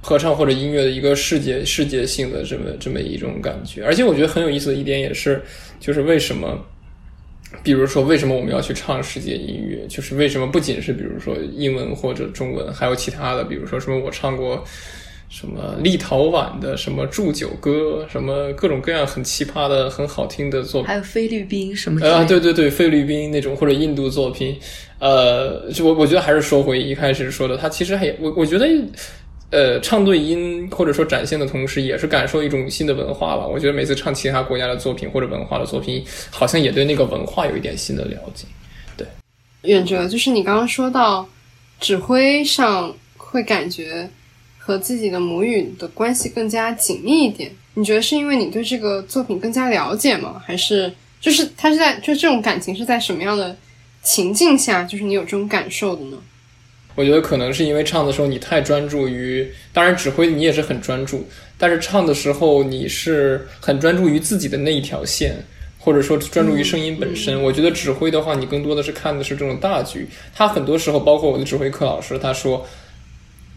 [0.00, 3.84] 合唱或者音乐的一个世界世界性的这么这么一种感觉。
[3.84, 5.40] 而且我觉得很有意思的一点也是，
[5.78, 6.58] 就是为什么。
[7.62, 9.86] 比如说，为什么我们要去唱世界音乐？
[9.86, 14.62] 就是为什么不仅是比如说英文或者中文，还有其他的，比如说什么我唱过
[15.34, 24.56] 什么立陶宛的什么祝酒歌，什么各种各样很奇葩的、很好听的作品，还有菲律宾什么啊，对对对，菲律宾那种或者印度作品，
[25.00, 28.68] 呃，就我我觉得还是说回一开始说的，他其实还我我觉得。
[29.50, 33.46] 呃，唱对音或者说展现的同时，也是感受一种新的文化吧。
[33.46, 38.46] 我觉得每次唱其他国家的作品或者文化的作品，好像也对那个文化有一点新的了解。
[38.96, 39.06] 对，
[39.62, 41.28] 远哲，就是你刚刚说到
[41.78, 44.10] 指挥上会感觉
[44.66, 50.42] 和自己的母语的关系更加紧密一点，你觉得是因为你对这个作品更加了解吗？
[50.42, 53.54] 还是就是他是在就这种感情是在什么样的
[54.02, 56.16] 情境下，就是你有这种感受的呢？
[56.94, 61.26] 我觉得可能是因为唱的时候你太专注于，当然指挥你也是很专注，
[61.58, 65.36] 但是唱的时候你是很专注于自己的那一条线，
[65.78, 67.42] 或者说专注于声音本身。
[67.42, 70.06] 我觉得指挥的话，你更多的是看的是这种大局。
[70.34, 72.64] 他很多时候，包括我的指挥课老师，他说：“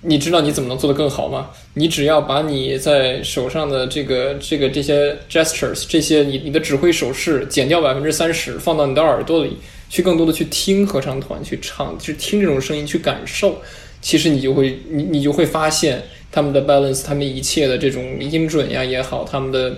[0.02, 1.50] 你知道你怎么能做得更好吗？
[1.74, 9.58] 你只要把你在手上的这个、这个、这些 gestures，这些你你的指挥手势减掉百分之三十，放到你的耳朵里。”
[9.90, 13.62] 去更多的去听合唱团去唱，去听这种声音去感受，
[14.02, 19.74] 其实你就会你你就会发现他们的 balance，他们一切的这种音准呀也好，他们的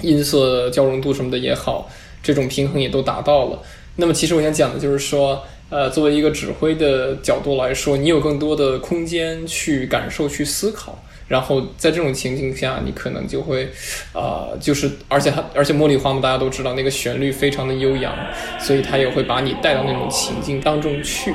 [0.00, 1.90] 音色交融度什么的也好，
[2.22, 3.62] 这种平衡也都达到了。
[3.96, 11.02] 那么其实我想讲的就是说，呃，作为一个指挥的角度来说，你有更多的空间去感受、去思考。
[11.28, 13.66] 然后在这种情境下，你可能就会，
[14.12, 18.14] 呃，就是而且它而且茉莉花嘛，大家都知道那个旋律非常的悠扬，
[18.60, 21.34] 所以它也会把你带到那种情境当中去。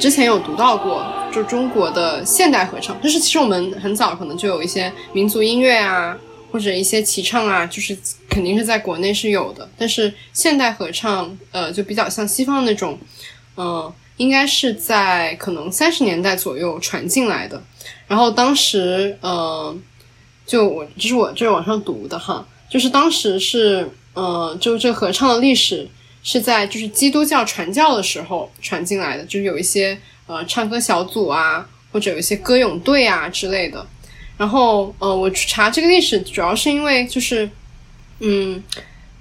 [0.00, 6.16] 之前有读到过，就中国的现代合唱，就是其实我们很早可能就有一些民族音乐啊，
[6.50, 7.94] 或者一些齐唱啊，就是
[8.26, 9.68] 肯定是在国内是有的。
[9.76, 12.98] 但是现代合唱，呃，就比较像西方那种，
[13.58, 17.62] 嗯，应该是在可能三十年代左右传进来的。
[18.08, 19.76] 然后当时，呃，
[20.46, 25.86] 就我这是我这是网上读的哈，就是当时是，呃，就这合唱的历史。
[26.22, 33.86] 是在就是基督教传教的时候传进来的，就是有一些呃唱歌小组啊，或者有一些歌咏队啊之类的。
[34.36, 37.48] 然后呃，我去查这个历史主要是因为就是
[38.20, 38.62] 嗯，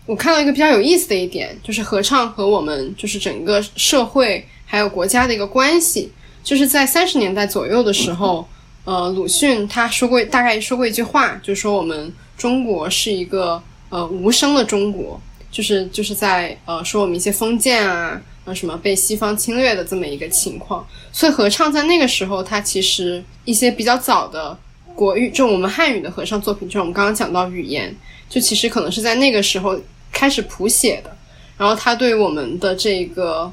[0.06, 6.12] 我看到一个比较有意思的一点，就是合唱和我们就是整个社会还有国家的一个关系，
[6.44, 8.48] 就是在三十年代左右的时候，
[8.86, 15.20] 呃，鲁迅他说过大概说过一句话，就是说我们中国是一个呃无声的中国。
[15.52, 24.58] 就是就是在呃说我们一些封建啊，呃什么被西方侵略的这么一个情况，所以合唱在那个时候，它其实一些比较早的
[24.96, 27.96] 国语，就我们汉语的合唱作品，就是我们刚刚讲到语言，
[28.30, 29.80] 就其实可能是在那个时候
[30.12, 31.16] 开始谱写的，
[31.58, 33.52] 然后它对我们的这个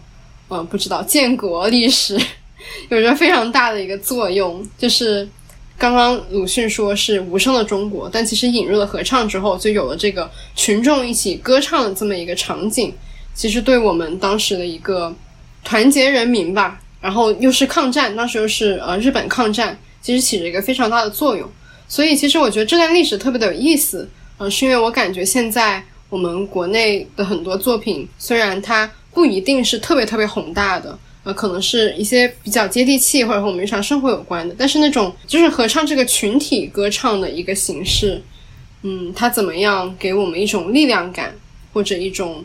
[0.48, 2.20] 呃不知道建国历史
[2.90, 5.28] 有着非常大的一个作用，就是。
[5.78, 12.92] 刚刚鲁迅说是无声的中国，但其实引入了合唱之后，就有了这个群众一起歌唱的这么一个场景。
[13.34, 15.14] 其实对我们当时的一个
[15.62, 21.46] 团结人民吧，然后又是抗战，当时又是呃日本抗战，其实起着一个非常大的作用。
[21.86, 24.08] 所以其实我觉得这段历史特别的有意思，
[24.38, 30.98] 呃，是因为我感觉现在我们国内的很多作品，虽然它不一定是特别特别宏大的。
[31.26, 38.22] 呃，可能是一些比较接地气或者和我们日常生活有关的，但是那种就是合唱这个群体歌唱的一个形式，
[38.82, 41.34] 嗯，它怎么样给我们一种力量感
[41.72, 42.44] 或者一种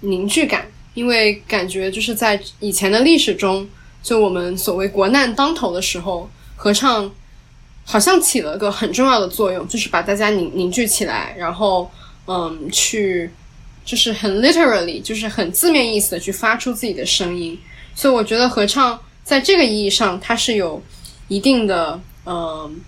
[0.00, 0.66] 凝聚感？
[0.94, 3.68] 因为感觉就是在以前的历史中，
[4.02, 7.12] 就我们所谓国难当头的时候，合唱
[7.84, 11.90] 好像起了个很重要的作用，就是把大家凝凝聚起来，然后
[12.26, 13.28] 嗯，去
[13.84, 17.58] 就是很 literally，就是很字面意思的去发出自己的声音。
[17.94, 20.82] 所以我觉得合唱在这个意义上，它是有
[21.28, 22.80] 一定的嗯。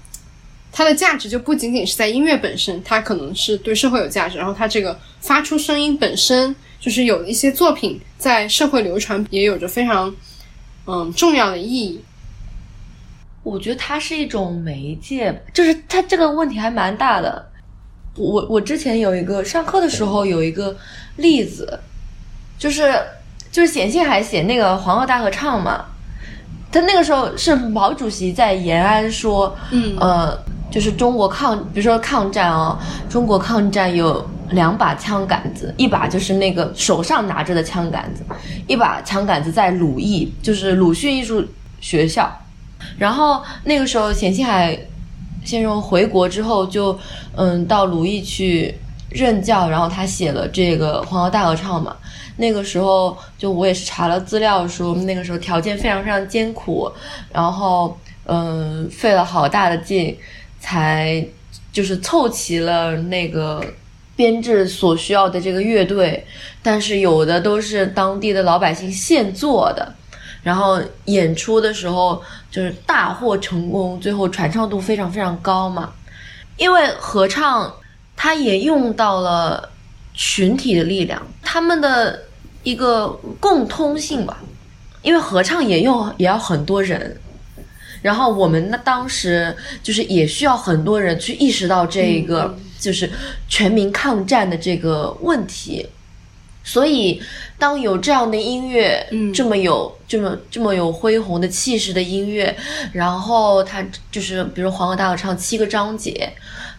[0.77, 10.13] 它的价值就不仅仅是在音乐本身，它可能是对社会有价值，然后它这个发出声音本身就是有一些作品在社会流传，也有着非常
[10.87, 12.03] 嗯重要的意义。
[13.45, 17.49] 我觉得它是一种媒介，就是它这个问题还蛮大的。
[18.17, 20.77] 我我之前有一个上课的时候有一个
[21.19, 21.79] 例子，
[22.59, 22.93] 就是
[23.55, 25.85] 就是冼星海写那个黄河大合唱嘛，
[26.73, 30.37] 他那个时候是毛主席在延安说，嗯呃，
[30.73, 32.77] 就是中国抗，比如说抗战哦，
[33.09, 38.25] 中国抗战有两把枪杆子，一把就是那个手上拿着的枪杆子，
[38.67, 41.47] 一把枪杆子在鲁艺，就是鲁迅艺术
[41.81, 42.29] 学校。
[42.99, 44.77] 然后那个时候，冼星海
[45.45, 46.99] 先生回国之后就，
[47.37, 48.75] 嗯，到鲁艺去
[49.11, 51.95] 任教，然后他写了这个《黄河大合唱》嘛。
[52.37, 56.91] 那个时候，就我也是查了资料说，那个时候条件非常非常艰苦，
[57.33, 57.97] 然后
[58.27, 60.17] 嗯，费了好大的劲，
[60.59, 61.25] 才
[61.73, 63.65] 就是凑齐了那个
[64.17, 66.27] 编制所需要的这个乐队，
[66.63, 69.95] 但是有的都是当地的老百姓现做的。
[70.43, 75.91] 然后演出的时候就是大获成功，最后传唱度非常非常高嘛。
[76.57, 77.73] 因为合唱，
[78.15, 79.71] 它也用到了
[80.15, 82.23] 群体的力量，他们的
[82.63, 83.09] 一个
[83.39, 84.41] 共通性吧。
[85.03, 87.21] 因为合唱也用也要很多人，
[88.01, 93.11] 然后我们那当时就是也需要很多人去意识到这个就是
[93.47, 95.87] 全民抗战的这个问题。
[96.67, 97.23] 所以，
[97.59, 102.57] 当有这样的音乐，嗯这么有这么这么有恢宏的气势的音乐，
[102.95, 106.33] 然后它就是比如《黄河大合唱》七个章节，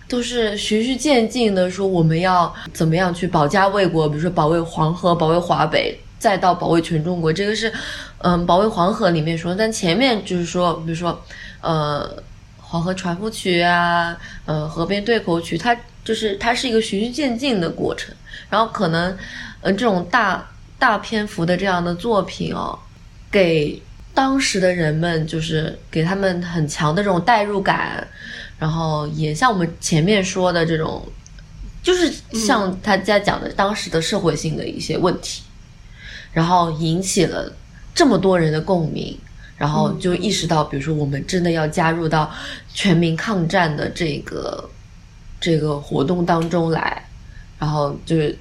[0.07, 7.72] 都是循序渐进的说我们要怎么样去保家卫国，比如说保卫黄河、保卫华北，再到保卫全中国，这个是
[8.19, 11.19] 嗯保卫黄河里面说，但前面就是说，比如说
[11.61, 12.10] 呃
[12.57, 18.14] 黄河船夫曲啊，呃河边对口曲，它就是它是一个循序渐进的过程，
[18.49, 19.18] 然后可能。
[19.61, 22.77] 呃，这种大大篇幅的这样的作品哦，
[23.32, 23.82] 给
[24.14, 28.07] 当时的人们就是给他们很强的这种代入感，
[28.57, 31.07] 然后也像我们前面说的这种，
[31.84, 35.44] 就是像他在讲的当时的社会性的一些问题，
[36.32, 37.52] 然后引起了
[37.94, 39.18] 这么多人的共鸣，
[39.57, 42.32] 然后就意识到，比如说我们真的要加入到
[42.73, 44.69] 全民抗战的这个
[45.40, 47.07] 这个活动当中来，
[47.60, 48.38] 然后就是。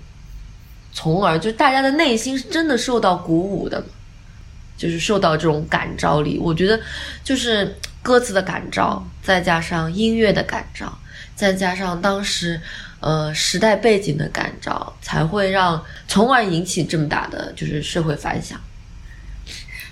[0.96, 3.84] 从而就大家的内心是真的受到鼓舞的，
[4.76, 6.38] 就是受到这种感召力。
[6.38, 6.80] 我觉得
[7.24, 7.74] 就是
[8.04, 10.96] 歌词的感召，再加上音乐的感召，
[11.34, 12.60] 再加上当时
[13.00, 18.60] 呃时代背景的感召，才会让从而引起这么大的就是社会反响。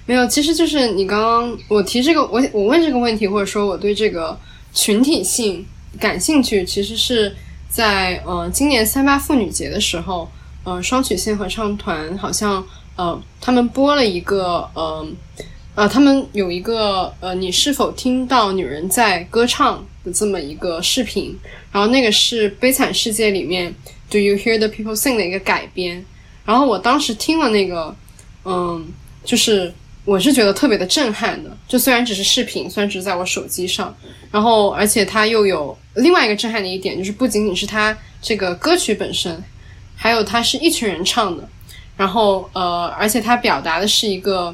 [0.07, 4.39] 没有，其实就是你刚刚我提这个，我我问这个问题，或者说我对这个
[4.75, 5.67] 群体性
[5.99, 7.35] 感兴趣，其实是
[7.69, 10.31] 在呃今年三八妇女节的时候。
[10.65, 12.65] 呃，双曲线合唱团好像
[12.95, 15.05] 呃，他们播了一个呃
[15.75, 21.35] 呃，他们有一个呃，你是否听到女人在歌唱的这么一个视频？
[21.73, 23.75] 然后那个是《悲惨世界》里面
[24.11, 26.05] “Do you hear the people sing” 的一个改编。
[26.45, 27.95] 然后我当时听了那个，
[28.45, 28.87] 嗯，
[29.25, 29.73] 就是
[30.05, 31.57] 我是觉得特别的震撼的。
[31.67, 33.97] 就虽然只是视频，虽然只是在我手机上，
[34.31, 39.43] 然后而且它又有另外一个震撼的一点，就是不仅仅是它这个歌曲本身。
[39.97, 41.49] 还有，它是一群人唱的，
[41.97, 44.53] 然后呃，而且它表达的是一个，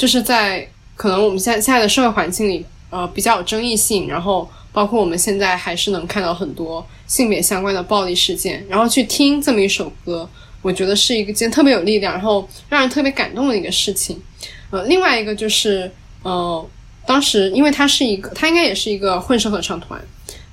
[0.00, 0.66] 就是在
[0.96, 10.26] 可能我们现在现在的社会环境里，呃，比较有争议性，然后包括我们现在还是能看到很多性别相关的暴力事件，然后去听这么一首歌，
[10.62, 14.18] 我觉得是一件特别有力量，然后让人特别感动的一个事情。
[14.70, 16.66] 呃，另外一个就是呃，
[17.06, 20.00] 当时因为它是一个，它应该也是一个混声合唱团，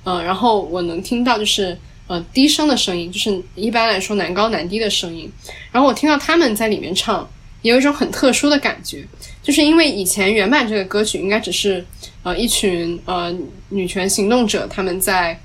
[0.04, 1.78] 呃，然后我能听到就是。
[2.10, 5.30] 呃，低声的声音就是一般来说男高男低的声音，
[5.70, 7.28] 然后我听到他们在里面唱，
[7.60, 9.06] 有一种很特殊的感觉，
[9.48, 11.82] 就是因为以前原版这个歌曲应该只是
[12.22, 13.34] 呃一群呃
[13.70, 15.40] 女权行动者他们在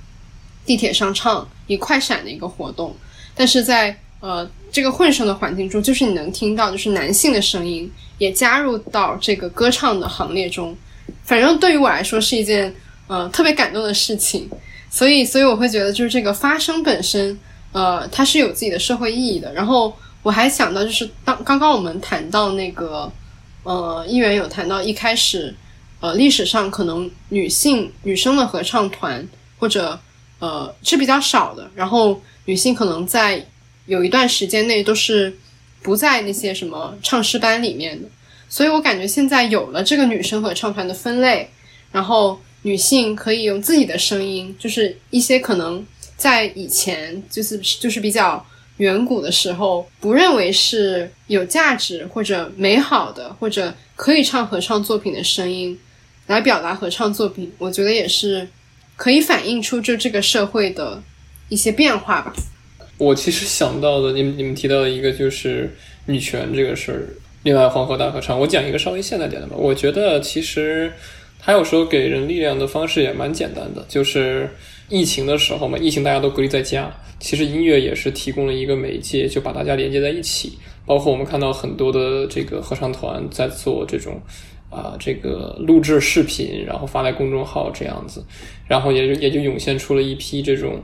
[0.65, 2.93] 地铁上唱一快闪的一个活动，
[3.33, 10.75] 但是在呃这个混声的环境中，就是你能听到就是男性的声音也加入到这个歌唱的行列中，
[11.23, 12.75] 反正对于我来说是一件
[13.07, 14.49] 呃特别感动的事情。
[14.89, 17.39] 所以，所以我会觉得，就是这个发声本身，
[17.71, 19.53] 呃，它是有自己的社会意义的。
[19.53, 23.09] 然后我还想到，就是当刚刚我们谈到那个，
[23.63, 25.53] 呃，议员有谈到一开始，
[25.99, 29.27] 呃，历史上可能女性女生的合唱团
[29.57, 29.99] 或者
[30.39, 33.45] 呃是比较少的，然后女性可能在
[33.85, 35.33] 有一段时间内都是
[35.81, 38.07] 不在那些什么唱诗班里面的，
[38.49, 41.49] 所以我感觉现在有了这个女生合唱团的分类，
[41.91, 45.85] 然后女性可以用自己的声音，就是一些可能
[46.15, 48.45] 在以前就是就是比较
[48.77, 55.77] 远古的时候不认为是有价值或者美好的或者可以唱合唱作品的声音
[56.27, 58.47] 来表达合唱作品，我觉得也是
[58.95, 61.01] 可以反映出就这个社会的
[61.49, 62.33] 一些变化吧。
[62.97, 65.75] 我其实想到的，你们你们提到的一个就是
[66.05, 67.01] 女权这个事儿，
[67.43, 69.55] 另外黄河大合唱，我讲一个稍微现代点的吧。
[69.57, 70.93] 我觉得其实
[71.39, 74.49] 它有时候给人力量的方式也蛮简单的，就是
[74.93, 80.53] 疫情的时候嘛，疫情大家都隔离在家，其实音乐也是提供了一个媒介，就把大家连接在一起。
[80.85, 84.21] 包括我们看到很多的这个合唱团在做这种
[84.69, 88.23] 啊、这个录制视频，然后发在公众号这样子，
[88.67, 90.79] 然后也就也就涌现出了一批这种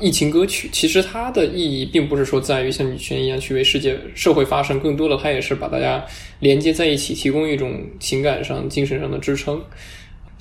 [0.00, 0.70] 疫情歌曲。
[0.72, 6.02] 其实它的意义并不是说在于像女权一样去为世界社会发声，更多的它也是把大家
[6.40, 9.62] 连接在一起，提供一种情感上、精神上的支撑。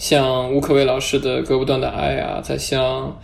[0.02, 3.16] 像吴可薇老师的《割不断的爱》啊，再像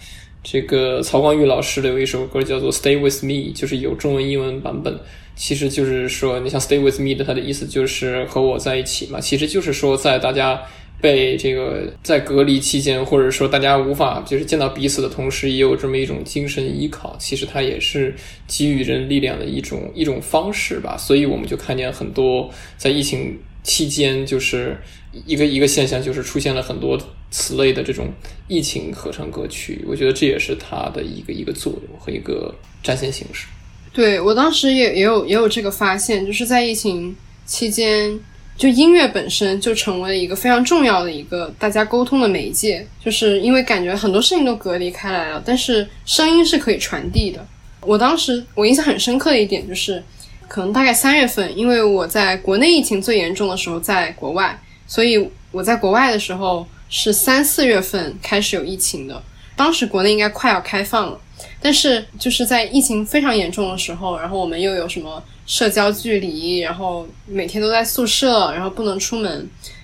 [0.44, 4.96] 这个曹光裕老师的有一首歌叫做《Stay with Me》，就是有中文、英文版本。
[5.36, 9.20] 其实就是说，你像 “stay with me” 的，它的意思就是和我在一起嘛。
[9.20, 10.62] 其实就是说，在大家
[11.02, 17.16] 被这个在隔离期间，或者说大家无法就是见到彼此的同时，也有这么一种精神依靠。
[17.18, 18.16] 其实它也是
[18.48, 20.96] 给予人力量的一种一种方式吧。
[20.96, 22.48] 所以我们就看见很多
[22.78, 23.36] 在疫情
[23.68, 24.78] 期间，就是
[25.26, 26.98] 一个一个现象，就是出现了很多
[27.30, 28.08] 此类的这种
[28.48, 29.84] 疫情合唱歌曲。
[29.86, 33.46] 我觉得这也是它的一个一个作用和一个展现形式。
[33.92, 37.14] 对我当时也也有也有这个发现，就是在疫情
[37.46, 38.18] 期间，
[38.56, 47.46] 就音乐本身就成为了一个非常重要的一个大家沟通的媒介，就是因为感觉很多事情都隔离开来了，但是声音是可以传递的。
[47.82, 50.02] 我当时我印象很深刻的一点就是，
[50.48, 59.22] 可能大概三月份，因为我在国内疫情最严重的时候在国外，所以我在国外的时候是三四月份开始有疫情的，
[59.56, 61.20] 当时国内应该快要开放了。
[61.62, 69.32] 但是就是在疫情非常严重的时候，然后我们又有什么社交距离，然后每天都在宿舍，然后不能出门。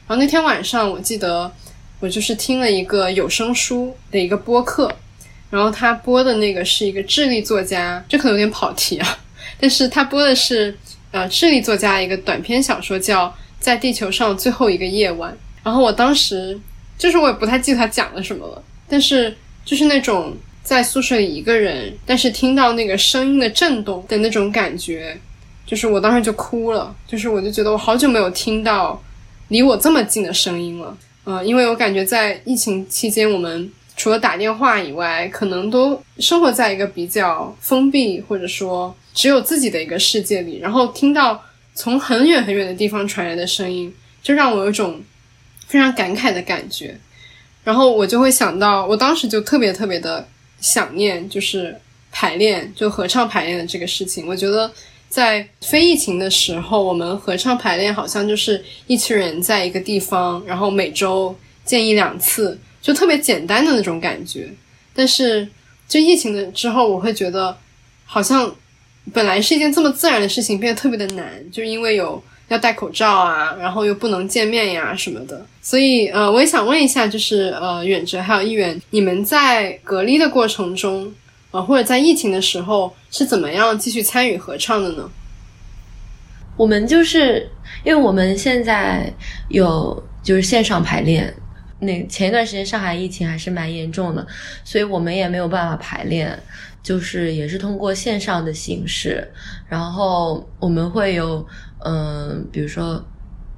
[0.08, 1.52] 然后那天晚上，我记得
[2.00, 4.92] 我就是听了一个有声书的一个播客，
[5.50, 9.18] 然后他播的那个是一个智利作家，这可能有点跑题啊，
[9.60, 10.78] 但是他播的是
[11.12, 13.28] 呃智利作家一个短篇小说叫
[13.60, 15.32] 《在地球上最后一个夜晚》。
[15.64, 16.60] 然后我当时
[16.98, 19.36] 就是我也不太记得他讲了什么了，但是
[19.66, 20.36] 就是那种。
[20.64, 25.20] 在宿舍里一个人，但是听到那个声音的震动的那种感觉，
[25.66, 29.04] 就是我当时就哭了，就是我就觉得我好久没有听到
[29.50, 45.02] 离我这么近的声音了，呃，因为我感觉在疫情期间，我们除了打电话以外，可能都生活在一个比较封闭或者说只有自己的一个世界里，然后听到从很远很远的地方传来的声音，就让我有种
[45.68, 46.98] 非常感慨的感觉，
[47.64, 50.28] 然后我就会想到，我当时就特别特别的。
[50.64, 51.78] 想念就是
[52.10, 54.26] 排练，就合唱排练的这个事情。
[54.26, 54.72] 我觉得
[55.10, 64.50] 在非疫情的时候，我们合唱排练好像就是一群人在一个地方，然后每周见一两次，就特别简单的那种感觉。
[64.96, 65.46] 但是
[65.86, 67.58] 就疫情的之后，我会觉得
[68.06, 68.56] 好像
[69.12, 75.46] 本来是一件这么自然的事情，变得特别的难，就是因为有要戴口罩啊，然后又不能见面呀什么的。
[75.62, 81.12] 所以，呃，我也想问一下，就是呃，远哲还有议员，你们在隔离的过程中，
[81.52, 85.10] 呃，或者在疫情的时候，是怎么样继续参与合唱的呢？
[86.56, 87.50] 我们就是
[87.84, 89.12] 因为我们现在
[89.50, 91.34] 有就是线上排练，
[91.80, 94.26] 那前一段时间上海疫情还是蛮严重的，
[94.64, 96.38] 所以我们也没有办法排练，
[96.84, 99.28] 就是也是通过线上的形式，
[99.68, 101.44] 然后我们会有
[101.86, 103.04] 嗯、比如说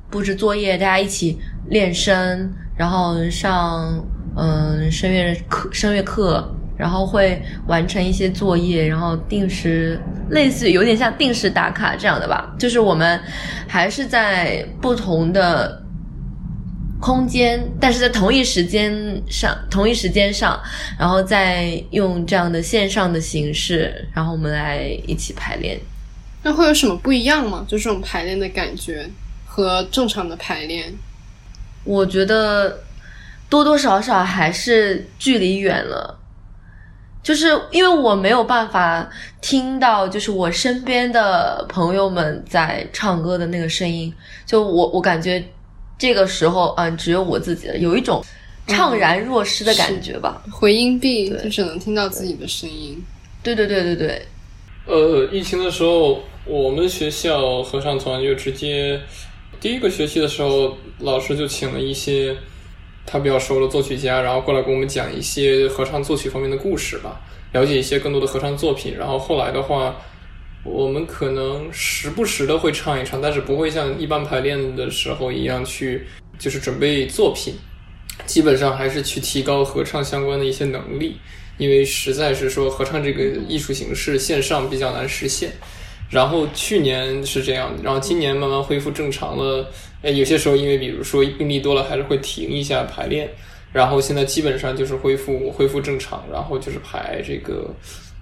[0.09, 1.37] 布置作业，大家一起
[1.69, 4.01] 练声，然后上
[4.37, 6.49] 嗯、声乐课声乐课。
[6.77, 9.97] 然后会完成一些作业，然后定时，
[10.29, 12.53] 类似有点像定时打卡这样的吧。
[12.59, 13.17] 就是我们
[13.65, 15.81] 还是在不同的
[17.05, 20.59] 空间，但是在同一时间上，同一时间上，
[20.97, 25.79] 然后再用这样的线上的形式，然后我们来一起排练。
[26.41, 27.63] 那会有什么不一样吗？
[27.67, 29.07] 就这种排练的感觉
[29.45, 30.91] 和正常的排练？
[31.83, 32.79] 我觉得
[33.51, 36.19] 多多少少还是距离远了。
[37.21, 39.07] 就是因为我没有办法
[39.41, 44.11] 听到，就是我身边的朋友们在唱歌的那个声音，
[44.43, 45.43] 就我我感觉
[45.97, 48.23] 这个时候，嗯，只有我自己了，有一种
[48.67, 50.41] 怅然若失的感觉吧。
[50.51, 53.01] 回音壁对就只能听到自己的声音。
[53.43, 54.25] 对对对对对，
[54.87, 58.99] 呃，疫情的时候，我们学校合唱团就直接
[59.59, 62.35] 第一个学期的时候，老师就请了一些
[63.05, 67.21] 他比较熟的作曲家，然后过来给我们讲一些合唱作曲方面的故事吧，
[67.53, 68.97] 了解一些更多的合唱作品。
[68.97, 69.95] 然后后来的话，
[70.65, 76.07] 我们可能时不时的会唱一唱，但是不会像一般排练的时候一样去
[76.39, 77.53] 就是准备作品，
[78.25, 81.17] 基本上还是去提高合唱相关的一些能力。
[81.57, 85.51] 因为实在是说合唱这个艺术形式线上比较难实现。
[86.09, 89.71] 然后去年是这样，然后今年慢慢恢复正常了。
[90.01, 93.29] 呃，有些时候因为比如说病例多了，还是会停一下排练。
[93.71, 97.73] 然后现在基本上就是恢复恢复正常，然后就是排这个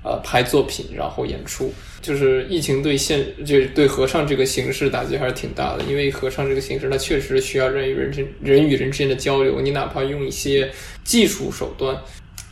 [0.03, 1.73] 呃拍作品，然后演出。
[2.01, 10.69] 就是疫情对现就是对合唱这个形式打击还是挺大的，因为合唱这个形式它确实需要人与人之人与人之间的交流，你哪怕用一些
[11.03, 11.97] 技术手段。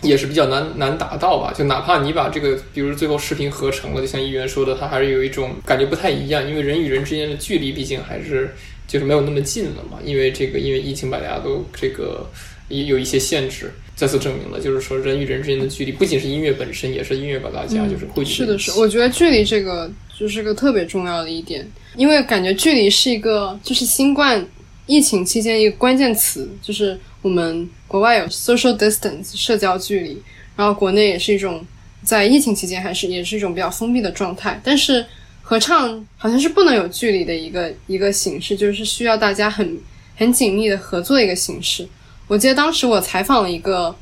[0.03, 8.49] 也是比较难难达到吧，就哪怕你把这个，比如最后视频合成了，就像议员说的，它还是有一种感觉不太一样，因为人与人之间的距离毕竟还是
[8.87, 12.27] 就是没有那么近了嘛，因为这个因为疫情把大家都这个
[12.71, 24.43] 也有一些限制，再次证明了就是说人与人之间的距离不仅是音乐本身，也是音乐把大家就是汇聚是的，是，我觉得距离这个就是个特别重要的一点，因为感觉距离是一个就是新冠
[24.85, 30.17] 疫情期间一个关键词，就是我们国外有 social distance 社交距离，
[30.55, 31.65] 然后国内也是一种
[32.03, 35.05] 在疫情期间还是也是一种比较封闭的状态，但是
[35.41, 39.77] 合唱好像是不能有距离的一个一个形式，就是需要大家很
[40.15, 41.87] 很紧密的合作的一个形式。
[42.31, 43.93] 我记得当时我采访了一个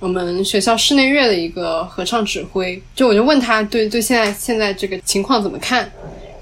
[0.00, 5.88] 我们学校室内乐的一个合唱指挥，就我就问他对对现在现在这个情况怎么看，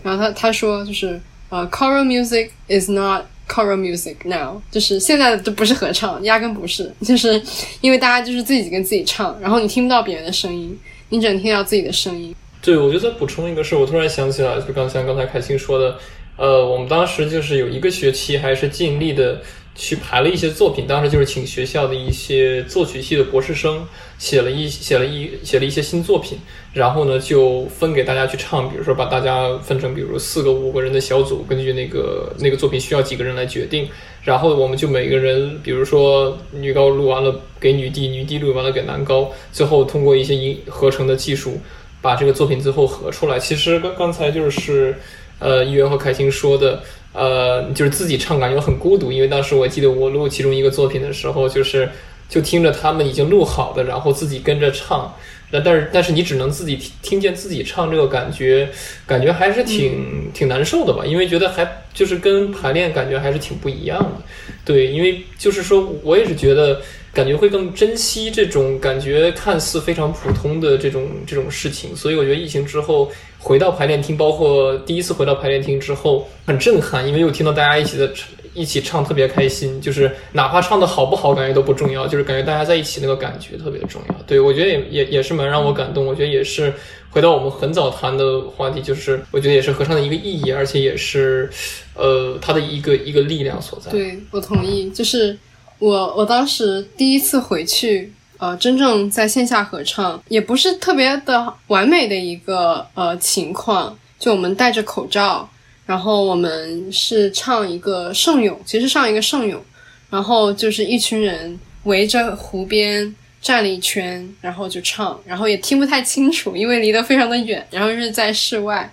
[0.03, 7.39] 然后他他说就是呃，choral music is not choral music now，就是现在的都不是合唱，压根不是，就是
[7.83, 10.75] 因为大家就是自己跟自己唱，然后你听不到别人的声音，
[11.11, 12.35] 你只能听到自己的声音。
[12.63, 15.99] 对，我觉得补充一个事，我突然想起来，就刚才刚才凯欣说的，
[16.39, 19.43] 呃，我们当时就是有一个学期还是尽力的
[19.75, 23.87] 去排了一些作品，当时就是请学校的一些作曲系的博士生
[24.19, 26.39] 写了一写了一写了一些新作品，
[26.73, 33.89] 然后呢就分给大家去唱，比如说把大家分成比如四个五个人的小组，根据那个那个作品需要几个人来决定，
[34.23, 41.59] 然后我们就每个人，比如说女高录完了给女低，女低录完了给男高，最后通过一些音合成的技术。
[42.01, 43.39] 把这个作品最后合出来。
[43.39, 44.95] 其实刚刚才就是，
[45.39, 46.83] 呃，一元和凯欣说的，
[47.15, 51.89] 呃，就是自己唱感觉很孤独，因为当时我记得我录其中一个作品的时候，就是
[52.29, 55.15] 就听着他们已经录好的，然后自己跟着唱。
[55.51, 58.69] 那但是但是你只能自己听听见自己唱这个感觉，
[59.07, 61.07] 感觉还是挺、挺难受的吧？
[61.07, 64.25] 因为觉得还就是跟排练感觉还是挺不一样的。
[64.65, 66.81] 对，因为就是说我也是觉得
[67.15, 78.13] 感觉会更珍惜这种感觉看似非常普通的这种这种事情，所以我觉得疫情之后回到排练厅，包括第一次回到排练厅之后很震撼，因为又听到大家一起的
[78.53, 84.15] 一起唱特别开心，就是哪怕唱的好不好，感觉都不重要，就是感觉大家在一起那个感觉特别重要。
[84.27, 86.73] 对我觉得也也也是蛮让我感动，我觉得也是
[87.11, 91.49] 回到我们很早谈的话题，就是我觉得也是合唱的一个意义，而且也是
[91.95, 93.91] 呃它的一个一个力量所在。
[93.91, 95.37] 对我同意，就是
[95.79, 105.49] 我我当时第一次回去，呃，真正在线下合唱，也不是特别的完美的一个呃情况，就我们戴着口罩，
[105.87, 109.63] 然后我们是唱一个圣咏，其实上一个圣咏，
[110.11, 113.15] 然后就是一群人围着湖边。
[113.45, 118.91] 站了一圈，然后就唱，然后也听不太清楚，因为离得非常的远，然后是在室外，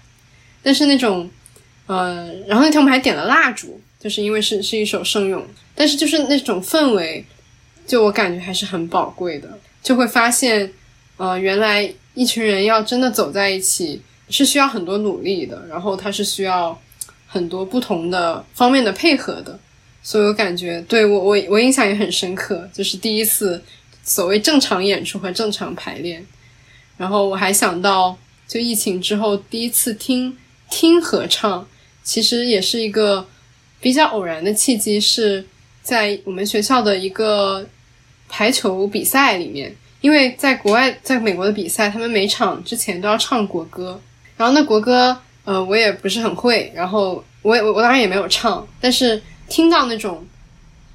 [0.62, 1.32] 但是那种
[1.88, 5.42] 呃，然后那天我们还点了蜡烛，就是因为是是一首圣咏，
[5.76, 7.26] 但是就是那种氛围，
[7.88, 10.72] 就我感觉还是很宝贵的，就会发现，
[11.18, 16.80] 呃，原来一群人要真的走在一起是需要很多努力的，然后它是需要
[17.28, 19.60] 很多不同的方面的配合的，
[20.04, 23.64] 所以我感觉对我我我印象也很深刻，就是第一次
[24.04, 26.26] 所谓正常演出和正常排练，
[26.98, 28.18] 然后我还想到，
[28.48, 30.38] 就疫情之后第一次听
[30.70, 31.68] 听合唱。
[32.04, 33.28] 其实也是一个
[33.80, 35.46] 比较偶然的契机，是
[35.92, 37.68] 在我们学校的一个
[38.30, 39.76] 排球比赛里面。
[40.00, 44.00] 因为在国外，在美国的比赛，他们每场之前都要唱国歌，
[44.36, 50.26] 然后那国歌，呃，我也不是很会，然后我也我我当然也没有唱，但是听到那种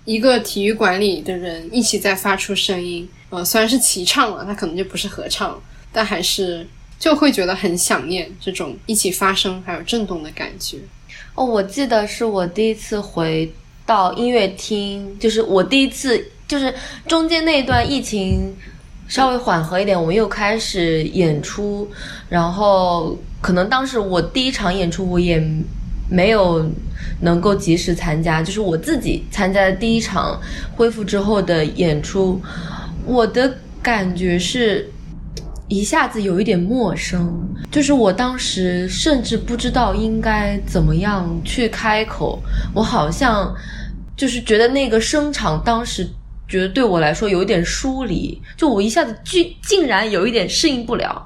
[0.05, 5.56] 一个体育馆里的人一起在发出声音，呃，虽然是齐唱了，它可能就不是合唱，
[5.93, 6.66] 但还是
[6.98, 10.78] 就会觉得很想念这种一起发声还有震动的感觉。
[11.36, 13.48] 哦，我记得是我第一次回
[13.87, 16.75] 到音乐厅，就是我第一次，就是
[17.07, 18.53] 中间那一段疫情
[19.09, 21.89] 稍微缓和一点，我们又开始演出，
[22.29, 25.41] 然后可能当时我第一场演出我也
[26.11, 26.69] 没有
[27.21, 30.39] 能够及时参加，就是我自己参加的第一场
[30.75, 32.41] 恢复之后的演出，
[33.07, 34.91] 我的感觉是。
[35.69, 37.29] 一下子有一点陌生，
[37.73, 42.41] 就是我当时甚至不知道应该怎么样去开口，
[42.73, 43.53] 我好像
[44.17, 46.09] 就是觉得那个声场当时
[46.49, 51.21] 觉得对我来说有一点疏离，就我一下子竟竟然有一点适应不了，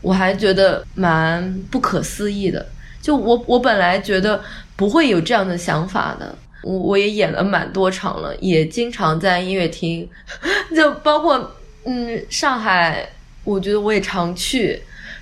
[0.00, 2.64] 我还觉得蛮不可思议的。
[3.02, 4.40] 就我我本来觉得
[4.76, 10.08] 不会有这样的想法的，我我也演了蛮多场了，也经常在音乐厅，
[10.76, 11.50] 就包括
[11.84, 13.10] 嗯上海。
[13.44, 14.80] 我觉得我也常去，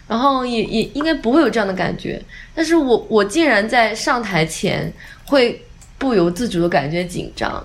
[0.09, 2.20] 然后也也应该不会有这样的感觉，
[2.55, 4.93] 但是我我竟然在上台前
[5.27, 5.65] 会
[5.99, 7.65] 不由自主的感觉紧张，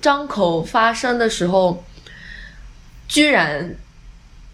[0.00, 1.84] 张口发声的时候，
[3.06, 3.74] 居然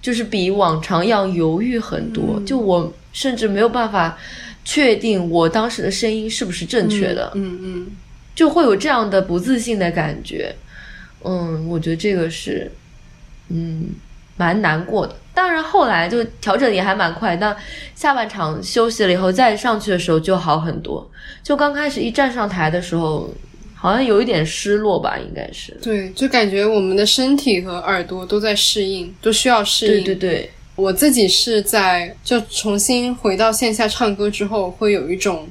[0.02, 4.18] 就是比往常要犹豫很多，就我甚至没有办法
[4.64, 7.86] 确定我当时的声音是不是正确的，嗯嗯，
[8.34, 10.54] 就会有这样的不自信的感觉，
[11.22, 12.70] 嗯，我觉得这个是，
[13.48, 13.90] 嗯。
[14.40, 17.36] 蛮难过的，当然后来就调整也还蛮快。
[17.36, 17.54] 那
[17.94, 21.06] 下半场休息了以后，再上去的时候就好很多。
[21.42, 23.28] 就刚开始一站上台的时候，
[23.74, 25.78] 好像有一点失落吧，应该是。
[25.82, 30.04] 对，就感觉我们的身体和耳朵都在适应，都需要适应。
[30.04, 35.46] 对对对，我自己是在就重新回到线下唱歌之后，会有一种，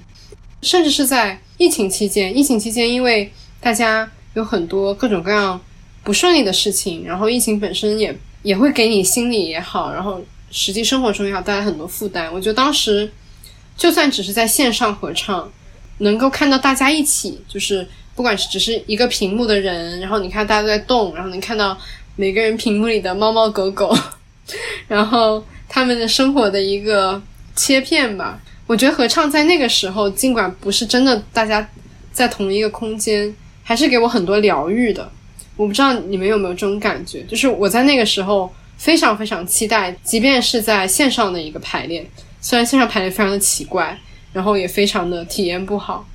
[0.63, 5.61] 甚至是在疫情期间，疫情期间因为大家有很多各种各样
[6.03, 8.17] 不顺利的事情，然后疫情本身也。
[8.41, 12.33] 也会给你心理也好，然后实际生活中也好带来很多负担。
[12.33, 13.11] 我觉得当时
[13.77, 15.51] 就算只是在线上合唱，
[15.99, 21.77] 能够看到大家一起，就是不管是只是一个屏幕的人，然后你看大家都在动，然后能看到
[22.15, 23.95] 每个人屏幕里的猫猫狗狗，
[24.87, 27.21] 然后他们的生活的一个
[27.55, 28.39] 切片吧。
[28.67, 31.67] 我觉得合唱在那个时候，尽管不是真的大家
[32.11, 35.11] 在同一个空间，还是给我很多疗愈的。
[35.59, 42.09] 我不知道你们有没有这种感觉，就是我在那个时候非常非常期待，即便是在线上的一个排练，
[42.39, 43.99] 虽然线上排练非常的奇怪，
[44.31, 46.07] 然后也非常的体验不好，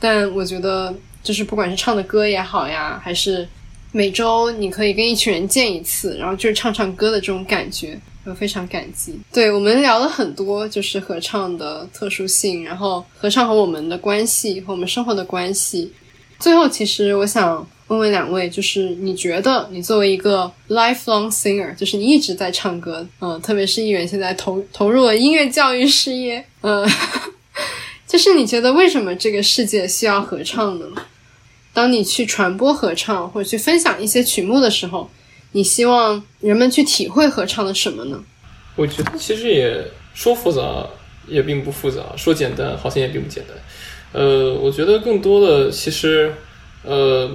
[0.00, 0.92] 但我觉得
[1.22, 3.46] 就是不管是唱的歌也好呀，还是
[3.92, 9.16] 每周你可以跟一群人见一次，然后就是唱唱歌的这种感觉，我非常感激。
[9.32, 15.92] 对我们聊了很多，就是合唱的特殊性，然后合唱和我们的关系和我们生活的关系。
[16.40, 17.64] 最后，其实我想。
[17.90, 26.88] 问问两位，就是你觉得你作为一个 lifelong singer，就是你一直在唱歌，嗯，特别是议员现在投投入了音乐教育事业，嗯，
[28.06, 30.86] 就是你觉得为什么这个世界需要合唱呢？
[31.72, 35.10] 当你去传播合唱或者去分享一些曲目的时候，
[35.50, 38.22] 你希望人们去体会合唱的什么呢？
[38.76, 39.84] 我觉得其实也
[40.14, 40.86] 说复杂
[41.26, 43.56] 也并不复杂，说简单好像也并不简单。
[44.12, 46.32] 呃，我觉得更多的其实，
[46.84, 47.28] 呃。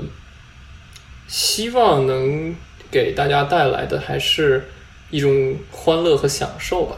[1.28, 2.56] 希望能
[2.92, 4.68] 给大家带来的还是
[5.10, 6.96] 一种欢乐和享受吧，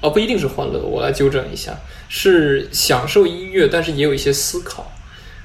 [0.00, 1.78] 哦，不一定是欢乐，我来纠正一下，
[2.08, 4.92] 是享受音乐，但是也有一些思考，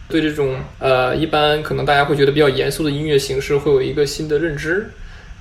[0.07, 4.91] 对这种呃，一般可能大家会觉得比较严肃的音乐形式会有一个新的认知，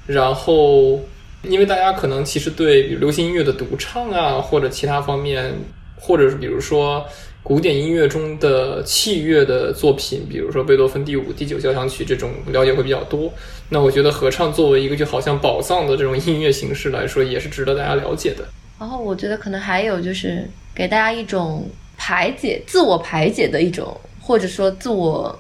[0.07, 1.03] 然后
[1.43, 5.55] 因为大家可能其实对比如流行音乐的独唱啊，或者其他方面，
[5.97, 7.07] 或者是比如说。
[7.45, 13.31] 古典音乐中的器乐的作品，比如说贝多芬第五、第九交响曲这种了解会比较多。
[13.69, 18.49] 那我觉得合唱作为一个就好像宝藏的这种音乐形式来说，也是值得大家了解的。
[18.81, 21.69] 然后我觉得可能还有就是给大家一种
[21.99, 25.39] 排解、自我排解的一种，或者说自我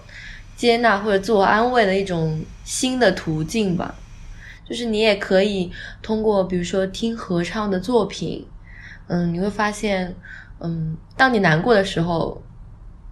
[0.54, 3.94] 接纳或者自我安慰的一种新的途径吧。
[4.68, 5.72] 就是你也可以
[6.02, 8.44] 通过比如说听合唱的作品，
[9.06, 10.14] 嗯，你会发现。
[10.64, 12.42] 嗯，当你难过的时候，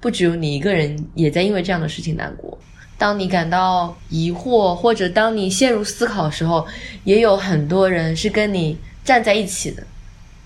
[0.00, 2.58] 不只有你一个人也在因为这样的事情难过。
[2.96, 6.66] 当你感到疑惑，或者当你陷入思考的时候，
[7.04, 9.82] 也有很多人是跟你站在一起的。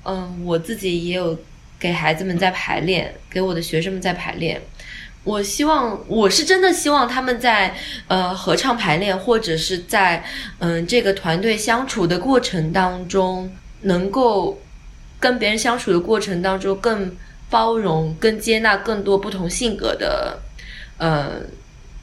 [0.05, 1.39] 嗯，我自己也有
[1.79, 4.61] 给孩子们在排练，给我的学生们在排练。
[5.23, 7.73] 我希望，我是真的希望他们在
[8.09, 10.25] 呃合唱排练，或者是在
[10.59, 13.49] 嗯这个团队相处的过程当中，
[13.83, 14.59] 能够。
[15.27, 17.11] 跟别人相处的过程当中，更
[17.51, 20.39] 包容、更接纳更多不同性格的，
[20.99, 21.33] 呃，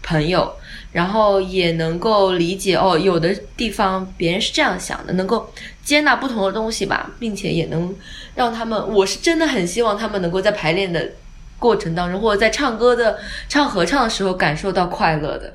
[0.01, 0.53] 朋友，
[0.91, 5.49] 然后也能够理解哦，有的地方别人是这样想的，能够
[5.85, 7.95] 接纳不同的东西吧，并且也能
[8.35, 11.11] 让他们，我是真的很希望他们能够在排练的
[11.57, 13.17] 过程当中，或者在唱歌的
[13.47, 15.53] 唱合唱的时候感受到快乐的。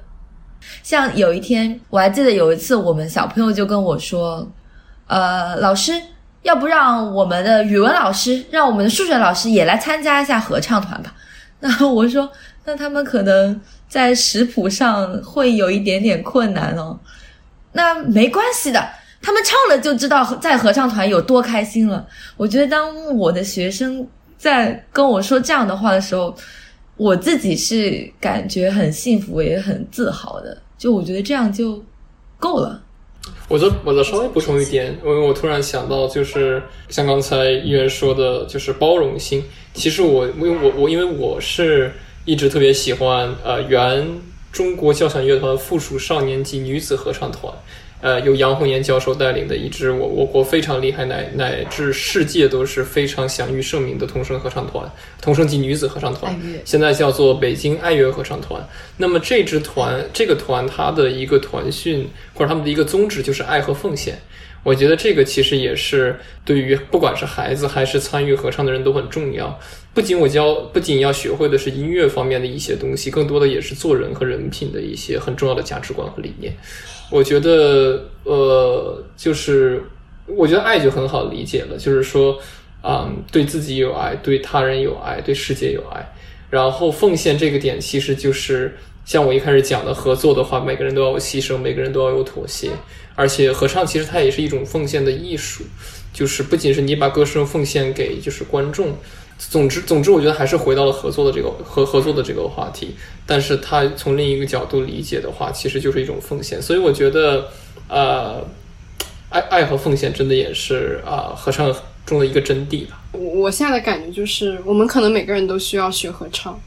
[0.82, 4.50] 像有一天，我还记得有一次，我们小朋友就跟我说
[5.06, 5.92] ：“呃，老师，
[6.48, 11.14] 要不让我们的语文老师，让我们的数学老师也来参加一下合唱团吧？”
[11.60, 12.30] 那我说
[12.64, 16.98] ：“那他们可能在识谱上会有一点点困难哦。”
[17.72, 18.88] 那没关系的，
[19.20, 22.06] 他们唱了就知道在合唱团有多开心了。
[22.38, 24.06] 我觉得当我的学生
[24.38, 26.34] 在跟我说这样的话的时候，
[26.96, 30.56] 我自己是感觉很幸福，也很自豪的。
[30.78, 31.84] 就我觉得这样就
[32.38, 32.80] 够了。
[33.48, 39.42] 我再我再稍微补充一点，因为我突然想到，就是像刚才议员说的，就是包容性。
[39.72, 41.90] 其实我因为我我因为我是
[42.24, 44.06] 一直特别喜欢呃原
[44.52, 47.52] 中国交响乐团附属少年级女子合唱团，
[48.00, 56.34] 呃由杨红岩教授带领的一支我我国非常厉害乃乃至世界都是非常享誉盛名的童声合唱团，童声及女子合唱团，
[56.64, 58.66] 现在叫做北京爱乐合唱团。
[58.96, 64.18] 那么这支团这个团它的一个团训或者他们的一个宗旨就是爱和奉献。
[64.64, 69.58] 我觉得这个其实也是对于不管是孩子还是参与合唱的人都很重要。
[69.94, 76.52] 不仅我教，不仅要学会的是音乐方面的一些东西，更多的也是做人和人品的一些很重要的价值观和理念。
[77.10, 79.82] 我觉得，呃，就是
[80.26, 82.38] 我觉得爱就很好理解了，就是说，
[82.82, 86.14] 啊、对自己有爱，对他人有爱，对世界有爱。
[86.50, 92.70] 然后奉献这个点，其实就是像我一开始讲的，合作的话，每个人都要有牺牲，每个人都要有妥协。
[93.14, 95.64] 而且合唱其实它也是一种奉献的艺术，
[96.12, 98.96] 就是不仅是你把歌声奉献给就是观众，
[99.38, 102.96] 总之总之，我觉得还是回到了合作的这个合合作的这个话题。
[103.24, 106.60] 但是他从另一个角度理解的话，其实就是一种奉献。
[106.60, 107.48] 所以我觉得，
[107.88, 108.44] 呃，
[109.30, 111.72] 爱爱和奉献真的也是啊、合唱
[112.04, 113.00] 中的一个真谛吧。
[113.12, 116.58] 我我现在的感觉就是，我们可能每个人都需要学合唱，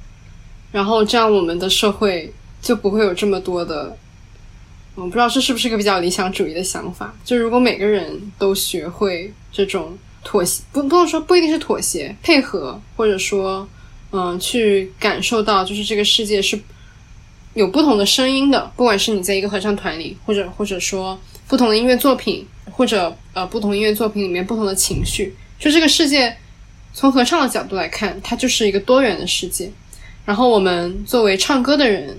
[0.72, 3.98] 然后这样我们的社会就不会有这么多的，
[4.96, 7.14] 我不知道这是不是一个比较理想主义的想法。
[7.26, 13.68] 就如果每个人都学会这种妥协，不不能说不一定是妥协，配合，或者说，
[14.12, 16.60] 嗯、去感受到就是这个世界是
[17.54, 26.38] 有不同的声音的，不管是你在一个合唱团里，或者或者说不同的音乐作品，或者呃不同音乐作品里面不同的情绪，就这个世界
[26.94, 29.72] 从合唱的角度来看，它就是一个多元的世界。
[30.24, 32.16] 然后我们作为唱歌的人，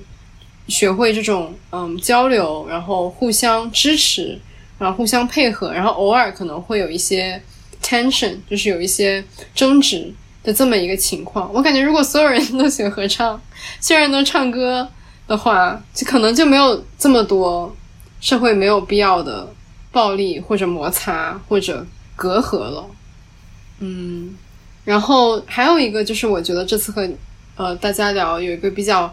[0.67, 4.39] 学会这种嗯交流，然后互相支持，
[4.79, 7.41] 然后互相配合，然后偶尔可能会有一些
[7.83, 9.23] tension，就是有一些
[9.55, 11.53] 争执的这么一个情况。
[11.53, 13.41] 我感觉如果所有人都学合唱，
[13.81, 14.89] 所有人都唱歌
[15.27, 17.75] 的话，就可能就没有这么多
[18.21, 19.53] 社会没有必要的
[19.91, 21.87] 暴力或者摩擦或者
[22.17, 22.87] 隔阂了。
[23.81, 24.35] 嗯，
[24.85, 27.09] 然后还有一个就是，我觉得这次和
[27.57, 29.13] 呃大家聊有一个比较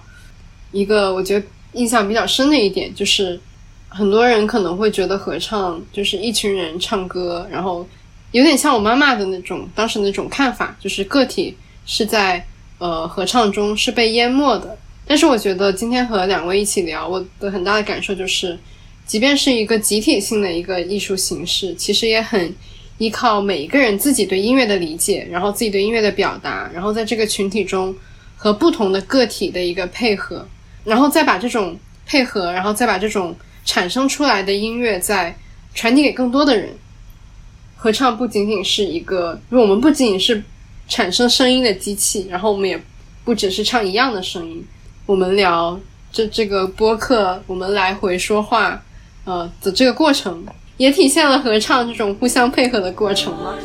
[0.72, 3.40] 一个我觉得印象比较深的一点，就是
[3.88, 7.88] 很多人可能会觉得合唱就是一群人唱歌，然后
[8.32, 12.46] 有点像我妈妈的那种当时那种看法，就是个体是在
[12.78, 14.78] 呃合唱中是被淹没的。
[15.08, 18.58] 但是我觉得今天和两位一起聊，我的很大的感受就是，
[19.08, 22.54] 即便是一个集体性的一个艺术形式，其实也很
[23.00, 27.96] 依靠每一个人自己对音乐的理解，然后自己对音乐的表达，然后在这个群体中
[28.36, 30.48] 和不同的个体的一个配合，
[30.84, 31.76] 然后再把这种
[32.06, 33.36] 配合，然后再把这种
[33.66, 35.36] 产生出来的音乐再
[35.74, 36.70] 传递给更多的人。
[37.82, 40.44] 合唱不仅仅是一个，我们不仅仅是
[40.90, 42.78] 产生声音的机器，然后我们也
[43.24, 44.62] 不只是唱一样的声音。
[45.06, 45.80] 我们聊
[46.12, 48.84] 这这个播客，我们来回说话，
[49.24, 50.46] 呃的这个过程，
[50.76, 53.56] 也体现了合唱这种互相配合的过程嘛。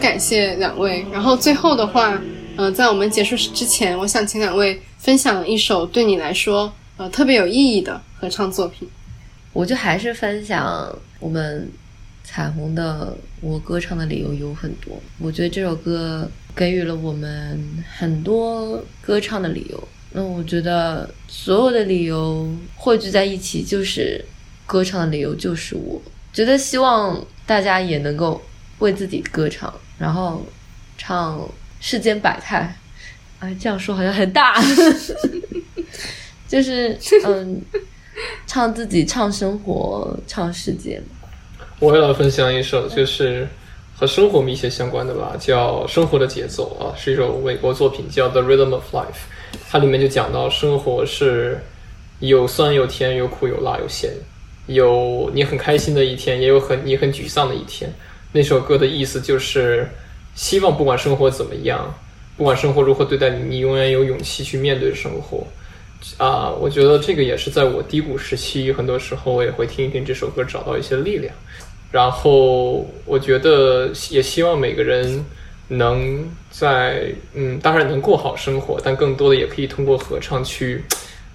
[0.00, 1.04] 感谢两位。
[1.12, 2.20] 然后最后的话，
[2.56, 8.88] 呃，在我们结束之前，我想请两位分享一首对你来说呃特别有意义的合唱作品。
[9.52, 11.68] 我就还是分享我们
[12.22, 19.88] 彩虹的《我歌唱的理由有很多》，我觉得这首歌给予了我们很多歌唱的理由。
[20.12, 24.24] 那我觉得所有的理由汇聚在一起，就是
[24.66, 26.00] 歌唱的理由就是我。
[26.32, 28.40] 觉得希望大家也能够
[28.78, 30.42] 为自己歌唱，然后
[30.98, 31.38] 唱
[31.78, 32.74] 世间百态。
[33.38, 34.54] 哎，这样说好像很大，
[36.46, 37.62] 就是嗯，
[38.46, 41.00] 唱自己，唱生活，唱世界。
[41.78, 43.48] 我也来分享一首，就是
[43.96, 49.04] 和生活密切相关的吧，叫《生活的节奏》啊，是一首美国作品，叫《The Rhythm of Life》。
[49.70, 51.64] 它里面就讲到生活是
[52.18, 54.10] 有酸有甜，有苦有辣有咸，
[54.66, 57.90] 有你很开心的一天，也有很你很沮丧的一天。
[58.32, 59.88] 那首歌的意思就是，
[60.34, 61.92] 希望不管生活怎么样，
[62.36, 65.46] 不管生活如何对待你，你永远有勇气去面对生活。
[66.16, 71.34] 啊，我觉得这个也是在我低谷时期，很多时候我也会听一听这首歌，找到一些力量。
[71.90, 75.24] 然后我觉得也希望每个人
[75.68, 80.84] 能在嗯，当然能过好生活，但更多的也可以通过合唱去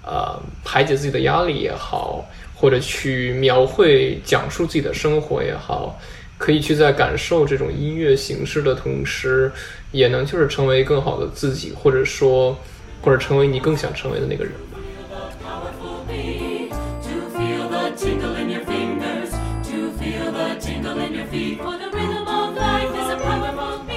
[0.02, 6.00] 呃排解自己的压力也好，或者去描绘讲述自己的生活也好，
[6.38, 9.50] 可以去在感受这种音乐形式的同时，
[9.92, 12.56] 也能就是成为更好的自己，或者说
[13.02, 14.78] 或者成为你更想成为的那个人吧。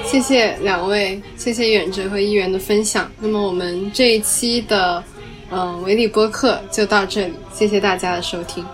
[0.04, 3.08] 谢谢两位，谢谢远哲和一元的分享。
[3.20, 5.02] 那么我们这一期的
[5.52, 8.64] 嗯、维理播客就到这里，谢谢大家的收听。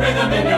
[0.00, 0.49] Rhythm